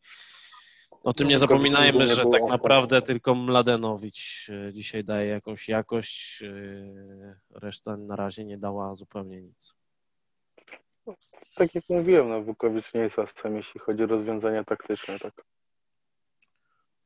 [1.04, 6.42] o tym no, nie zapominajmy, że tak naprawdę tylko Mladenowicz e, dzisiaj daje jakąś jakość,
[6.42, 9.74] e, reszta na razie nie dała zupełnie nic
[11.54, 15.44] tak jak mówiłem, no Wukowicz nie jest łascem, jeśli chodzi o rozwiązania taktyczne, tak.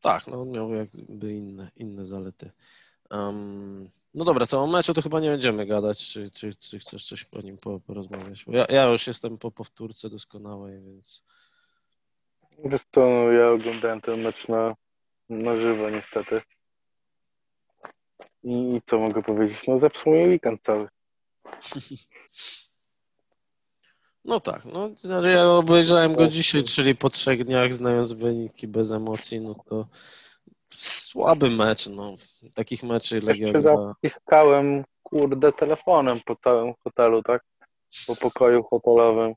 [0.01, 2.51] Tak, no on miał jakby inne, inne zalety.
[3.11, 7.07] Um, no dobra, co o meczu to chyba nie będziemy gadać, czy, czy, czy chcesz
[7.07, 8.45] coś o nim porozmawiać?
[8.45, 11.25] Bo ja, ja już jestem po powtórce doskonałej, więc...
[12.65, 14.75] Wiesz co, no, ja oglądałem ten mecz na,
[15.29, 16.41] na żywo niestety.
[18.43, 19.59] I co mogę powiedzieć?
[19.69, 20.89] No zepsuł mi weekend cały.
[24.25, 28.93] No tak, no znaczy ja obejrzałem go dzisiaj, czyli po trzech dniach, znając wyniki bez
[28.93, 29.87] emocji, no to
[30.67, 32.15] słaby mecz, no.
[32.55, 33.77] Takich meczy Legia gra.
[33.77, 37.45] Zapiskałem, kurde, telefonem po całym hotelu, tak?
[38.07, 39.35] Po pokoju hotelowym.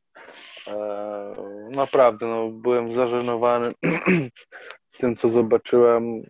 [0.68, 1.36] Eee,
[1.76, 3.74] naprawdę, no, byłem zażenowany
[5.00, 6.24] tym, co zobaczyłem,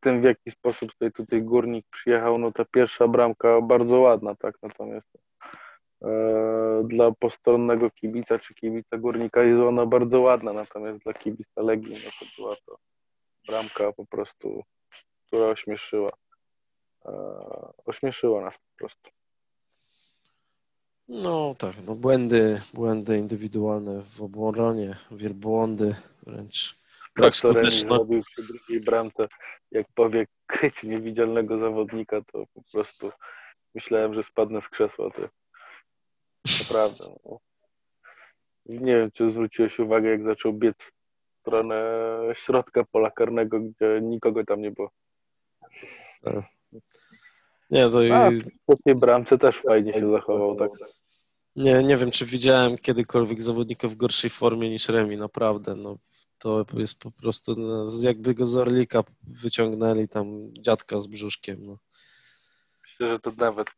[0.00, 2.38] tym, w jaki sposób tutaj, tutaj górnik przyjechał.
[2.38, 4.54] No ta pierwsza bramka bardzo ładna, tak?
[4.62, 5.08] Natomiast
[6.84, 12.10] dla postronnego kibica czy kibica górnika jest ona bardzo ładna, natomiast dla kibica Legii no
[12.20, 12.78] to była to
[13.46, 14.62] bramka po prostu,
[15.26, 16.12] która ośmieszyła.
[17.86, 19.10] Ośmieszyła nas po prostu.
[21.08, 26.78] No tak, no błędy, błędy indywidualne w obronie, wielbłądy wręcz
[27.16, 27.80] brak skuteczności.
[27.80, 29.28] zrobił przy drugiej bramce,
[29.70, 33.10] jak powie kryć niewidzialnego zawodnika, to po prostu
[33.74, 35.10] myślałem, że spadnę z krzesła.
[35.10, 35.22] To
[36.60, 37.04] naprawdę.
[37.24, 37.38] No.
[38.66, 41.74] Nie wiem, czy zwróciłeś uwagę, jak zaczął biec w stronę
[42.44, 44.90] środka pola karnego, gdzie nikogo tam nie było.
[46.22, 46.44] Tak.
[47.70, 48.30] Nie, to A,
[48.74, 50.70] w tej bramce też fajnie się zachował, tak.
[51.56, 55.74] Nie, nie wiem, czy widziałem kiedykolwiek zawodnika w gorszej formie niż Remi, naprawdę.
[55.74, 55.98] No,
[56.38, 61.66] to jest po prostu, no, jakby go z Orlika wyciągnęli tam dziadka z brzuszkiem.
[61.66, 61.78] No.
[62.82, 63.68] Myślę, że to nawet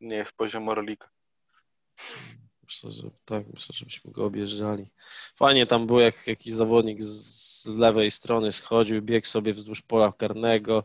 [0.00, 1.08] nie jest poziom Orlika.
[2.62, 4.86] Myślę, że tak, myślę, żebyśmy go objeżdżali.
[5.36, 10.84] Fajnie tam był, jak jakiś zawodnik z lewej strony schodził, biegł sobie wzdłuż pola karnego,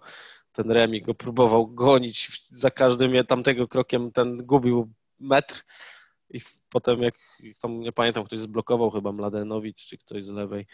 [0.51, 5.63] ten Remi go próbował gonić, za każdym tamtego krokiem ten gubił metr
[6.29, 7.15] i potem jak
[7.61, 10.67] tam, nie pamiętam, ktoś zblokował chyba Mladenowicz czy ktoś z lewej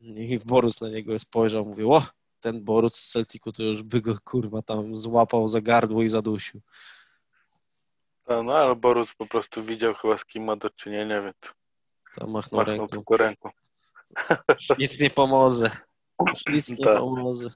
[0.00, 2.02] i Borus na niego spojrzał, mówił, o,
[2.40, 6.60] ten Borus z Celticu to już by go kurwa tam złapał za gardło i zadusił.
[8.28, 11.36] No, no ale Borus po prostu widział chyba z kim ma do czynienia, więc
[12.14, 13.16] tam machnął, machnął ręką.
[13.16, 13.50] ręką.
[14.78, 15.70] Nic nie pomoże.
[16.52, 16.98] nic nie tak.
[16.98, 17.50] pomoże.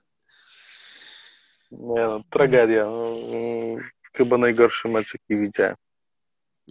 [1.81, 2.85] Nie no, tragedia.
[2.85, 5.77] No, mm, chyba najgorszy mecz, jaki widziałem.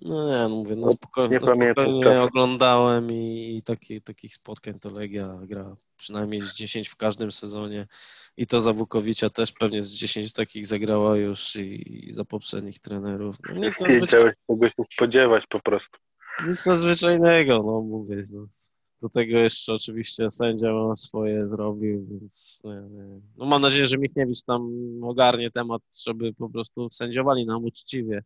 [0.02, 4.80] No nie, no mówię, no spokojnie, nie no spokojnie oglądałem i, i taki, takich spotkań
[4.80, 7.88] to Legia gra przynajmniej z 10 w każdym sezonie
[8.38, 12.80] i to za Wukowicza też pewnie z 10 takich zagrała już i, i za poprzednich
[12.80, 13.36] trenerów.
[13.50, 14.06] No, nic nadzwyczajnego.
[14.06, 16.00] Chciałeś się spodziewać po prostu.
[16.48, 18.22] Nic nadzwyczajnego, no mówię.
[18.34, 18.48] No.
[19.04, 23.20] Do tego jeszcze oczywiście sędzia swoje zrobił, więc nie.
[23.38, 24.72] No mam nadzieję, że Michniewicz tam
[25.04, 28.24] ogarnie temat, żeby po prostu sędziowali nam uczciwie.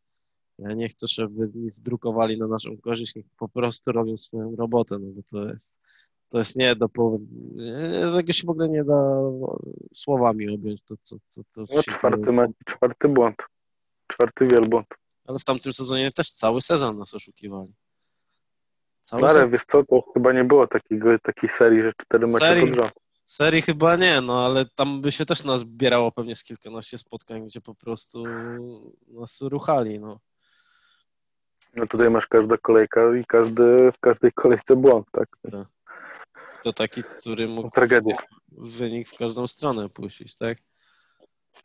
[0.59, 4.99] Ja nie chcę, żeby nic drukowali na naszą korzyść, niech po prostu robią swoją robotę,
[4.99, 5.79] no bo to jest,
[6.29, 6.89] to jest nie do
[8.15, 9.21] tego się w ogóle nie da
[9.93, 10.83] słowami objąć.
[10.83, 13.35] To, to, to, to no, czwarty, ma, czwarty błąd,
[14.07, 14.87] czwarty wielbłąd.
[15.25, 17.73] Ale w tamtym sezonie też cały sezon nas oszukiwali.
[19.07, 19.51] Cały ale sezon.
[19.51, 22.93] wiesz co, to chyba nie było takiego, takiej serii, że cztery mecze pod rząd.
[23.25, 27.45] Serii chyba nie, no ale tam by się też nas zbierało pewnie z kilkanaście spotkań,
[27.45, 28.23] gdzie po prostu
[29.07, 30.19] nas ruchali, no.
[31.75, 35.27] No tutaj masz każda kolejka i każdy, w każdej kolejce błąd, tak?
[35.51, 35.67] tak.
[36.63, 38.15] To taki, który mógł Tragedia.
[38.51, 40.57] wynik w każdą stronę puścić, tak?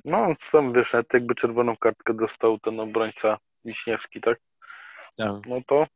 [0.05, 4.39] No, sam wiesz, jakby czerwoną kartkę dostał ten obrońca Wiśniewski, tak?
[5.17, 5.47] Tak.
[5.47, 5.87] No to,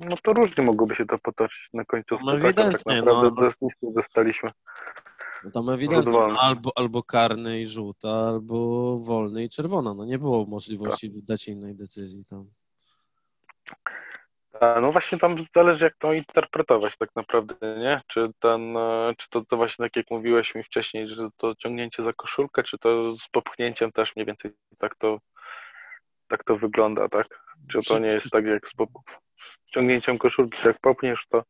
[0.00, 2.18] no to różnie mogłoby się to potoczyć na końcu.
[2.24, 4.50] No ewidentnie, tak naprawdę no, nic nie dostaliśmy.
[5.44, 9.94] No tam ewidentnie, no, albo, albo karny i żółta, albo wolny i czerwona.
[9.94, 11.24] No nie było możliwości tak.
[11.24, 12.50] dać innej decyzji tam.
[14.82, 18.00] No właśnie tam zależy, jak to interpretować tak naprawdę, nie?
[18.06, 22.02] Czy ten, e, czy to, to właśnie tak jak mówiłeś mi wcześniej, że to ciągnięcie
[22.02, 25.18] za koszulkę, czy to z popchnięciem też mniej więcej tak to,
[26.28, 27.26] tak to wygląda, tak?
[27.72, 28.90] Czy to nie jest tak jak z, pop...
[29.66, 31.44] z ciągnięciem koszulki, jak popchniesz, to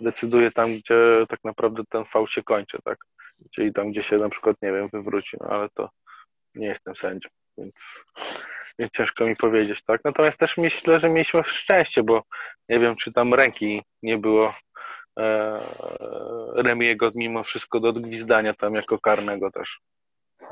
[0.00, 2.98] decyduje tam, gdzie tak naprawdę ten fał się kończy, tak?
[3.54, 5.90] Czyli tam, gdzie się na przykład, nie wiem, wywróci, no ale to
[6.54, 7.28] nie jestem sędzią,
[8.78, 10.00] więc ciężko mi powiedzieć, tak?
[10.04, 12.22] Natomiast też myślę, że mieliśmy szczęście, bo
[12.68, 14.54] nie wiem, czy tam ręki nie było
[15.18, 15.60] e,
[16.54, 19.80] Remiego mimo wszystko do odgwizdania tam jako karnego też.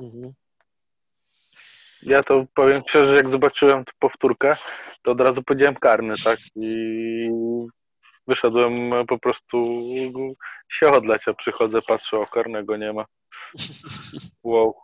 [0.02, 0.32] Mhm.
[2.06, 4.56] Ja to powiem szczerze, jak zobaczyłem tę powtórkę,
[5.02, 6.38] to od razu powiedziałem karny, tak?
[6.56, 7.30] I
[8.26, 9.82] wyszedłem po prostu
[10.68, 13.04] się odleć, a przychodzę, patrzę, o karnego nie ma.
[14.42, 14.74] Wow.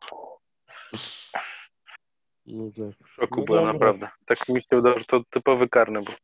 [2.47, 3.09] No tak.
[3.09, 3.73] W szoku no byłem dobra.
[3.73, 4.09] naprawdę.
[4.27, 6.15] Tak mi się wydaje, że to typowy karny był.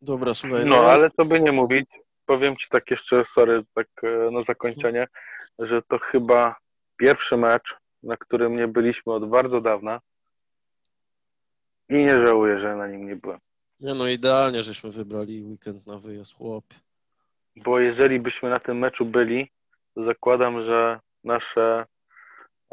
[0.00, 0.64] Dobra, słuchaj.
[0.64, 1.90] No, no, ale to by nie mówić.
[2.26, 5.06] Powiem ci tak jeszcze, sorry, tak e, na zakończenie,
[5.58, 6.56] że to chyba
[6.96, 10.00] pierwszy mecz, na którym nie byliśmy od bardzo dawna
[11.88, 13.38] i nie żałuję, że na nim nie byłem.
[13.80, 16.64] Nie no, idealnie, żeśmy wybrali weekend na wyjazd, chłop.
[17.56, 19.50] Bo jeżeli byśmy na tym meczu byli,
[19.94, 21.86] to zakładam, że nasze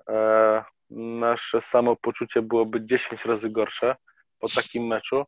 [0.10, 3.96] e, nasze samopoczucie byłoby 10 razy gorsze
[4.40, 5.24] po takim meczu,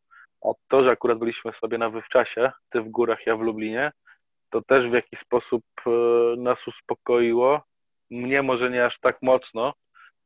[0.46, 3.92] a to, że akurat byliśmy sobie na wywczasie, ty w górach, ja w Lublinie,
[4.50, 5.90] to też w jakiś sposób e,
[6.38, 7.62] nas uspokoiło.
[8.10, 9.74] Mnie może nie aż tak mocno,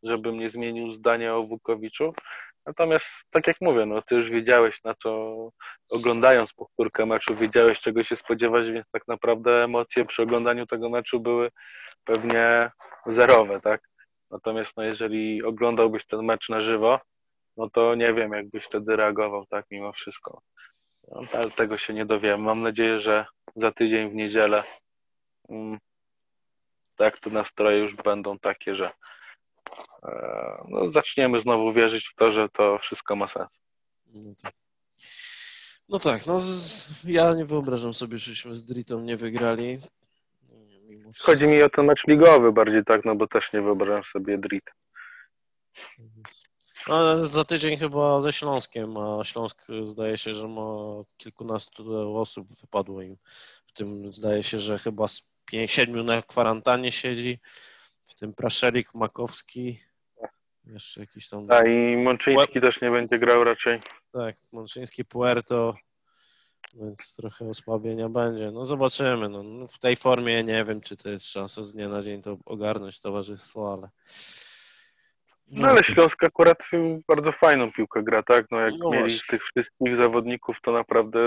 [0.04, 2.14] żebym nie zmienił zdania o Wukowiczu,
[2.68, 5.36] Natomiast, tak jak mówię, no ty już wiedziałeś na co,
[5.92, 11.20] oglądając powtórkę meczu, wiedziałeś czego się spodziewać, więc tak naprawdę emocje przy oglądaniu tego meczu
[11.20, 11.52] były
[12.06, 12.72] pewnie
[13.06, 13.82] zerowe, tak?
[14.32, 17.00] Natomiast no jeżeli oglądałbyś ten mecz na żywo,
[17.58, 20.42] no to nie wiem, jakbyś wtedy reagował, tak, mimo wszystko.
[21.08, 22.42] No, ale tego się nie dowiem.
[22.42, 23.26] Mam nadzieję, że
[23.56, 24.64] za tydzień w niedzielę
[25.50, 25.80] mm,
[26.96, 28.92] tak te nastroje już będą takie, że
[30.70, 33.50] no, zaczniemy znowu wierzyć w to, że to wszystko ma sens.
[34.14, 34.54] No tak.
[35.90, 39.80] No tak, no z, ja nie wyobrażam sobie, żeśmy z Dritą nie wygrali.
[40.84, 44.38] Mimo Chodzi mi o ten mecz ligowy bardziej tak, no bo też nie wyobrażam sobie
[44.38, 44.64] Drit.
[46.88, 50.62] No, za tydzień chyba ze Śląskiem, a Śląsk zdaje się, że ma
[51.18, 53.18] kilkunastu osób wypadło im.
[53.68, 57.40] W tym zdaje się, że chyba z pięć, siedmiu na kwarantannie siedzi,
[58.08, 59.80] w tym Praszelik, Makowski,
[60.66, 61.48] jeszcze jakiś tam...
[61.50, 63.82] A i Mączyński też nie będzie grał raczej.
[64.14, 65.76] Tak, Mączyński, Puerto,
[66.74, 68.52] więc trochę osłabienia będzie.
[68.52, 69.30] No zobaczymy.
[69.30, 72.38] No, w tej formie nie wiem, czy to jest szansa z dnia na dzień to
[72.46, 73.90] ogarnąć towarzystwo, ale...
[75.52, 76.58] No ale Śląsk akurat
[77.08, 78.46] bardzo fajną piłkę gra, tak?
[78.52, 81.20] No jak no mieli tych wszystkich zawodników, to naprawdę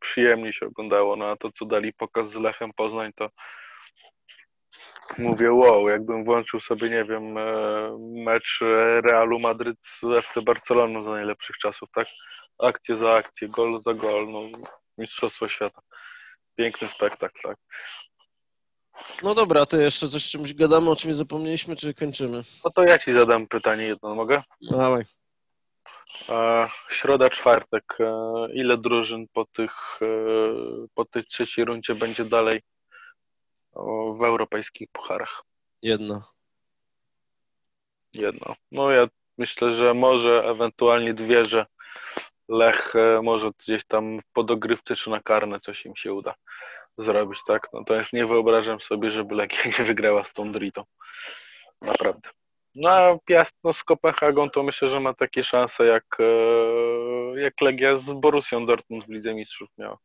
[0.00, 1.16] przyjemnie się oglądało.
[1.16, 3.30] No a to, co dali pokaz z Lechem Poznań, to
[5.18, 8.60] mówię wow, jakbym włączył sobie, nie wiem, e, mecz
[9.04, 12.06] Realu Madryt z FC Barceloną za najlepszych czasów, tak?
[12.58, 14.40] Akcję za akcję, gol za gol, no
[14.98, 15.80] mistrzostwo świata.
[16.56, 17.56] Piękny spektakl, tak?
[19.22, 22.40] No dobra, to jeszcze coś czymś gadamy, o czymś zapomnieliśmy, czy kończymy?
[22.64, 24.42] No to ja ci zadam pytanie jedno, mogę?
[24.70, 25.04] Dawaj.
[26.28, 27.84] E, środa, czwartek.
[28.00, 28.12] E,
[28.54, 29.72] ile drużyn po tych,
[30.02, 30.06] e,
[30.94, 32.62] po tej trzeciej rundzie będzie dalej
[34.18, 35.42] w europejskich pucharach?
[35.82, 36.24] Jedna.
[38.12, 38.56] Jedno.
[38.72, 39.06] No ja
[39.38, 41.66] myślę, że może ewentualnie dwie, że
[42.48, 46.34] Lech może gdzieś tam po dogrywce czy na karne coś im się uda
[46.98, 47.68] zrobić, tak?
[47.72, 50.84] Natomiast nie wyobrażam sobie, żeby Legia nie wygrała z tą Dritą.
[51.82, 52.30] Naprawdę.
[52.74, 57.60] No a Piast no, z Kopenhagą to myślę, że ma takie szanse jak, e, jak
[57.60, 59.98] Legia z Borussią Dortmund w Lidze Mistrzów miała.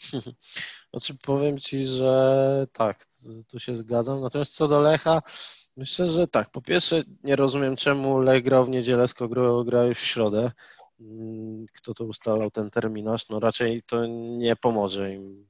[0.90, 3.06] Znaczy powiem Ci, że tak,
[3.48, 4.20] tu się zgadzam.
[4.20, 5.22] Natomiast co do Lecha,
[5.76, 6.50] myślę, że tak.
[6.50, 10.52] Po pierwsze nie rozumiem, czemu Lech grał w niedzielę, skoro gra już w środę.
[11.00, 13.28] Mm, kto to ustalał ten terminarz?
[13.28, 14.06] No raczej to
[14.38, 15.46] nie pomoże im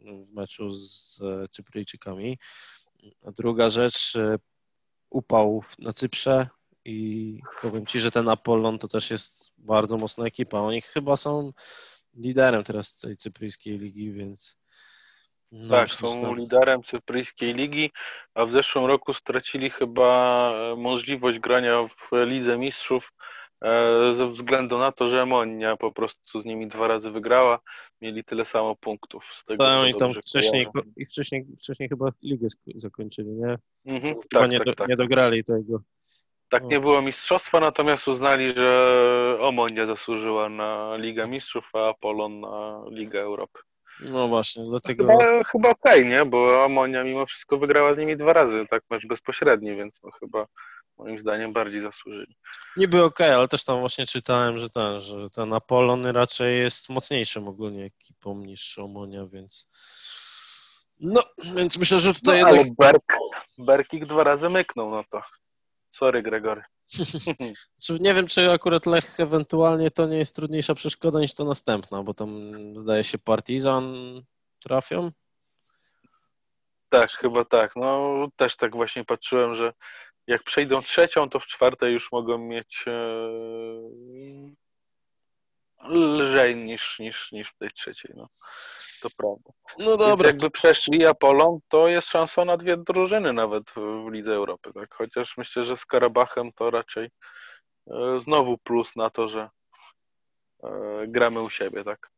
[0.00, 2.38] w meczu z e, Cypryjczykami.
[3.26, 4.38] A druga rzecz, e,
[5.10, 6.48] upał na Cyprze
[6.84, 10.58] i powiem Ci, że ten Apollon to też jest bardzo mocna ekipa.
[10.58, 11.52] Oni chyba są
[12.14, 14.62] liderem teraz tej cypryjskiej ligi, więc...
[15.52, 17.90] No, tak, są liderem cypryjskiej ligi,
[18.34, 23.12] a w zeszłym roku stracili chyba e, możliwość grania w Lidze Mistrzów
[23.62, 27.60] E, ze względu na to, że Monia po prostu z nimi dwa razy wygrała,
[28.00, 29.24] mieli tyle samo punktów.
[29.40, 30.66] Z tego, tak, i tam wcześniej,
[30.96, 33.58] i wcześniej, wcześniej chyba ligę zakończyli, nie?
[33.84, 34.88] Mhm, tak, nie, tak, do, tak.
[34.88, 35.82] nie dograli tego.
[36.52, 42.82] Tak, nie było mistrzostwa, natomiast uznali, że Omonia zasłużyła na Ligę Mistrzów, a Apollon na
[42.90, 43.60] Ligę Europy.
[44.00, 45.06] No właśnie, dlatego...
[45.06, 46.24] Chyba, chyba okej, okay, nie?
[46.24, 50.46] Bo Amonia mimo wszystko wygrała z nimi dwa razy, tak mecz bezpośredni, więc no chyba
[50.98, 52.36] moim zdaniem bardziej zasłużyli.
[52.76, 56.88] Niby okej, okay, ale też tam właśnie czytałem, że ten, że ten Apollon raczej jest
[56.88, 59.68] mocniejszym ogólnie ekipą niż Omonia, więc
[61.00, 61.22] no,
[61.54, 62.66] więc myślę, że tutaj no, jednak...
[62.78, 63.18] ale Berk,
[63.58, 65.22] Berkik dwa razy myknął, no to
[65.92, 66.62] sorry Gregory.
[68.00, 72.14] nie wiem, czy akurat Lech ewentualnie to nie jest trudniejsza przeszkoda niż to następna, bo
[72.14, 72.30] tam
[72.80, 73.94] zdaje się Partizan
[74.62, 75.10] trafią.
[76.88, 77.76] Tak, chyba tak.
[77.76, 79.72] No też tak właśnie patrzyłem, że
[80.26, 82.92] jak przejdą trzecią, to w czwartej już mogą mieć e,
[85.88, 88.12] lżej niż, niż, niż w tej trzeciej.
[88.16, 88.28] No.
[89.02, 89.50] To prawda.
[89.78, 90.08] No dobra.
[90.08, 94.72] Więc jakby przeszli Apolon, to jest szansa na dwie drużyny nawet w Lidze Europy.
[94.72, 94.94] Tak?
[94.94, 97.10] Chociaż myślę, że z Karabachem to raczej
[97.90, 99.50] e, znowu plus na to, że
[100.62, 100.68] e,
[101.08, 102.10] gramy u siebie, tak?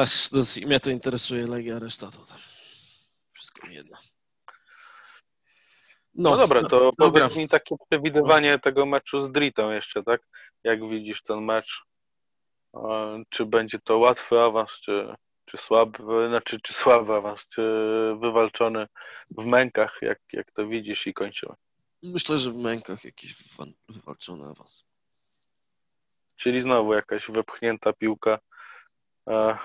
[0.00, 2.38] Aż, to mnie to interesuje Legia, reszta to tam.
[3.32, 3.96] Wszystko jedno.
[6.14, 6.92] No, no dobra, to dobra.
[6.96, 10.20] powiedz mi takie przewidywanie tego meczu z Dritą jeszcze, tak?
[10.64, 11.82] Jak widzisz ten mecz?
[13.28, 17.62] Czy będzie to łatwy awans, czy, czy słaby, znaczy czy słaby awans, czy
[18.20, 18.86] wywalczony
[19.30, 21.54] w mękach, jak, jak to widzisz i kończymy?
[22.02, 23.34] Myślę, że w mękach jakiś
[23.88, 24.84] wywalczony awans.
[26.36, 28.38] Czyli znowu jakaś wepchnięta piłka
[29.28, 29.58] e,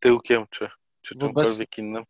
[0.00, 0.70] tyłkiem, czy,
[1.02, 2.04] czy czymkolwiek innym?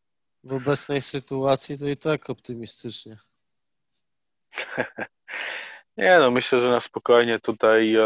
[0.44, 3.16] W obecnej sytuacji to i tak optymistycznie.
[5.99, 8.03] Nie no, myślę, że na spokojnie tutaj e,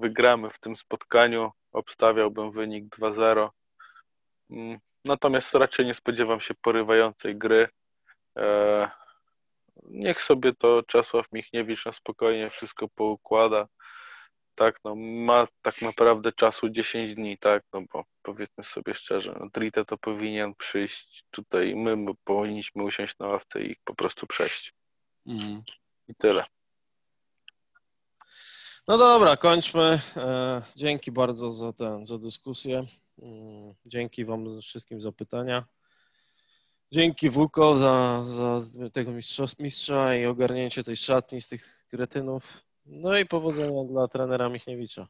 [0.00, 1.50] wygramy w tym spotkaniu.
[1.72, 3.48] Obstawiałbym wynik 2-0.
[4.50, 7.68] Mm, natomiast raczej nie spodziewam się porywającej gry.
[8.38, 8.90] E,
[9.84, 13.66] niech sobie to Czesław Michniewicz na spokojnie wszystko poukłada.
[14.54, 19.48] Tak, no ma tak naprawdę czasu 10 dni, tak, no bo powiedzmy sobie szczerze, no
[19.54, 24.74] Drite to powinien przyjść tutaj, my, my powinniśmy usiąść na ławce i po prostu przejść.
[25.26, 25.62] Mhm.
[26.08, 26.44] I tyle.
[28.88, 29.98] No dobra, kończmy.
[30.16, 32.82] E, dzięki bardzo za tę za dyskusję.
[33.22, 35.64] Mm, Dzięki Wam wszystkim za pytania.
[36.92, 38.60] Dzięki Wuko za, za
[38.92, 42.60] tego mistrza, mistrza i ogarnięcie tej szatni z tych kretynów.
[42.86, 45.06] No i powodzenia dla trenera Michniewicza.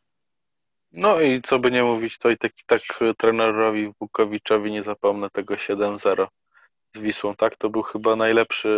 [0.92, 2.82] No i co by nie mówić, to i tak, tak
[3.18, 6.26] trenerowi Wukowiczowi nie zapomnę tego 7-0
[6.94, 7.36] z Wisłą.
[7.36, 8.68] Tak, to był chyba najlepszy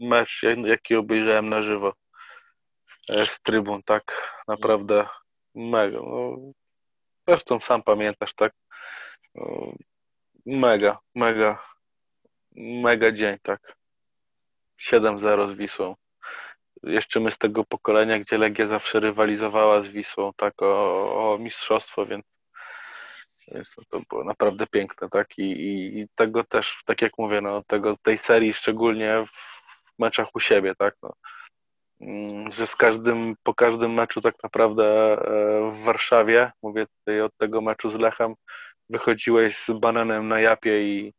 [0.00, 1.92] e, mecz, jaki obejrzałem na żywo
[3.08, 5.06] z trybun, tak, naprawdę
[5.54, 5.98] mega.
[5.98, 6.36] No,
[7.28, 8.52] zresztą sam pamiętasz, tak,
[9.34, 9.72] no,
[10.46, 11.66] mega, mega,
[12.56, 13.76] mega dzień, tak.
[14.80, 15.96] 7-0 z Wisłą.
[16.82, 22.06] Jeszcze my z tego pokolenia, gdzie Legia zawsze rywalizowała z Wisłą, tak, o, o mistrzostwo,
[22.06, 22.24] więc,
[23.52, 27.62] więc to było naprawdę piękne, tak, I, i, i tego też, tak jak mówię, no,
[27.62, 31.12] tego, tej serii szczególnie w meczach u siebie, tak, no,
[32.50, 37.60] że z każdym, po każdym meczu tak naprawdę e, w Warszawie, mówię tutaj od tego
[37.60, 38.34] meczu z Lechem,
[38.88, 41.14] wychodziłeś z bananem na japie i,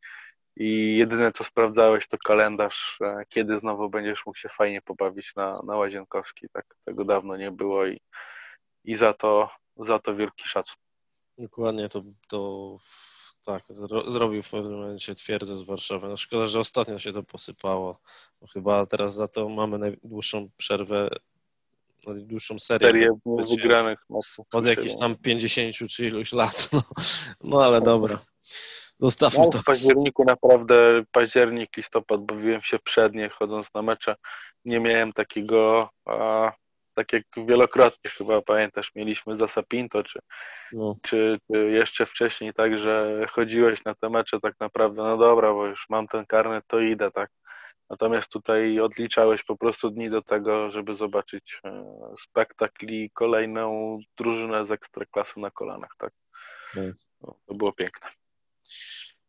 [0.56, 5.62] i jedyne co sprawdzałeś to kalendarz, e, kiedy znowu będziesz mógł się fajnie pobawić na,
[5.68, 6.48] na Łazienkowski.
[6.54, 8.02] Tak, tego dawno nie było i,
[8.84, 10.76] i za to za to wielki szacun.
[11.38, 12.78] Dokładnie to, to
[13.46, 16.08] tak, zro, zrobił w pewnym momencie twierdzę z Warszawy.
[16.08, 18.00] No szkoda, że ostatnio się to posypało.
[18.42, 21.10] Bo chyba teraz za to mamy najdłuższą przerwę,
[22.08, 22.88] najdłuższą serię.
[22.88, 23.10] Serię
[23.50, 24.00] wygranych.
[24.52, 26.70] Od jakichś tam 50 czy iluś lat.
[26.74, 26.82] No,
[27.44, 28.20] no ale dobra.
[29.00, 29.60] Zostawmy no, to.
[29.60, 34.16] W październiku naprawdę, październik, listopad, bawiłem się przednie chodząc na mecze.
[34.66, 36.52] Nie miałem takiego a,
[36.96, 40.20] tak jak wielokrotnie chyba pamiętasz, mieliśmy za Sapinto, czy,
[40.74, 40.96] no.
[41.04, 45.66] czy, czy, jeszcze wcześniej, tak, że chodziłeś na te mecze tak naprawdę, no dobra, bo
[45.66, 47.30] już mam ten karnet, to idę, tak.
[47.90, 51.86] Natomiast tutaj odliczałeś po prostu dni do tego, żeby zobaczyć e,
[52.24, 56.14] spektakl i kolejną drużynę z ekstraklasy na kolanach, tak.
[57.22, 58.08] No, to było piękne.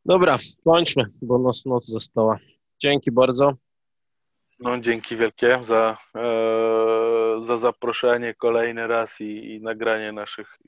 [0.05, 2.39] Dobra, kończmy, bo nas noc została.
[2.79, 3.53] Dzięki bardzo.
[4.59, 10.59] No, dzięki wielkie za, e, za zaproszenie kolejny raz i, i nagranie naszych,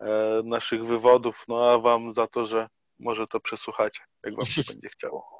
[0.00, 1.44] e, naszych wywodów.
[1.48, 2.68] No a Wam za to, że
[2.98, 5.38] może to przesłuchacie, jak Wam się będzie chciało.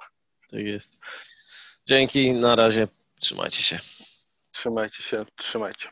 [0.50, 0.98] Tak jest.
[1.86, 2.88] Dzięki, na razie.
[3.20, 3.78] Trzymajcie się.
[4.52, 5.88] Trzymajcie się, trzymajcie.